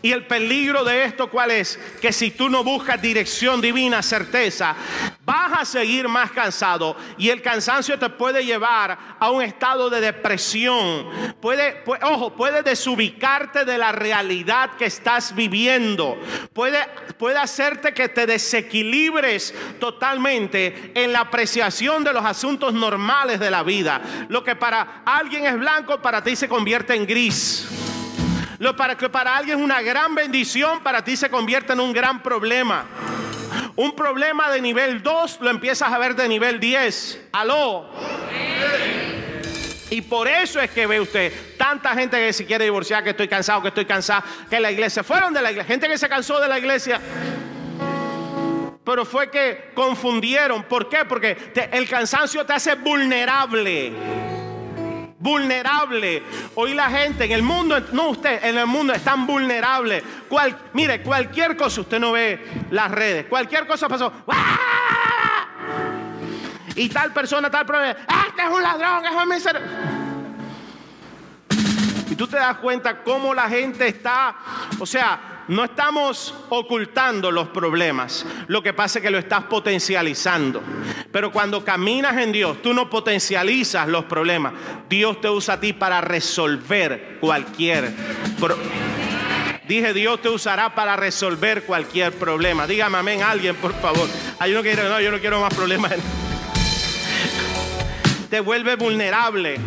Y 0.03 0.13
el 0.13 0.27
peligro 0.27 0.83
de 0.83 1.05
esto 1.05 1.31
cuál 1.31 1.51
es? 1.51 1.79
Que 2.01 2.13
si 2.13 2.31
tú 2.31 2.49
no 2.49 2.65
buscas 2.65 3.03
dirección 3.03 3.61
divina, 3.61 4.03
certeza, 4.03 4.75
vas 5.27 5.61
a 5.61 5.65
seguir 5.67 6.09
más 6.09 6.31
cansado 6.31 6.97
y 7.19 7.29
el 7.29 7.43
cansancio 7.43 7.99
te 7.99 8.09
puede 8.09 8.45
llevar 8.45 8.99
a 9.19 9.31
un 9.31 9.43
estado 9.43 9.91
de 9.91 10.01
depresión. 10.01 11.35
Puede, 11.41 11.85
ojo, 12.03 12.35
puede 12.35 12.63
desubicarte 12.63 13.67
de 13.67 13.77
la 13.77 13.93
realidad 13.93 14.71
que 14.79 14.87
estás 14.87 15.35
viviendo. 15.35 16.19
Puede, 16.55 16.79
puede 17.19 17.39
hacerte 17.39 17.93
que 17.93 18.09
te 18.09 18.27
desequilibres 18.27 19.55
totalmente 19.79 20.93
en 20.95 21.13
la 21.13 21.21
apreciación 21.21 22.05
de 22.05 22.15
los 22.15 22.25
asuntos 22.25 22.73
normales 22.73 23.39
de 23.39 23.51
la 23.51 23.63
vida. 23.63 24.01
Lo 24.31 24.43
que 24.43 24.57
para 24.57 25.03
alguien 25.05 25.45
es 25.45 25.59
blanco, 25.59 26.01
para 26.01 26.25
ti 26.25 26.37
se 26.37 26.49
convierte 26.49 26.95
en 26.95 27.07
gris. 27.07 27.69
Lo 28.61 28.77
para 28.77 28.95
que 28.95 29.09
para 29.09 29.39
alguien 29.39 29.59
es 29.59 29.65
una 29.65 29.81
gran 29.81 30.15
bendición, 30.15 30.81
para 30.83 31.03
ti 31.03 31.17
se 31.17 31.31
convierte 31.31 31.73
en 31.73 31.81
un 31.81 31.95
gran 31.95 32.23
problema. 32.23 32.85
Un 33.75 33.97
problema 33.97 34.51
de 34.51 34.61
nivel 34.61 35.03
2 35.03 35.39
lo 35.41 35.49
empiezas 35.49 35.91
a 35.91 35.97
ver 35.97 36.15
de 36.15 36.29
nivel 36.29 36.61
10. 36.61 37.29
Aló. 37.33 37.89
Y 39.89 40.03
por 40.03 40.29
eso 40.29 40.61
es 40.61 40.71
que 40.73 40.87
ve 40.87 41.01
usted 41.01 41.57
tanta 41.57 41.95
gente 41.95 42.19
que 42.19 42.35
se 42.35 42.45
quiere 42.45 42.65
divorciar, 42.65 43.03
que 43.03 43.11
estoy 43.11 43.29
cansado, 43.29 43.63
que 43.63 43.69
estoy 43.69 43.87
cansado, 43.87 44.25
que 44.51 44.61
la 44.61 44.71
iglesia 44.71 45.03
fueron 45.03 45.33
de 45.33 45.41
la 45.41 45.53
iglesia, 45.53 45.73
gente 45.73 45.89
que 45.89 45.97
se 45.97 46.11
cansó 46.11 46.39
de 46.39 46.49
la 46.49 46.59
iglesia. 46.59 47.01
Pero 48.85 49.07
fue 49.07 49.31
que 49.31 49.71
confundieron. 49.73 50.65
¿Por 50.65 50.91
qué? 50.91 51.07
Porque 51.07 51.51
el 51.73 51.89
cansancio 51.89 52.45
te 52.45 52.53
hace 52.53 52.75
vulnerable 52.75 53.95
vulnerable. 55.21 56.23
Hoy 56.57 56.75
la 56.75 56.91
gente 56.91 57.27
en 57.27 57.33
el 57.33 57.43
mundo, 57.43 57.79
no 57.93 58.09
usted, 58.09 58.43
en 58.43 58.59
el 58.59 58.67
mundo 58.67 58.93
están 58.93 59.27
vulnerables. 59.27 60.03
Cual, 60.29 60.59
mire, 60.73 61.03
cualquier 61.03 61.57
cosa, 61.57 61.83
usted 61.83 62.01
no 62.01 62.13
ve 62.13 62.67
las 62.71 62.91
redes, 62.91 63.27
cualquier 63.27 63.67
cosa 63.67 63.89
pasó. 63.89 64.13
Y 66.75 66.89
tal 66.89 67.13
persona, 67.13 67.51
tal 67.51 67.67
problema, 67.67 67.97
ah, 68.09 68.25
este 68.29 68.43
es 68.43 68.49
un 68.49 68.63
ladrón, 68.63 69.05
es 69.05 69.13
un 69.13 69.29
miserable. 69.29 69.69
Y 72.11 72.17
tú 72.17 72.27
te 72.27 72.37
das 72.37 72.57
cuenta 72.57 73.03
cómo 73.03 73.35
la 73.35 73.49
gente 73.49 73.87
está, 73.87 74.35
o 74.79 74.87
sea, 74.87 75.40
no 75.51 75.65
estamos 75.65 76.33
ocultando 76.49 77.33
los 77.33 77.49
problemas, 77.49 78.25
lo 78.47 78.63
que 78.63 78.73
pasa 78.73 79.01
es 79.01 79.03
que 79.03 79.11
lo 79.11 79.19
estás 79.19 79.45
potencializando. 79.45 80.63
Pero 81.11 81.33
cuando 81.33 81.65
caminas 81.65 82.17
en 82.19 82.31
Dios, 82.31 82.63
tú 82.63 82.73
no 82.73 82.89
potencializas 82.89 83.89
los 83.89 84.05
problemas. 84.05 84.53
Dios 84.89 85.21
te 85.21 85.29
usa 85.29 85.55
a 85.55 85.61
ti 85.61 85.73
para 85.73 86.01
resolver 86.01 87.19
cualquier 87.21 87.93
problema. 88.39 88.63
Dije, 89.67 89.93
Dios 89.93 90.23
te 90.23 90.29
usará 90.29 90.73
para 90.73 90.95
resolver 90.95 91.65
cualquier 91.65 92.13
problema. 92.13 92.69
Dígame 92.69 92.99
amén 92.99 93.23
alguien, 93.23 93.57
por 93.57 93.75
favor. 93.81 94.09
Hay 94.39 94.53
uno 94.53 94.63
que 94.63 94.71
dice, 94.71 94.89
no, 94.89 95.01
yo 95.01 95.11
no 95.11 95.19
quiero 95.19 95.41
más 95.41 95.53
problemas. 95.53 95.95
Te 98.31 98.39
vuelve 98.39 98.77
vulnerable. 98.77 99.59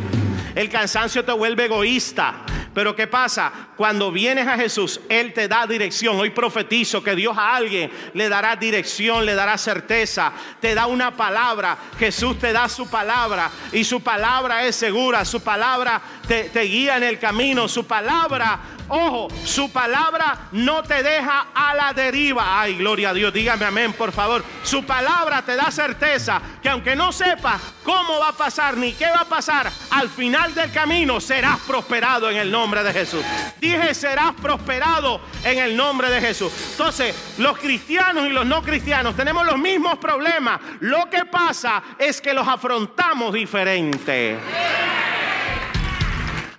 El 0.56 0.70
cansancio 0.70 1.26
te 1.26 1.34
vuelve 1.34 1.66
egoísta. 1.66 2.46
Pero 2.74 2.96
¿qué 2.96 3.08
pasa? 3.08 3.52
Cuando 3.76 4.12
vienes 4.12 4.48
a 4.48 4.58
Jesús, 4.58 5.00
Él 5.10 5.34
te 5.34 5.48
da 5.48 5.68
dirección. 5.68 6.20
Hoy 6.20 6.32
profetizo 6.32 7.04
que 7.04 7.16
Dios 7.16 7.38
a 7.38 7.56
alguien 7.56 7.92
le 8.14 8.30
dará 8.30 8.56
dirección, 8.56 9.26
le 9.26 9.36
dará 9.36 9.58
certeza, 9.58 10.34
te 10.60 10.74
da 10.74 10.88
una 10.88 11.16
palabra. 11.16 11.78
Jesús 12.00 12.40
te 12.40 12.52
da 12.52 12.68
su 12.68 12.90
palabra 12.90 13.52
y 13.72 13.84
su 13.84 14.02
palabra 14.02 14.66
es 14.66 14.76
segura, 14.76 15.24
su 15.24 15.42
palabra 15.42 16.02
te, 16.28 16.46
te 16.46 16.62
guía 16.62 16.98
en 16.98 17.04
el 17.04 17.20
camino, 17.20 17.68
su 17.68 17.86
palabra 17.86 18.60
Ojo, 18.96 19.28
su 19.44 19.72
palabra 19.72 20.50
no 20.52 20.84
te 20.84 21.02
deja 21.02 21.48
a 21.52 21.74
la 21.74 21.94
deriva. 21.94 22.62
Ay, 22.62 22.76
gloria 22.76 23.10
a 23.10 23.14
Dios, 23.16 23.34
dígame 23.34 23.66
amén, 23.66 23.92
por 23.94 24.12
favor. 24.12 24.46
Su 24.62 24.86
palabra 24.86 25.42
te 25.42 25.56
da 25.56 25.72
certeza 25.72 26.40
que 26.62 26.70
aunque 26.70 26.96
no 26.96 27.12
sepas 27.12 27.60
cómo 27.84 28.20
va 28.20 28.28
a 28.28 28.34
pasar 28.34 28.78
ni 28.78 28.94
qué 28.94 29.08
va 29.08 29.22
a 29.22 29.26
pasar, 29.26 29.72
al 29.90 30.10
final 30.10 30.54
del 30.54 30.72
camino 30.72 31.20
serás 31.20 31.60
prosperado 31.62 32.30
en 32.30 32.38
el 32.38 32.52
nombre 32.52 32.84
de 32.84 32.94
Jesús. 32.94 33.26
Dije, 33.60 33.96
serás 33.96 34.34
prosperado 34.34 35.22
en 35.44 35.58
el 35.58 35.76
nombre 35.76 36.12
de 36.12 36.22
Jesús. 36.22 36.54
Entonces, 36.74 37.16
los 37.40 37.58
cristianos 37.58 38.28
y 38.28 38.30
los 38.30 38.46
no 38.46 38.62
cristianos 38.62 39.16
tenemos 39.16 39.44
los 39.44 39.58
mismos 39.58 39.98
problemas. 39.98 40.62
Lo 40.82 41.10
que 41.10 41.26
pasa 41.26 41.82
es 41.98 42.22
que 42.22 42.32
los 42.32 42.48
afrontamos 42.48 43.34
diferente. 43.34 44.38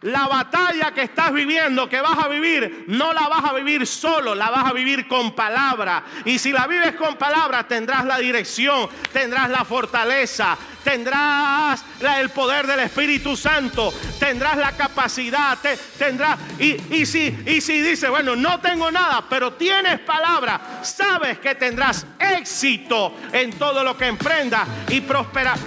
La 0.05 0.27
batalla 0.27 0.93
que 0.93 1.03
estás 1.03 1.33
viviendo, 1.33 1.89
que 1.89 1.99
vas 1.99 2.19
a 2.23 2.29
vivir, 2.29 2.85
no 2.89 3.15
la 3.15 3.27
vas 3.27 3.43
a 3.47 3.55
vivir 3.55 3.87
solo, 3.87 4.35
la 4.35 4.51
vas 4.51 4.67
a 4.67 4.73
vivir 4.75 5.09
con 5.09 5.35
palabra. 5.35 6.05
Y 6.27 6.39
si 6.39 6.53
la 6.53 6.67
vives 6.67 6.95
con 6.95 7.17
palabra, 7.17 7.67
tendrás 7.67 8.05
la 8.05 8.19
dirección, 8.19 8.87
tendrás 9.15 9.49
la 9.49 9.65
fortaleza, 9.65 10.59
tendrás 10.85 11.83
el 12.19 12.29
poder 12.29 12.67
del 12.67 12.81
Espíritu 12.81 13.35
Santo, 13.35 13.95
tendrás 14.21 14.59
la 14.59 14.73
capacidad, 14.73 15.59
tendrás. 15.97 16.39
Y, 16.59 17.07
si, 17.07 17.35
y 17.47 17.63
si 17.63 17.81
dices, 17.81 18.11
bueno, 18.11 18.37
no 18.37 18.61
tengo 18.61 18.91
nada, 18.91 19.25
pero 19.31 19.55
tienes 19.55 20.01
palabra, 20.01 20.81
sabes 20.83 21.39
que 21.39 21.55
tendrás 21.55 22.07
éxito 22.19 23.17
en 23.33 23.59
todo 23.59 23.83
lo 23.83 23.97
que 23.97 24.09
emprendas 24.09 24.69
y 24.91 25.01
prosperar. 25.01 25.59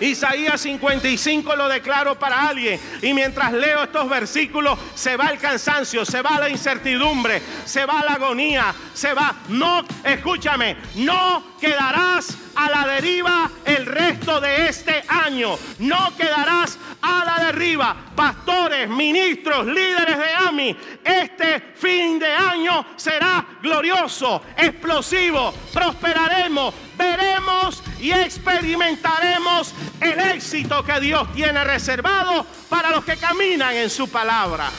Isaías 0.00 0.60
55 0.60 1.56
lo 1.56 1.68
declaro 1.68 2.18
para 2.18 2.48
alguien. 2.48 2.80
Y 3.02 3.12
mientras 3.14 3.52
leo 3.52 3.84
estos 3.84 4.08
versículos, 4.08 4.78
se 4.94 5.16
va 5.16 5.28
el 5.28 5.38
cansancio, 5.38 6.04
se 6.04 6.22
va 6.22 6.38
la 6.38 6.48
incertidumbre, 6.48 7.42
se 7.64 7.84
va 7.84 8.02
la 8.04 8.14
agonía, 8.14 8.74
se 8.94 9.12
va. 9.14 9.34
No, 9.48 9.84
escúchame, 10.04 10.76
no 10.96 11.57
quedarás 11.58 12.36
a 12.54 12.70
la 12.70 12.86
deriva 12.86 13.50
el 13.64 13.86
resto 13.86 14.40
de 14.40 14.68
este 14.68 15.04
año. 15.08 15.56
No 15.78 16.16
quedarás 16.16 16.78
a 17.02 17.24
la 17.24 17.44
deriva. 17.46 17.96
Pastores, 18.14 18.88
ministros, 18.88 19.66
líderes 19.66 20.18
de 20.18 20.34
AMI, 20.48 20.76
este 21.04 21.60
fin 21.76 22.18
de 22.18 22.32
año 22.32 22.84
será 22.96 23.46
glorioso, 23.62 24.42
explosivo, 24.56 25.54
prosperaremos, 25.72 26.74
veremos 26.96 27.82
y 28.00 28.10
experimentaremos 28.10 29.74
el 30.00 30.18
éxito 30.18 30.84
que 30.84 31.00
Dios 31.00 31.32
tiene 31.32 31.62
reservado 31.64 32.44
para 32.68 32.90
los 32.90 33.04
que 33.04 33.16
caminan 33.16 33.74
en 33.74 33.90
su 33.90 34.08
palabra. 34.08 34.70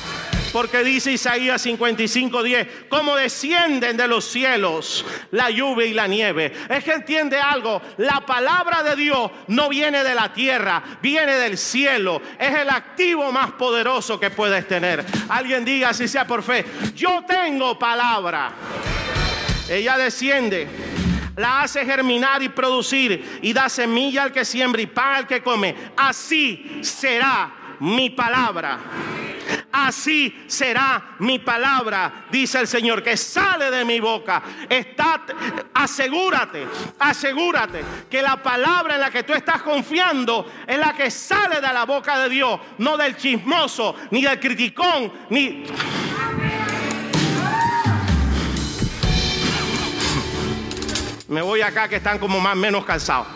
Porque 0.52 0.84
dice 0.84 1.12
Isaías 1.12 1.62
55, 1.62 2.44
10, 2.44 2.68
como 2.90 3.16
descienden 3.16 3.98
de 3.98 4.08
los 4.08 4.26
cielos 4.26 5.06
la 5.32 5.50
lluvia 5.50 5.86
y 5.86 5.94
la 5.94 6.08
nieve. 6.08 6.54
Es 6.70 6.84
que 6.84 6.94
entiende 6.94 7.40
algo, 7.40 7.82
la 7.98 8.26
palabra 8.26 8.84
de 8.84 8.96
Dios 8.96 9.32
no 9.48 9.70
viene 9.70 10.04
de 10.04 10.16
la 10.16 10.34
tierra, 10.34 10.84
viene 11.02 11.34
del 11.36 11.58
cielo. 11.58 12.22
Es 12.40 12.56
el 12.56 12.70
activo 12.70 13.32
más 13.32 13.52
poderoso 13.52 14.20
que 14.20 14.32
puedes 14.32 14.68
tener. 14.68 15.06
Alguien 15.30 15.64
diga, 15.64 15.94
si 15.94 16.08
sea 16.08 16.26
por 16.26 16.44
fe, 16.44 16.66
yo 16.96 17.24
tengo 17.28 17.78
palabra. 17.78 18.52
Ella 19.70 19.98
desciende 19.98 20.68
la 21.40 21.62
hace 21.62 21.86
germinar 21.86 22.44
y 22.44 22.50
producir 22.50 23.40
y 23.42 23.54
da 23.54 23.70
semilla 23.70 24.24
al 24.24 24.34
que 24.34 24.44
siembra 24.44 24.82
y 24.82 24.88
pan 24.88 25.16
al 25.16 25.28
que 25.28 25.42
come. 25.42 25.74
Así 25.96 26.80
será 26.82 27.59
mi 27.80 28.10
palabra. 28.10 28.80
Así 29.72 30.46
será 30.48 31.16
mi 31.20 31.40
palabra, 31.40 32.26
dice 32.32 32.60
el 32.60 32.68
Señor, 32.68 33.04
que 33.04 33.16
sale 33.16 33.70
de 33.70 33.86
mi 33.86 34.00
boca. 34.00 34.42
Está, 34.68 35.22
asegúrate, 35.74 36.68
asegúrate 36.98 37.84
que 38.10 38.22
la 38.22 38.42
palabra 38.42 38.96
en 38.96 39.02
la 39.02 39.12
que 39.12 39.24
tú 39.24 39.34
estás 39.34 39.62
confiando 39.62 40.52
es 40.66 40.78
la 40.78 40.94
que 40.94 41.12
sale 41.12 41.62
de 41.62 41.74
la 41.74 41.86
boca 41.86 42.20
de 42.20 42.30
Dios, 42.30 42.60
no 42.80 42.98
del 42.98 43.16
chismoso, 43.16 43.96
ni 44.12 44.24
del 44.24 44.40
criticón, 44.40 45.12
ni... 45.30 45.66
Me 51.28 51.44
voy 51.44 51.62
acá 51.62 51.88
que 51.88 51.98
están 51.98 52.18
como 52.18 52.40
más 52.40 52.56
menos 52.56 52.84
cansados 52.84 53.28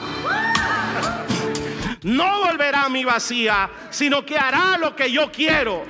no 2.04 2.46
volverá 2.46 2.84
a 2.84 2.90
mi 2.90 3.04
vacía, 3.04 3.70
sino 3.90 4.26
que 4.26 4.38
hará 4.38 4.78
lo 4.78 4.96
que 4.96 5.12
yo 5.12 5.32
quiero. 5.32 5.86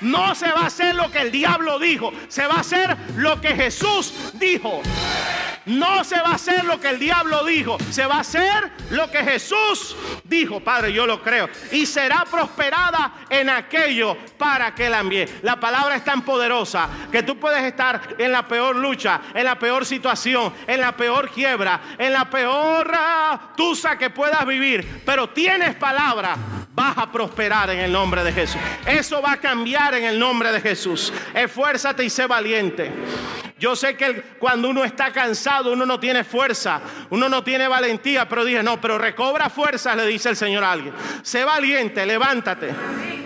No 0.00 0.34
se 0.34 0.50
va 0.50 0.62
a 0.62 0.66
hacer 0.66 0.94
lo 0.94 1.10
que 1.10 1.20
el 1.20 1.30
diablo 1.30 1.78
dijo, 1.78 2.12
se 2.28 2.46
va 2.46 2.54
a 2.54 2.60
hacer 2.60 2.96
lo 3.16 3.40
que 3.40 3.54
Jesús 3.54 4.14
dijo. 4.34 4.82
No 5.66 6.04
se 6.04 6.20
va 6.20 6.30
a 6.30 6.34
hacer 6.34 6.64
lo 6.64 6.78
que 6.78 6.90
el 6.90 6.98
diablo 6.98 7.44
dijo, 7.44 7.78
se 7.90 8.06
va 8.06 8.16
a 8.16 8.20
hacer 8.20 8.70
lo 8.90 9.10
que 9.10 9.24
Jesús 9.24 9.96
dijo, 10.24 10.60
Padre, 10.60 10.92
yo 10.92 11.06
lo 11.06 11.22
creo. 11.22 11.48
Y 11.72 11.86
será 11.86 12.24
prosperada 12.30 13.24
en 13.30 13.48
aquello 13.48 14.16
para 14.36 14.74
que 14.74 14.90
la 14.90 15.00
envíe. 15.00 15.26
La 15.42 15.58
palabra 15.58 15.96
es 15.96 16.04
tan 16.04 16.22
poderosa 16.22 16.88
que 17.10 17.22
tú 17.22 17.38
puedes 17.38 17.62
estar 17.62 18.00
en 18.18 18.32
la 18.32 18.46
peor 18.46 18.76
lucha, 18.76 19.20
en 19.32 19.44
la 19.44 19.58
peor 19.58 19.86
situación, 19.86 20.52
en 20.66 20.80
la 20.80 20.96
peor 20.96 21.30
quiebra, 21.30 21.80
en 21.98 22.12
la 22.12 22.28
peor 22.28 22.90
tusa 23.56 23.96
que 23.96 24.10
puedas 24.10 24.46
vivir, 24.46 25.02
pero 25.04 25.30
tienes 25.30 25.74
palabra, 25.76 26.36
vas 26.74 26.98
a 26.98 27.10
prosperar 27.10 27.70
en 27.70 27.80
el 27.80 27.92
nombre 27.92 28.24
de 28.24 28.32
Jesús. 28.32 28.60
Eso 28.86 29.22
va 29.22 29.32
a 29.32 29.36
cambiar 29.36 29.94
en 29.94 30.04
el 30.04 30.18
nombre 30.18 30.52
de 30.52 30.60
Jesús. 30.60 31.12
Esfuérzate 31.32 32.04
y 32.04 32.10
sé 32.10 32.26
valiente. 32.26 32.90
Yo 33.58 33.76
sé 33.76 33.96
que 33.96 34.20
cuando 34.38 34.68
uno 34.68 34.84
está 34.84 35.12
cansado, 35.12 35.53
uno 35.62 35.86
no 35.86 36.00
tiene 36.00 36.24
fuerza, 36.24 36.80
uno 37.10 37.28
no 37.28 37.42
tiene 37.44 37.68
valentía, 37.68 38.28
pero 38.28 38.44
dije, 38.44 38.62
no, 38.62 38.80
pero 38.80 38.98
recobra 38.98 39.50
fuerza, 39.50 39.94
le 39.94 40.06
dice 40.06 40.30
el 40.30 40.36
Señor 40.36 40.64
a 40.64 40.72
alguien. 40.72 40.94
Sé 41.22 41.44
valiente, 41.44 42.04
levántate. 42.04 43.23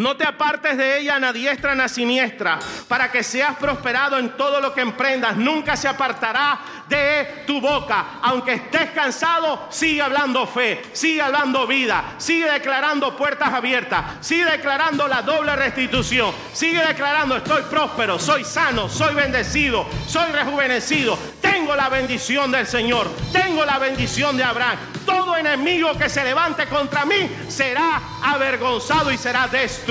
No 0.00 0.16
te 0.16 0.24
apartes 0.24 0.78
de 0.78 0.98
ella 0.98 1.16
a 1.16 1.30
diestra 1.30 1.74
ni 1.74 1.82
a 1.82 1.88
siniestra, 1.88 2.58
para 2.88 3.12
que 3.12 3.22
seas 3.22 3.56
prosperado 3.56 4.16
en 4.16 4.30
todo 4.30 4.58
lo 4.58 4.72
que 4.72 4.80
emprendas. 4.80 5.36
Nunca 5.36 5.76
se 5.76 5.88
apartará 5.88 6.58
de 6.88 7.44
tu 7.46 7.60
boca. 7.60 8.18
Aunque 8.22 8.54
estés 8.54 8.92
cansado, 8.92 9.68
sigue 9.68 10.00
hablando 10.00 10.46
fe, 10.46 10.82
sigue 10.94 11.20
hablando 11.20 11.66
vida, 11.66 12.14
sigue 12.16 12.50
declarando 12.50 13.14
puertas 13.14 13.52
abiertas, 13.52 14.16
sigue 14.22 14.46
declarando 14.46 15.06
la 15.06 15.20
doble 15.20 15.54
restitución, 15.54 16.32
sigue 16.54 16.82
declarando 16.84 17.36
estoy 17.36 17.62
próspero, 17.64 18.18
soy 18.18 18.42
sano, 18.42 18.88
soy 18.88 19.14
bendecido, 19.14 19.86
soy 20.08 20.32
rejuvenecido, 20.32 21.18
tengo 21.42 21.76
la 21.76 21.90
bendición 21.90 22.50
del 22.50 22.66
Señor, 22.66 23.06
tengo 23.32 23.66
la 23.66 23.78
bendición 23.78 24.38
de 24.38 24.44
Abraham. 24.44 24.78
Todo 25.04 25.36
enemigo 25.36 25.96
que 25.98 26.08
se 26.08 26.24
levante 26.24 26.66
contra 26.66 27.04
mí 27.04 27.30
será 27.48 28.00
avergonzado 28.22 29.10
y 29.10 29.18
será 29.18 29.48
destruido, 29.48 29.89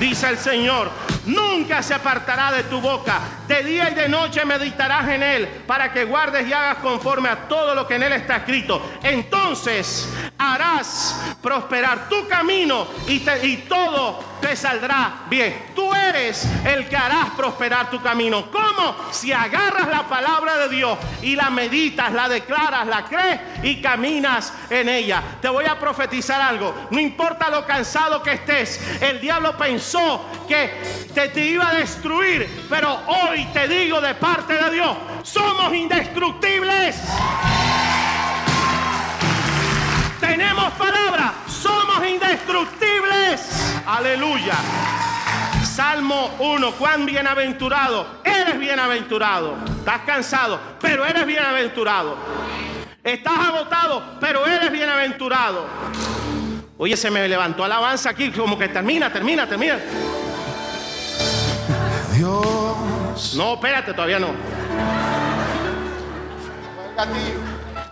dice 0.00 0.28
el 0.28 0.38
Señor. 0.38 0.90
Nunca 1.26 1.82
se 1.82 1.94
apartará 1.94 2.50
de 2.50 2.64
tu 2.64 2.80
boca. 2.80 3.20
De 3.46 3.62
día 3.62 3.90
y 3.90 3.94
de 3.94 4.08
noche 4.08 4.44
meditarás 4.44 5.08
en 5.08 5.22
él 5.22 5.46
para 5.66 5.92
que 5.92 6.04
guardes 6.04 6.48
y 6.48 6.52
hagas 6.52 6.78
conforme 6.78 7.28
a 7.28 7.48
todo 7.48 7.74
lo 7.74 7.86
que 7.86 7.96
en 7.96 8.02
él 8.02 8.12
está 8.12 8.36
escrito. 8.36 8.82
Entonces 9.02 10.08
harás 10.38 11.36
prosperar 11.40 12.08
tu 12.08 12.26
camino 12.26 12.86
y, 13.06 13.22
y 13.42 13.56
todo 13.68 14.32
te 14.40 14.56
saldrá 14.56 15.22
bien. 15.28 15.66
Tú 15.74 15.94
eres 15.94 16.46
el 16.64 16.88
que 16.88 16.96
harás 16.96 17.30
prosperar 17.36 17.90
tu 17.90 18.02
camino. 18.02 18.50
¿Cómo? 18.50 18.96
Si 19.12 19.32
agarras 19.32 19.88
la 19.88 20.08
palabra 20.08 20.56
de 20.58 20.68
Dios 20.70 20.98
y 21.22 21.36
la 21.36 21.50
meditas, 21.50 22.12
la 22.12 22.28
declaras, 22.28 22.86
la 22.86 23.04
crees 23.04 23.40
y 23.62 23.80
caminas 23.80 24.52
en 24.68 24.88
ella. 24.88 25.22
Te 25.40 25.48
voy 25.48 25.66
a 25.66 25.78
profetizar 25.78 26.40
algo. 26.40 26.74
No 26.90 26.98
importa 26.98 27.48
lo 27.48 27.64
cansado 27.64 28.22
que 28.22 28.32
estés. 28.32 28.80
El 29.00 29.20
diablo 29.20 29.56
pensó 29.56 30.24
que 30.46 30.70
te, 31.14 31.46
iba 31.46 31.68
a 31.68 31.74
destruir. 31.74 32.66
Pero 32.68 33.00
hoy 33.06 33.44
te 33.52 33.68
digo 33.68 34.00
de 34.00 34.14
parte 34.14 34.54
de 34.54 34.70
Dios, 34.70 34.96
somos 35.22 35.74
indestructibles. 35.74 37.00
Tenemos 40.20 40.72
palabra, 40.74 41.34
somos 41.48 42.06
indestructibles. 42.06 43.82
Aleluya. 43.86 44.54
Salmo 45.64 46.34
1, 46.38 46.72
cuán 46.72 47.06
bienaventurado. 47.06 48.20
Eres 48.24 48.58
bienaventurado. 48.58 49.56
Estás 49.78 50.02
cansado, 50.02 50.60
pero 50.80 51.04
eres 51.04 51.26
bienaventurado. 51.26 52.16
Estás 53.02 53.38
agotado, 53.38 54.16
pero 54.20 54.46
eres 54.46 54.70
bienaventurado. 54.70 55.66
Oye, 56.82 56.96
se 56.96 57.12
me 57.12 57.28
levantó 57.28 57.62
alabanza 57.62 58.10
aquí, 58.10 58.32
como 58.32 58.58
que 58.58 58.66
termina, 58.66 59.08
termina, 59.08 59.48
termina. 59.48 59.78
Dios. 62.12 63.34
No, 63.36 63.54
espérate, 63.54 63.92
todavía 63.92 64.18
no. 64.18 64.34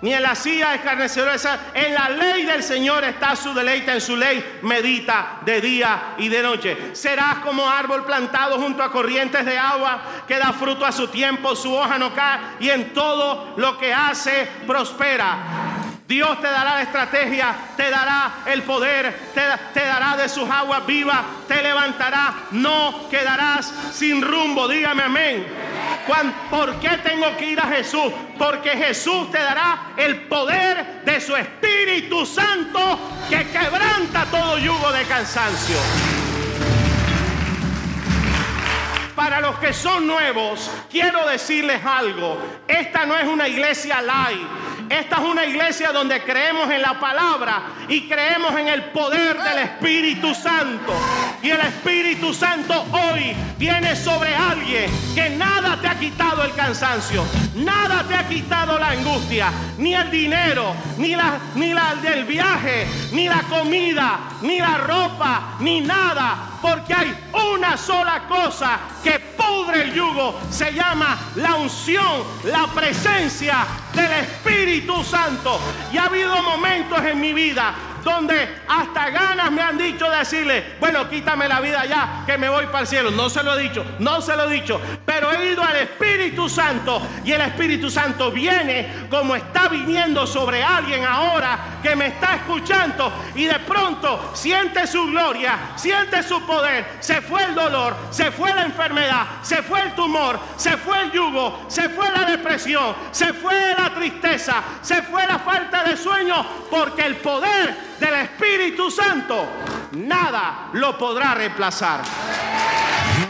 Ni 0.02 0.12
en 0.12 0.20
la 0.20 0.34
silla 0.34 0.74
escarnecedora, 0.74 1.36
en 1.72 1.94
la 1.94 2.08
ley 2.08 2.44
del 2.44 2.64
Señor 2.64 3.04
está 3.04 3.36
su 3.36 3.54
deleite, 3.54 3.92
en 3.92 4.00
su 4.00 4.16
ley 4.16 4.58
medita 4.62 5.38
de 5.46 5.60
día 5.60 6.14
y 6.18 6.28
de 6.28 6.42
noche. 6.42 6.76
Serás 6.92 7.36
como 7.44 7.70
árbol 7.70 8.04
plantado 8.04 8.58
junto 8.58 8.82
a 8.82 8.90
corrientes 8.90 9.46
de 9.46 9.56
agua 9.56 10.02
que 10.26 10.36
da 10.36 10.52
fruto 10.52 10.84
a 10.84 10.90
su 10.90 11.06
tiempo, 11.06 11.54
su 11.54 11.72
hoja 11.72 11.96
no 11.96 12.12
cae 12.12 12.40
y 12.58 12.70
en 12.70 12.92
todo 12.92 13.54
lo 13.56 13.78
que 13.78 13.94
hace 13.94 14.48
prospera. 14.66 15.89
Dios 16.10 16.40
te 16.40 16.48
dará 16.48 16.74
la 16.74 16.82
estrategia, 16.82 17.54
te 17.76 17.88
dará 17.88 18.38
el 18.46 18.64
poder, 18.64 19.30
te, 19.32 19.80
dará 19.80 20.16
de 20.16 20.28
sus 20.28 20.50
aguas 20.50 20.84
vivas, 20.84 21.20
te 21.46 21.62
levantará, 21.62 22.34
no 22.50 23.08
quedarás 23.08 23.72
sin 23.92 24.20
rumbo. 24.20 24.66
Dígame 24.66 25.04
amén. 25.04 25.46
¿Por 26.50 26.80
qué 26.80 26.98
tengo 27.04 27.36
que 27.36 27.52
ir 27.52 27.60
a 27.60 27.68
Jesús? 27.68 28.12
Porque 28.36 28.70
Jesús 28.70 29.30
te 29.30 29.38
dará 29.38 29.92
el 29.96 30.22
poder 30.22 31.04
de 31.04 31.20
su 31.20 31.36
Espíritu 31.36 32.26
Santo 32.26 32.98
que 33.28 33.46
quebranta 33.46 34.24
todo 34.32 34.58
yugo 34.58 34.90
de 34.90 35.04
cansancio. 35.04 35.76
Para 39.14 39.40
los 39.40 39.60
que 39.60 39.72
son 39.72 40.08
nuevos, 40.08 40.68
quiero 40.90 41.24
decirles 41.28 41.84
algo. 41.84 42.36
Esta 42.66 43.06
no 43.06 43.16
es 43.16 43.28
una 43.28 43.46
iglesia 43.46 44.02
light. 44.02 44.69
Esta 44.90 45.18
es 45.18 45.22
una 45.22 45.46
iglesia 45.46 45.92
donde 45.92 46.20
creemos 46.24 46.68
en 46.68 46.82
la 46.82 46.98
palabra 46.98 47.62
y 47.88 48.08
creemos 48.08 48.58
en 48.58 48.66
el 48.66 48.86
poder 48.86 49.40
del 49.40 49.58
Espíritu 49.58 50.34
Santo. 50.34 50.92
Y 51.40 51.50
el 51.50 51.60
Espíritu 51.60 52.34
Santo 52.34 52.86
hoy 52.90 53.32
viene 53.56 53.94
sobre 53.94 54.34
alguien 54.34 54.90
que 55.14 55.30
nada 55.30 55.80
te 55.80 55.86
ha 55.86 55.96
quitado 55.96 56.42
el 56.42 56.52
cansancio, 56.54 57.24
nada 57.54 58.02
te 58.08 58.16
ha 58.16 58.28
quitado 58.28 58.80
la 58.80 58.88
angustia, 58.88 59.52
ni 59.78 59.94
el 59.94 60.10
dinero, 60.10 60.74
ni 60.98 61.14
la, 61.14 61.38
ni 61.54 61.72
la 61.72 61.94
del 62.02 62.24
viaje, 62.24 62.84
ni 63.12 63.28
la 63.28 63.42
comida, 63.42 64.18
ni 64.42 64.58
la 64.58 64.76
ropa, 64.76 65.54
ni 65.60 65.82
nada 65.82 66.50
porque 66.60 66.92
hay 66.94 67.16
una 67.54 67.76
sola 67.76 68.26
cosa 68.28 68.78
que 69.02 69.18
pudre 69.18 69.69
Se 70.50 70.72
llama 70.72 71.18
la 71.36 71.54
unción, 71.54 72.24
la 72.44 72.66
presencia 72.66 73.66
del 73.94 74.12
Espíritu 74.12 75.02
Santo. 75.02 75.58
Y 75.92 75.98
ha 75.98 76.04
habido 76.04 76.42
momentos 76.42 77.02
en 77.04 77.20
mi 77.20 77.32
vida 77.32 77.74
donde 78.02 78.62
hasta 78.68 79.10
ganas 79.10 79.50
me 79.50 79.62
han 79.62 79.78
dicho 79.78 80.10
decirle, 80.10 80.76
bueno, 80.80 81.08
quítame 81.08 81.48
la 81.48 81.60
vida 81.60 81.84
ya, 81.86 82.22
que 82.26 82.38
me 82.38 82.48
voy 82.48 82.66
para 82.66 82.80
el 82.80 82.86
cielo. 82.86 83.10
No 83.10 83.28
se 83.28 83.42
lo 83.42 83.58
he 83.58 83.62
dicho, 83.62 83.84
no 83.98 84.20
se 84.20 84.36
lo 84.36 84.50
he 84.50 84.54
dicho. 84.54 84.80
Pero 85.04 85.32
he 85.32 85.52
ido 85.52 85.62
al 85.62 85.76
Espíritu 85.76 86.48
Santo 86.48 87.00
y 87.24 87.32
el 87.32 87.40
Espíritu 87.40 87.90
Santo 87.90 88.30
viene 88.30 89.06
como 89.10 89.36
está 89.36 89.68
viniendo 89.68 90.26
sobre 90.26 90.62
alguien 90.62 91.04
ahora 91.04 91.80
que 91.82 91.96
me 91.96 92.08
está 92.08 92.36
escuchando 92.36 93.12
y 93.34 93.44
de 93.44 93.58
pronto 93.60 94.30
siente 94.34 94.86
su 94.86 95.06
gloria, 95.06 95.72
siente 95.76 96.22
su 96.22 96.44
poder, 96.46 96.86
se 97.00 97.20
fue 97.20 97.44
el 97.44 97.54
dolor, 97.54 97.96
se 98.10 98.30
fue 98.30 98.54
la 98.54 98.62
enfermedad, 98.62 99.26
se 99.42 99.62
fue 99.62 99.80
el 99.82 99.94
tumor, 99.94 100.38
se 100.56 100.76
fue 100.76 101.02
el 101.02 101.12
yugo, 101.12 101.64
se 101.68 101.88
fue 101.88 102.10
la 102.10 102.24
depresión, 102.24 102.94
se 103.10 103.32
fue 103.32 103.74
la 103.76 103.94
tristeza, 103.94 104.62
se 104.82 105.02
fue 105.02 105.26
la 105.26 105.38
falta 105.38 105.84
de 105.84 105.96
sueño, 105.96 106.44
porque 106.70 107.06
el 107.06 107.16
poder 107.16 107.89
del 108.00 108.14
Espíritu 108.14 108.90
Santo 108.90 109.46
nada 109.92 110.70
lo 110.72 110.96
podrá 110.96 111.34
reemplazar. 111.34 112.00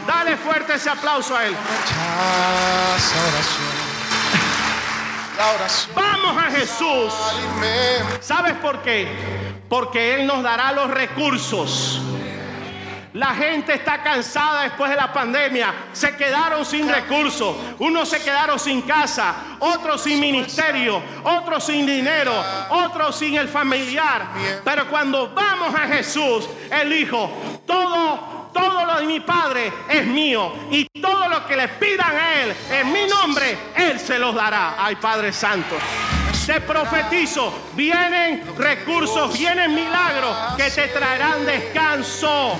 Dale 0.07 0.37
fuerte 0.37 0.75
ese 0.75 0.89
aplauso 0.89 1.35
a 1.35 1.45
Él. 1.45 1.55
Vamos 5.95 6.37
a 6.37 6.51
Jesús. 6.51 7.13
¿Sabes 8.19 8.53
por 8.55 8.81
qué? 8.81 9.07
Porque 9.67 10.15
Él 10.15 10.27
nos 10.27 10.43
dará 10.43 10.71
los 10.71 10.89
recursos. 10.89 12.01
La 13.13 13.35
gente 13.35 13.73
está 13.73 14.01
cansada 14.01 14.63
después 14.63 14.89
de 14.89 14.95
la 14.95 15.11
pandemia. 15.11 15.73
Se 15.91 16.15
quedaron 16.15 16.65
sin 16.65 16.87
recursos. 16.87 17.55
Unos 17.79 18.07
se 18.07 18.21
quedaron 18.23 18.57
sin 18.57 18.83
casa, 18.83 19.35
otros 19.59 20.03
sin 20.03 20.19
ministerio, 20.19 21.01
otros 21.23 21.65
sin 21.65 21.85
dinero, 21.85 22.33
otros 22.69 23.17
sin 23.17 23.35
el 23.35 23.49
familiar. 23.49 24.27
Pero 24.63 24.89
cuando 24.89 25.33
vamos 25.33 25.75
a 25.75 25.87
Jesús, 25.87 26.47
Él 26.69 26.89
dijo, 26.89 27.29
todo 27.65 28.41
todo 28.53 28.85
lo 28.85 28.99
de 28.99 29.05
mi 29.05 29.21
Padre 29.21 29.71
es 29.87 30.05
mío 30.05 30.53
y 30.69 30.85
todo 30.99 31.29
lo 31.29 31.47
que 31.47 31.55
le 31.55 31.69
pidan 31.69 32.13
a 32.13 32.41
Él 32.41 32.53
en 32.69 32.91
mi 32.91 33.05
nombre, 33.05 33.57
Él 33.75 33.97
se 33.97 34.19
los 34.19 34.35
dará. 34.35 34.75
Ay 34.77 34.95
Padre 34.95 35.31
Santo. 35.31 35.77
Te 36.45 36.59
profetizo, 36.59 37.53
vienen 37.75 38.43
recursos, 38.57 39.37
vienen 39.37 39.73
milagros 39.73 40.35
que 40.57 40.69
te 40.71 40.87
traerán 40.87 41.45
descanso. 41.45 42.59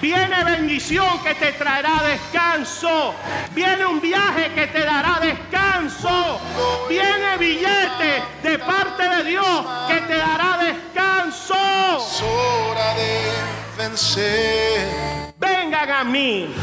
Viene 0.00 0.44
bendición 0.44 1.22
que 1.22 1.34
te 1.34 1.52
traerá 1.52 2.02
descanso. 2.02 3.14
Viene 3.52 3.84
un 3.84 4.00
viaje 4.00 4.52
que 4.54 4.66
te 4.68 4.84
dará 4.84 5.18
descanso. 5.20 6.40
Viene 6.88 7.36
billete 7.38 8.22
de 8.42 8.58
parte 8.58 9.08
de 9.08 9.24
Dios 9.24 9.66
que 9.88 10.00
te 10.00 10.16
dará 10.16 10.58
descanso. 10.58 11.54
de 12.96 13.82
vencer. 13.82 15.34
Vengan 15.38 15.90
a 15.90 16.04
mí 16.04 16.54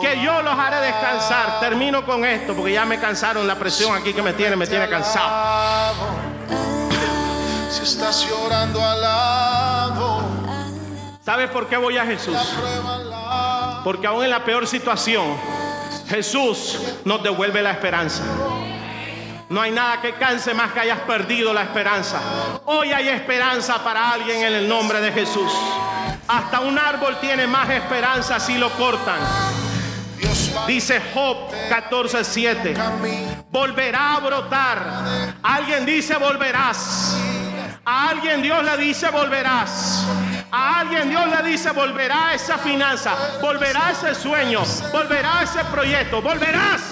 que 0.00 0.22
yo 0.22 0.40
los 0.42 0.58
haré 0.58 0.80
descansar. 0.80 1.60
Termino 1.60 2.06
con 2.06 2.24
esto 2.24 2.54
porque 2.54 2.72
ya 2.72 2.86
me 2.86 2.98
cansaron 2.98 3.46
la 3.46 3.56
presión 3.56 3.94
aquí 3.94 4.14
que 4.14 4.22
me 4.22 4.32
tiene, 4.32 4.56
me 4.56 4.66
tiene 4.66 4.88
cansado. 4.88 5.94
Si 7.70 7.82
estás 7.82 8.26
llorando 8.26 8.82
alabo. 8.82 10.25
¿Sabes 11.26 11.50
por 11.50 11.66
qué 11.66 11.76
voy 11.76 11.98
a 11.98 12.06
Jesús? 12.06 12.38
Porque 13.82 14.06
aún 14.06 14.22
en 14.22 14.30
la 14.30 14.44
peor 14.44 14.64
situación, 14.64 15.36
Jesús 16.08 16.78
nos 17.04 17.20
devuelve 17.20 17.62
la 17.62 17.72
esperanza. 17.72 18.22
No 19.48 19.60
hay 19.60 19.72
nada 19.72 20.00
que 20.00 20.14
canse 20.14 20.54
más 20.54 20.70
que 20.70 20.78
hayas 20.78 21.00
perdido 21.00 21.52
la 21.52 21.62
esperanza. 21.62 22.20
Hoy 22.66 22.92
hay 22.92 23.08
esperanza 23.08 23.82
para 23.82 24.12
alguien 24.12 24.44
en 24.44 24.52
el 24.52 24.68
nombre 24.68 25.00
de 25.00 25.10
Jesús. 25.10 25.52
Hasta 26.28 26.60
un 26.60 26.78
árbol 26.78 27.18
tiene 27.20 27.48
más 27.48 27.70
esperanza 27.70 28.38
si 28.38 28.56
lo 28.56 28.70
cortan. 28.70 29.18
Dice 30.68 31.02
Job 31.12 31.50
14:7. 31.68 32.76
Volverá 33.50 34.14
a 34.14 34.20
brotar. 34.20 35.04
Alguien 35.42 35.84
dice 35.84 36.14
volverás. 36.18 37.16
A 37.84 38.10
alguien 38.10 38.42
Dios 38.42 38.62
le 38.62 38.76
dice 38.76 39.10
volverás. 39.10 40.06
A 40.50 40.80
alguien 40.80 41.10
Dios 41.10 41.24
le 41.28 41.50
dice 41.50 41.70
volverá 41.72 42.32
esa 42.34 42.56
finanza, 42.58 43.14
volverá 43.40 43.90
ese 43.90 44.14
sueño, 44.14 44.62
volverá 44.92 45.42
ese 45.42 45.64
proyecto, 45.64 46.22
volverás. 46.22 46.82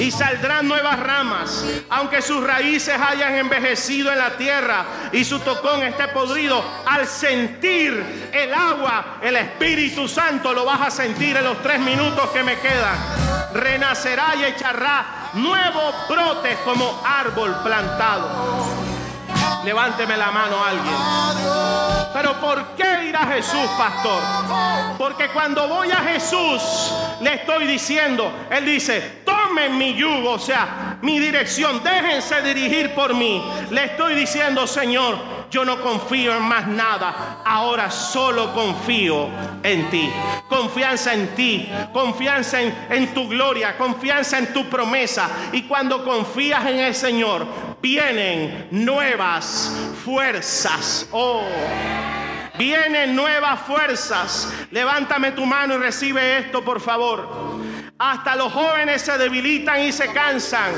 Y 0.00 0.10
saldrán 0.10 0.66
nuevas 0.66 0.98
ramas, 0.98 1.64
aunque 1.88 2.20
sus 2.20 2.42
raíces 2.42 2.98
hayan 3.00 3.36
envejecido 3.36 4.10
en 4.10 4.18
la 4.18 4.36
tierra 4.36 4.84
y 5.12 5.24
su 5.24 5.38
tocón 5.40 5.82
esté 5.82 6.08
podrido. 6.08 6.64
Al 6.84 7.06
sentir 7.06 8.30
el 8.32 8.52
agua, 8.52 9.18
el 9.22 9.36
Espíritu 9.36 10.08
Santo 10.08 10.52
lo 10.52 10.64
vas 10.64 10.80
a 10.80 10.90
sentir 10.90 11.36
en 11.36 11.44
los 11.44 11.62
tres 11.62 11.78
minutos 11.80 12.28
que 12.30 12.42
me 12.42 12.58
quedan. 12.58 12.96
Renacerá 13.54 14.34
y 14.36 14.44
echará 14.44 15.30
nuevos 15.34 15.94
brotes 16.08 16.58
como 16.64 17.00
árbol 17.06 17.54
plantado. 17.62 18.87
Levánteme 19.64 20.16
la 20.16 20.30
mano 20.30 20.64
alguien. 20.64 20.94
Pero 22.12 22.40
¿por 22.40 22.74
qué 22.76 23.04
ir 23.08 23.16
a 23.16 23.26
Jesús, 23.26 23.68
pastor? 23.76 24.22
Porque 24.96 25.28
cuando 25.28 25.68
voy 25.68 25.90
a 25.90 25.98
Jesús, 25.98 26.94
le 27.20 27.34
estoy 27.34 27.66
diciendo, 27.66 28.32
Él 28.50 28.64
dice, 28.64 29.22
tomen 29.24 29.76
mi 29.76 29.94
yugo, 29.94 30.32
o 30.32 30.38
sea, 30.38 30.98
mi 31.02 31.18
dirección, 31.20 31.82
déjense 31.82 32.42
dirigir 32.42 32.94
por 32.94 33.14
mí. 33.14 33.42
Le 33.70 33.84
estoy 33.84 34.14
diciendo, 34.14 34.66
Señor, 34.66 35.37
yo 35.50 35.64
no 35.64 35.80
confío 35.80 36.36
en 36.36 36.42
más 36.42 36.66
nada, 36.66 37.42
ahora 37.44 37.90
solo 37.90 38.52
confío 38.52 39.28
en 39.62 39.88
ti. 39.90 40.10
Confianza 40.48 41.14
en 41.14 41.28
ti, 41.34 41.68
confianza 41.92 42.60
en, 42.60 43.14
tu 43.14 43.28
gloria, 43.28 43.76
confianza 43.76 44.38
en 44.38 44.52
tu 44.52 44.68
promesa. 44.68 45.28
Y 45.52 45.62
cuando 45.62 46.04
confías 46.04 46.66
en 46.66 46.80
el 46.80 46.94
Señor, 46.94 47.46
vienen 47.80 48.68
nuevas 48.70 49.72
fuerzas. 50.04 51.08
Oh. 51.12 51.42
Vienen 52.58 53.14
nuevas 53.14 53.60
fuerzas. 53.60 54.52
Levántame 54.70 55.32
tu 55.32 55.46
mano 55.46 55.74
y 55.74 55.78
recibe 55.78 56.38
esto, 56.38 56.64
por 56.64 56.80
favor. 56.80 57.28
Hasta 57.98 58.36
los 58.36 58.52
jóvenes 58.52 59.02
se 59.02 59.16
debilitan 59.16 59.80
y 59.80 59.92
se 59.92 60.12
cansan. 60.12 60.72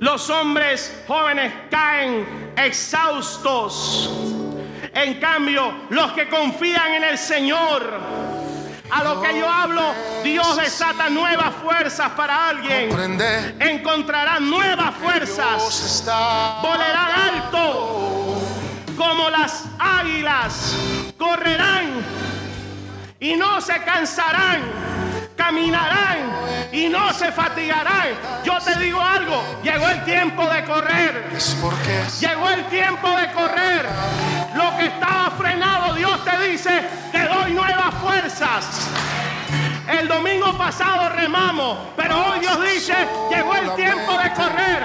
Los 0.00 0.28
hombres 0.28 1.02
jóvenes 1.06 1.52
caen 1.70 2.43
exhaustos. 2.56 4.10
En 4.92 5.14
cambio, 5.20 5.74
los 5.90 6.12
que 6.12 6.28
confían 6.28 6.94
en 6.94 7.04
el 7.04 7.18
Señor, 7.18 7.82
a 8.90 9.02
lo 9.02 9.20
que 9.20 9.38
yo 9.38 9.50
hablo, 9.50 9.82
Dios 10.22 10.56
desata 10.56 11.08
nuevas 11.08 11.52
fuerzas 11.62 12.10
para 12.10 12.50
alguien. 12.50 12.90
Encontrarán 13.58 14.48
nuevas 14.48 14.94
fuerzas. 14.94 16.04
Volarán 16.62 17.10
alto 17.34 18.40
como 18.96 19.30
las 19.30 19.64
águilas. 19.78 20.76
Correrán 21.18 22.04
y 23.18 23.36
no 23.36 23.60
se 23.60 23.82
cansarán 23.82 24.93
caminarán 25.44 26.32
y 26.72 26.88
no 26.88 27.12
se 27.12 27.30
fatigarán. 27.30 28.08
Yo 28.44 28.58
te 28.60 28.76
digo 28.76 29.00
algo, 29.00 29.42
llegó 29.62 29.88
el 29.88 30.04
tiempo 30.04 30.48
de 30.48 30.64
correr. 30.64 31.24
Llegó 32.20 32.48
el 32.48 32.64
tiempo 32.66 33.10
de 33.16 33.30
correr. 33.32 33.86
Lo 34.54 34.76
que 34.76 34.86
estaba 34.86 35.30
frenado, 35.32 35.94
Dios 35.94 36.24
te 36.24 36.48
dice, 36.48 36.82
te 37.12 37.26
doy 37.26 37.52
nuevas 37.52 37.94
fuerzas. 37.96 38.88
El 39.88 40.08
domingo 40.08 40.56
pasado 40.56 41.10
remamos, 41.10 41.78
pero 41.96 42.26
hoy 42.26 42.40
Dios 42.40 42.62
dice, 42.62 42.94
llegó 43.30 43.54
el 43.54 43.74
tiempo 43.74 44.16
de 44.16 44.32
correr. 44.32 44.82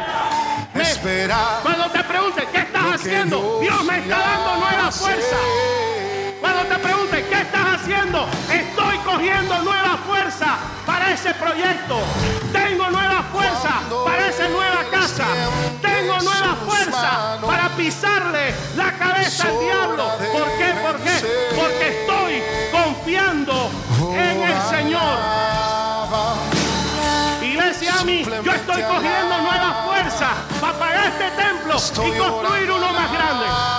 cuando 1.64 1.90
te 1.90 2.04
pregunte 2.04 2.48
¿qué 2.52 2.60
estás 2.60 2.96
haciendo? 2.96 3.60
Dios 3.62 3.84
me 3.86 4.00
está 4.00 4.20
dando 4.20 4.58
nuevas 4.58 5.00
fuerzas. 5.00 5.40
Cuando 6.60 6.76
te 6.76 6.84
pregunte 6.84 7.26
¿qué 7.30 7.42
estás 7.42 7.80
haciendo? 7.80 8.28
Estoy 8.52 8.98
cogiendo 9.06 9.60
nueva 9.60 9.98
fuerza 10.06 10.58
para 10.86 11.14
ese 11.14 11.34
proyecto. 11.36 12.02
Tengo 12.52 12.90
nueva 12.90 13.24
fuerza 13.32 13.80
para 14.04 14.28
esa 14.28 14.50
nueva 14.50 14.84
casa. 14.92 15.26
Tengo 15.82 16.20
nueva 16.20 16.58
fuerza 16.68 17.38
para 17.48 17.70
pisarle 17.78 18.54
la 18.76 18.92
cabeza 18.98 19.48
al 19.48 19.58
diablo. 19.58 20.12
¿Por 20.34 20.48
qué? 20.58 20.74
¿Por 20.82 20.98
qué? 20.98 21.56
Porque 21.56 22.02
estoy 22.02 22.44
confiando 22.74 23.72
en 24.14 24.44
el 24.44 24.62
Señor. 24.70 25.18
Iglesia 27.42 27.94
a 28.02 28.04
mí, 28.04 28.26
yo 28.44 28.52
estoy 28.52 28.82
cogiendo 28.84 29.38
nueva 29.38 29.86
fuerza 29.88 30.32
para 30.60 30.74
pagar 30.74 31.08
este 31.08 31.32
templo 31.42 31.78
y 32.06 32.18
construir 32.18 32.70
uno 32.70 32.92
más 32.92 33.14
grande 33.14 33.79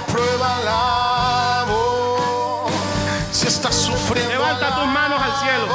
prueba 0.00 1.64
Si 3.32 3.46
estás 3.46 3.74
sufriendo, 3.74 4.32
levanta 4.32 4.74
tus 4.76 4.86
manos 4.86 5.22
al 5.22 5.32
cielo. 5.40 5.66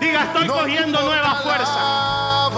Diga, 0.00 0.24
estoy 0.24 0.46
cogiendo 0.46 1.00
nueva 1.02 1.34
fuerza. 1.42 2.50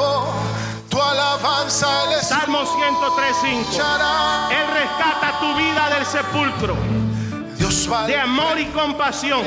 Tu 0.88 1.00
alabanza 1.00 1.88
Salmo 2.22 2.64
103:5. 2.64 4.50
Él 4.50 4.66
rescata 4.74 5.38
tu 5.40 5.56
vida 5.56 5.88
del 5.90 6.06
sepulcro. 6.06 7.07
De 8.06 8.18
amor 8.18 8.58
y 8.58 8.66
compasión. 8.66 9.42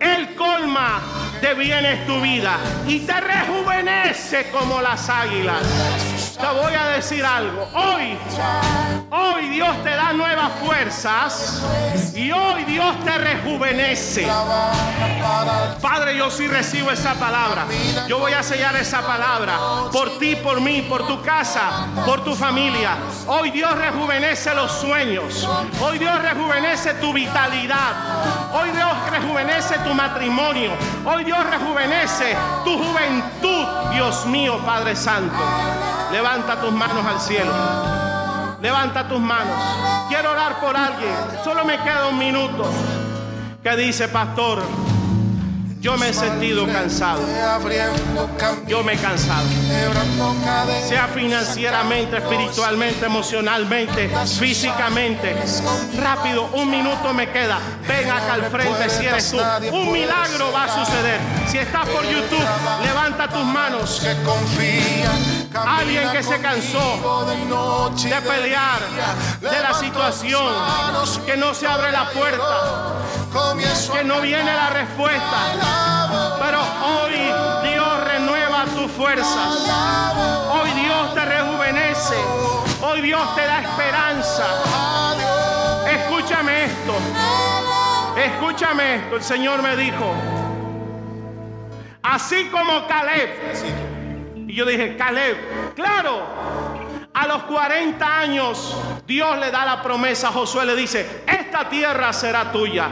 Él 0.00 0.34
colma 0.34 1.00
de 1.40 1.54
bienes 1.54 2.06
tu 2.06 2.20
vida 2.20 2.56
y 2.86 3.00
te 3.00 3.20
rejuvenece 3.20 4.50
como 4.50 4.80
las 4.80 5.08
águilas. 5.08 5.62
Te 6.40 6.46
voy 6.46 6.74
a 6.74 6.88
decir 6.88 7.24
algo. 7.24 7.68
Hoy, 7.74 8.16
hoy 9.10 9.48
Dios 9.48 9.82
te 9.84 9.90
da 9.90 10.12
nuevas 10.12 10.50
fuerzas 10.64 11.62
y 12.14 12.32
hoy 12.32 12.64
Dios 12.64 13.04
te 13.04 13.16
rejuvenece. 13.18 14.26
Padre, 15.80 16.16
yo 16.16 16.30
sí 16.30 16.48
recibo 16.48 16.90
esa 16.90 17.14
palabra. 17.14 17.66
Yo 18.08 18.18
voy 18.18 18.32
a 18.32 18.42
sellar 18.42 18.74
esa 18.76 19.02
palabra 19.02 19.58
por 19.92 20.18
ti, 20.18 20.36
por 20.36 20.60
mí, 20.60 20.82
por 20.82 21.06
tu 21.06 21.22
casa, 21.22 21.86
por 22.04 22.24
tu 22.24 22.34
familia. 22.34 22.96
Hoy 23.26 23.50
Dios 23.50 23.72
rejuvenece 23.76 24.54
los 24.54 24.72
sueños. 24.72 25.48
Hoy 25.80 25.98
Dios 25.98 26.20
rejuvenece 26.20 26.94
tu 26.94 27.12
vitalidad. 27.12 27.67
Hoy 27.70 28.70
Dios 28.70 29.10
rejuvenece 29.10 29.78
tu 29.80 29.92
matrimonio. 29.92 30.72
Hoy 31.04 31.24
Dios 31.24 31.38
rejuvenece 31.50 32.34
tu 32.64 32.78
juventud. 32.78 33.66
Dios 33.92 34.24
mío, 34.26 34.58
Padre 34.64 34.96
Santo. 34.96 35.36
Levanta 36.10 36.60
tus 36.60 36.72
manos 36.72 37.04
al 37.04 37.20
cielo. 37.20 37.52
Levanta 38.62 39.06
tus 39.06 39.20
manos. 39.20 39.56
Quiero 40.08 40.32
orar 40.32 40.60
por 40.60 40.76
alguien. 40.76 41.14
Solo 41.44 41.64
me 41.64 41.76
queda 41.78 42.06
un 42.06 42.18
minuto. 42.18 42.64
¿Qué 43.62 43.76
dice, 43.76 44.08
pastor? 44.08 44.62
Yo 45.80 45.96
me 45.96 46.08
he 46.08 46.12
sentido 46.12 46.66
cansado. 46.66 47.20
Yo 48.66 48.82
me 48.82 48.94
he 48.94 48.96
cansado. 48.96 49.46
Sea 50.88 51.08
financieramente, 51.14 52.16
espiritualmente, 52.16 53.06
emocionalmente, 53.06 54.10
físicamente. 54.38 55.36
Rápido, 55.96 56.50
un 56.54 56.70
minuto 56.70 57.14
me 57.14 57.30
queda. 57.30 57.58
Ven 57.86 58.10
acá 58.10 58.34
al 58.34 58.50
frente 58.50 58.90
si 58.90 59.06
eres 59.06 59.30
tú. 59.30 59.38
Un 59.72 59.92
milagro 59.92 60.50
va 60.52 60.64
a 60.64 60.84
suceder. 60.84 61.20
Si 61.46 61.58
estás 61.58 61.86
por 61.88 62.04
YouTube, 62.04 62.46
levanta 62.82 63.28
tus 63.28 63.44
manos. 63.44 64.02
Alguien 65.66 66.10
que 66.10 66.22
se 66.22 66.40
cansó 66.40 67.24
de 68.02 68.20
pelear, 68.22 68.80
de 69.40 69.60
la 69.60 69.74
situación, 69.74 70.52
que 71.24 71.36
no 71.36 71.54
se 71.54 71.66
abre 71.66 71.92
la 71.92 72.10
puerta, 72.10 72.94
que 73.92 74.04
no 74.04 74.20
viene 74.20 74.52
la 74.52 74.70
respuesta. 74.70 76.38
Pero 76.40 76.60
hoy 76.84 77.70
Dios 77.70 78.04
renueva 78.04 78.64
tus 78.74 78.90
fuerzas. 78.92 79.68
Hoy 80.50 80.70
Dios 80.70 81.14
te 81.14 81.24
rejuvenece. 81.24 82.16
Hoy 82.82 83.00
Dios 83.00 83.34
te 83.34 83.46
da 83.46 83.60
esperanza. 83.62 84.44
Escúchame 85.90 86.64
esto. 86.64 86.94
Escúchame 88.16 88.94
esto. 88.96 89.16
El 89.16 89.22
Señor 89.22 89.62
me 89.62 89.76
dijo. 89.76 90.14
Así 92.02 92.46
como 92.46 92.86
Caleb 92.86 93.28
y 94.48 94.54
yo 94.54 94.64
dije, 94.64 94.96
Caleb, 94.96 95.74
claro, 95.74 96.22
a 97.12 97.26
los 97.26 97.42
40 97.42 98.18
años 98.18 98.74
Dios 99.06 99.38
le 99.38 99.50
da 99.50 99.66
la 99.66 99.82
promesa 99.82 100.28
a 100.28 100.32
Josué, 100.32 100.64
le 100.64 100.74
dice, 100.74 101.22
esta 101.26 101.68
tierra 101.68 102.12
será 102.14 102.50
tuya. 102.50 102.88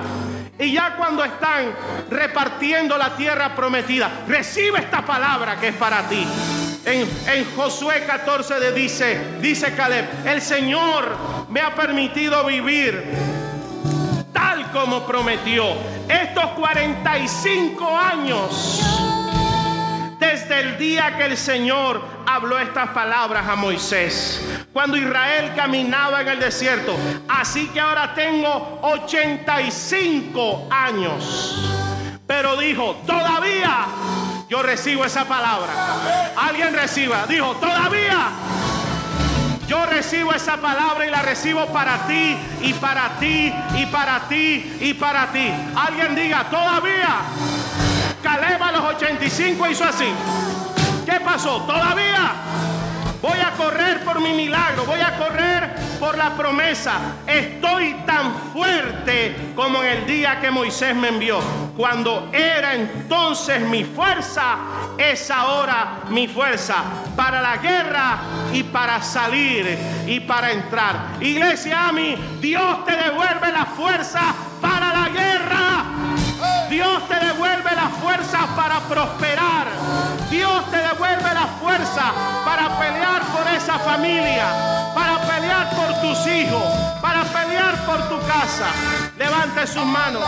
Y 0.59 0.73
ya 0.73 0.97
cuando 0.97 1.23
están 1.23 1.75
repartiendo 2.11 2.97
la 2.97 3.15
tierra 3.15 3.55
prometida, 3.55 4.11
recibe 4.27 4.79
esta 4.79 5.05
palabra 5.05 5.57
que 5.57 5.69
es 5.69 5.75
para 5.75 6.09
ti. 6.09 6.27
En, 6.87 7.45
Josué 7.57 8.05
14 8.07 8.61
de 8.61 8.73
dice, 8.73 9.39
dice 9.41 9.75
Caleb, 9.75 10.07
el 10.25 10.41
Señor 10.41 11.05
me 11.51 11.61
ha 11.61 11.75
permitido 11.75 12.45
vivir 12.45 13.05
tal 14.33 14.71
como 14.71 15.05
prometió. 15.05 15.75
Estos 16.09 16.47
45 16.53 17.99
años 17.99 19.16
el 20.51 20.79
día 20.79 21.17
que 21.17 21.25
el 21.25 21.37
Señor 21.37 22.01
habló 22.27 22.59
estas 22.59 22.89
palabras 22.91 23.47
a 23.49 23.57
Moisés, 23.57 24.43
cuando 24.73 24.97
Israel 24.97 25.53
caminaba 25.55 26.23
en 26.23 26.29
el 26.29 26.41
desierto. 26.41 26.97
Así 27.29 27.69
que 27.69 27.81
ahora 27.81 28.15
tengo 28.15 28.81
85 28.83 30.69
años. 30.71 31.73
Pero 32.27 32.57
dijo, 32.57 32.97
todavía 33.07 33.87
yo 34.49 34.63
recibo 34.63 35.05
esa 35.05 35.25
palabra. 35.27 35.73
Alguien 36.37 36.75
reciba, 36.75 37.27
dijo, 37.29 37.53
todavía. 37.57 38.29
Yo 39.67 39.85
recibo 39.85 40.33
esa 40.33 40.59
palabra 40.59 41.07
y 41.07 41.11
la 41.11 41.23
recibo 41.23 41.67
para 41.67 42.07
ti 42.07 42.37
y 42.63 42.73
para 42.75 43.19
ti 43.19 43.53
y 43.77 43.87
para 43.87 44.29
ti 44.29 44.77
y 44.81 44.95
para 44.95 45.33
ti. 45.33 45.53
Alguien 45.75 46.15
diga, 46.15 46.45
todavía. 46.45 47.17
Caleb 48.37 48.63
a 48.63 48.73
los 48.73 48.85
85 48.97 49.67
hizo 49.69 49.85
así. 49.85 50.13
¿Qué 51.07 51.21
pasó? 51.21 51.63
Todavía 51.63 52.33
voy 53.23 53.39
a 53.39 53.53
correr 53.53 54.05
por 54.05 54.21
mi 54.21 54.35
milagro, 54.35 54.85
voy 54.85 55.01
a 55.01 55.17
correr 55.17 55.75
por 55.99 56.19
la 56.19 56.37
promesa. 56.37 56.99
Estoy 57.27 57.95
tan 58.05 58.35
fuerte 58.53 59.53
como 59.55 59.83
en 59.83 59.91
el 59.91 60.07
día 60.07 60.39
que 60.39 60.51
Moisés 60.51 60.95
me 60.95 61.09
envió. 61.09 61.41
Cuando 61.79 62.29
era 62.31 62.75
entonces 62.75 63.63
mi 63.63 63.85
fuerza, 63.85 64.59
es 64.99 65.31
ahora 65.31 66.01
mi 66.11 66.29
fuerza 66.29 66.77
para 67.17 67.41
la 67.41 67.57
guerra 67.57 68.19
y 68.53 68.65
para 68.65 69.03
salir 69.03 69.79
y 70.07 70.21
para 70.21 70.53
entrar. 70.53 71.17
Iglesia 71.21 71.89
a 71.89 71.93
mí, 71.93 72.17
Dios 72.43 72.85
te 72.85 72.95
devuelve 72.97 73.51
la 73.51 73.65
fuerza 73.65 74.35
Dios 76.77 77.09
te 77.09 77.15
devuelve 77.15 77.75
la 77.75 77.89
fuerza 77.89 78.41
para 78.55 78.81
prosperar. 78.81 79.67
Dios 80.29 80.71
te 80.71 80.77
devuelve 80.77 81.33
la 81.33 81.47
fuerza 81.59 82.13
para 82.45 82.79
pelear 82.79 83.23
por 83.33 83.49
esa 83.49 83.79
familia, 83.79 84.45
para 84.95 85.19
pelear 85.23 85.71
por 85.71 86.03
tus 86.03 86.27
hijos, 86.27 86.63
para 87.01 87.25
pelear 87.25 87.77
por 87.87 87.97
tu 88.11 88.19
casa. 88.27 88.69
Levante 89.17 89.67
sus 89.67 89.87
manos. 89.87 90.23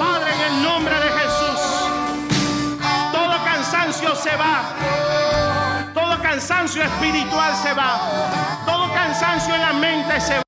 Padre, 0.00 0.34
en 0.34 0.52
el 0.52 0.62
nombre 0.64 0.96
de 0.96 1.10
Jesús, 1.20 1.60
todo 3.12 3.44
cansancio 3.44 4.16
se 4.16 4.34
va. 4.36 4.62
Todo 5.94 6.20
cansancio 6.20 6.82
espiritual 6.82 7.54
se 7.54 7.72
va. 7.72 8.00
Todo 8.66 8.92
cansancio 8.92 9.54
en 9.54 9.60
la 9.60 9.72
mente 9.74 10.20
se 10.22 10.38
va. 10.38 10.47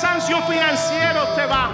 Cansancio 0.00 0.40
financiero 0.46 1.34
se 1.34 1.44
va 1.44 1.70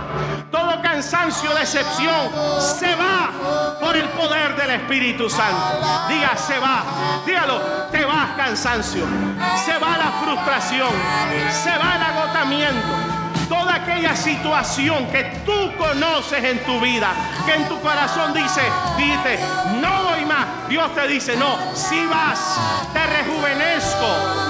todo 0.51 0.83
cansancio, 0.83 1.55
decepción, 1.55 2.31
se 2.59 2.93
va 2.97 3.77
por 3.81 3.97
el 3.97 4.09
poder 4.09 4.57
del 4.57 4.70
Espíritu 4.70 5.31
Santo. 5.31 6.09
Diga, 6.09 6.37
se 6.37 6.59
va. 6.59 6.83
Dígalo, 7.24 7.61
te 7.93 8.05
vas 8.05 8.31
cansancio. 8.37 9.05
Se 9.64 9.79
va 9.79 9.97
la 9.97 10.11
frustración. 10.24 10.91
Se 11.62 11.70
va 11.70 11.97
el 11.97 12.03
agotamiento. 12.03 12.87
Toda 13.49 13.77
aquella 13.77 14.16
situación 14.16 15.07
que 15.12 15.22
tú 15.47 15.72
conoces 15.77 16.43
en 16.43 16.59
tu 16.64 16.81
vida, 16.81 17.12
que 17.47 17.55
en 17.55 17.68
tu 17.68 17.81
corazón 17.81 18.33
dice, 18.33 18.62
dice, 18.97 19.39
no 19.81 20.03
voy 20.03 20.24
más. 20.24 20.68
Dios 20.68 20.93
te 20.95 21.07
dice, 21.07 21.37
no, 21.37 21.57
si 21.74 22.05
vas, 22.07 22.59
te 22.93 23.07
rejuvenezco, 23.07 24.46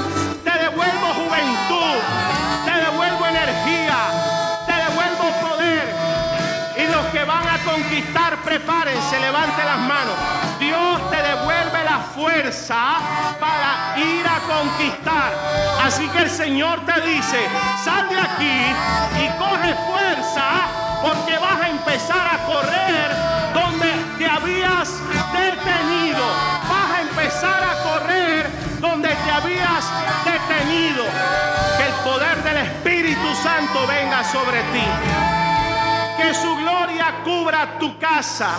conquistar, 8.56 8.86
prepárense, 8.86 9.20
levante 9.20 9.64
las 9.64 9.78
manos. 9.78 10.14
Dios 10.58 11.10
te 11.10 11.16
devuelve 11.16 11.84
la 11.84 11.98
fuerza 12.14 12.98
para 13.40 13.98
ir 13.98 14.26
a 14.26 14.40
conquistar. 14.40 15.32
Así 15.84 16.08
que 16.08 16.22
el 16.22 16.30
Señor 16.30 16.84
te 16.86 17.00
dice, 17.02 17.38
sal 17.84 18.08
de 18.08 18.18
aquí 18.18 18.74
y 19.22 19.28
coge 19.38 19.74
fuerza 19.74 20.46
porque 21.02 21.38
vas 21.38 21.60
a 21.60 21.68
empezar 21.68 22.26
a 22.26 22.38
correr 22.46 23.10
donde 23.54 23.92
te 24.18 24.26
habías 24.26 24.90
detenido. 25.32 26.24
Vas 26.68 26.90
a 26.96 27.00
empezar 27.02 27.62
a 27.62 27.82
correr 27.82 28.50
donde 28.80 29.08
te 29.08 29.30
habías 29.30 29.84
detenido. 30.24 31.04
Que 31.76 31.86
el 31.86 31.94
poder 32.04 32.42
del 32.42 32.56
Espíritu 32.58 33.34
Santo 33.42 33.86
venga 33.86 34.24
sobre 34.24 34.60
ti 34.72 35.45
que 36.16 36.34
su 36.34 36.56
gloria 36.56 37.22
cubra 37.24 37.78
tu 37.78 37.98
casa, 37.98 38.50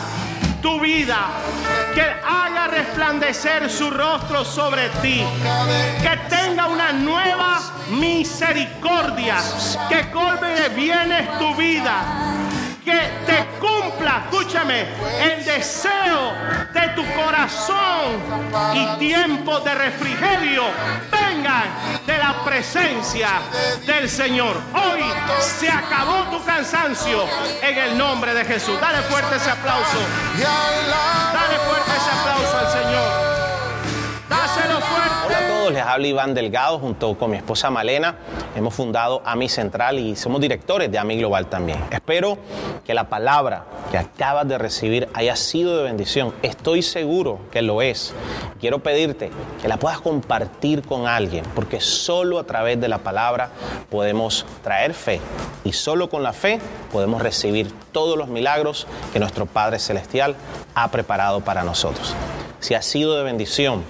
tu 0.62 0.80
vida, 0.80 1.28
que 1.94 2.02
haga 2.02 2.68
resplandecer 2.68 3.70
su 3.70 3.90
rostro 3.90 4.46
sobre 4.46 4.90
ti, 5.02 5.24
que 6.02 6.18
tenga 6.30 6.68
una 6.68 6.92
nueva 6.92 7.60
misericordia, 7.92 9.38
que 9.90 10.10
colme 10.12 10.50
de 10.50 10.70
bienes 10.70 11.40
tu 11.40 11.56
vida 11.56 12.37
que 12.88 13.10
te 13.26 13.46
cumpla, 13.60 14.24
escúchame, 14.24 14.86
el 15.20 15.44
deseo 15.44 16.32
de 16.74 16.88
tu 16.96 17.04
corazón 17.16 18.22
y 18.74 18.98
tiempo 18.98 19.60
de 19.60 19.76
refrigerio 19.76 20.64
vengan 21.12 21.66
de 22.06 22.18
la 22.18 22.46
presencia 22.46 23.42
del 23.86 24.10
Señor. 24.10 24.56
Hoy 24.74 25.04
se 25.42 25.70
acabó 25.70 26.30
tu 26.32 26.46
cansancio 26.46 27.26
en 27.62 27.78
el 27.78 27.98
nombre 27.98 28.34
de 28.34 28.46
Jesús. 28.46 28.80
Dale 28.80 29.02
fuerte 29.04 29.36
ese 29.36 29.50
aplauso. 29.52 29.98
Dale 31.34 31.60
fuerte 31.68 31.87
todos, 35.68 35.74
les 35.74 35.84
habla 35.84 36.08
Iván 36.08 36.34
Delgado 36.34 36.80
junto 36.80 37.18
con 37.18 37.32
mi 37.32 37.38
esposa 37.38 37.70
Malena. 37.70 38.16
Hemos 38.56 38.74
fundado 38.74 39.22
AMI 39.26 39.50
Central 39.50 40.00
y 40.00 40.16
somos 40.16 40.40
directores 40.40 40.90
de 40.90 40.98
AMI 40.98 41.18
Global 41.18 41.48
también. 41.48 41.84
Espero 41.92 42.38
que 42.86 42.94
la 42.94 43.10
palabra 43.10 43.66
que 43.92 43.98
acabas 43.98 44.48
de 44.48 44.58
recibir 44.58 45.10
haya 45.14 45.36
sido 45.36 45.78
de 45.78 45.84
bendición. 45.84 46.34
Estoy 46.42 46.82
seguro 46.82 47.40
que 47.52 47.62
lo 47.62 47.82
es. 47.82 48.14
Quiero 48.62 48.80
pedirte 48.80 49.30
que 49.62 49.68
la 49.68 49.78
puedas 49.78 50.00
compartir 50.00 50.84
con 50.84 51.06
alguien, 51.06 51.44
porque 51.54 51.82
solo 51.82 52.40
a 52.40 52.46
través 52.46 52.80
de 52.80 52.88
la 52.88 53.00
palabra 53.00 53.50
podemos 53.90 54.46
traer 54.64 54.94
fe 54.94 55.20
y 55.66 55.74
solo 55.74 56.10
con 56.10 56.24
la 56.24 56.34
fe 56.34 56.60
podemos 56.94 57.22
recibir 57.22 57.74
todos 57.92 58.18
los 58.18 58.30
milagros 58.30 58.88
que 59.12 59.20
nuestro 59.20 59.46
Padre 59.46 59.80
Celestial 59.80 60.36
ha 60.76 60.90
preparado 60.92 61.42
para 61.42 61.64
nosotros. 61.64 62.16
Si 62.68 62.76
ha 62.76 62.82
sido 62.82 63.16
de 63.16 63.24
bendición 63.24 63.82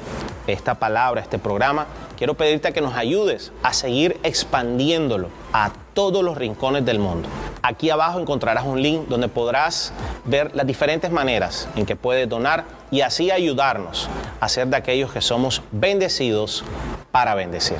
esta 0.45 0.75
palabra, 0.75 1.19
este 1.19 1.39
programa, 1.39 1.87
quiero 2.15 2.35
pedirte 2.35 2.73
que 2.73 2.79
nos 2.79 2.93
ayudes 2.93 3.51
a 3.63 3.73
seguir 3.73 4.19
expandiéndolo 4.21 5.29
a 5.51 5.71
todos 5.95 6.23
los 6.23 6.37
rincones 6.37 6.85
del 6.85 6.99
mundo. 6.99 7.27
Aquí 7.63 7.89
abajo 7.89 8.19
encontrarás 8.19 8.65
un 8.65 8.79
link 8.79 9.07
donde 9.07 9.29
podrás 9.29 9.93
ver 10.25 10.55
las 10.55 10.67
diferentes 10.67 11.09
maneras 11.09 11.67
en 11.75 11.87
que 11.87 11.95
puedes 11.95 12.29
donar 12.29 12.65
y 12.91 13.01
así 13.01 13.31
ayudarnos 13.31 14.09
a 14.39 14.47
ser 14.47 14.67
de 14.67 14.77
aquellos 14.77 15.11
que 15.11 15.21
somos 15.21 15.63
bendecidos 15.71 16.63
para 17.11 17.33
bendecir. 17.33 17.79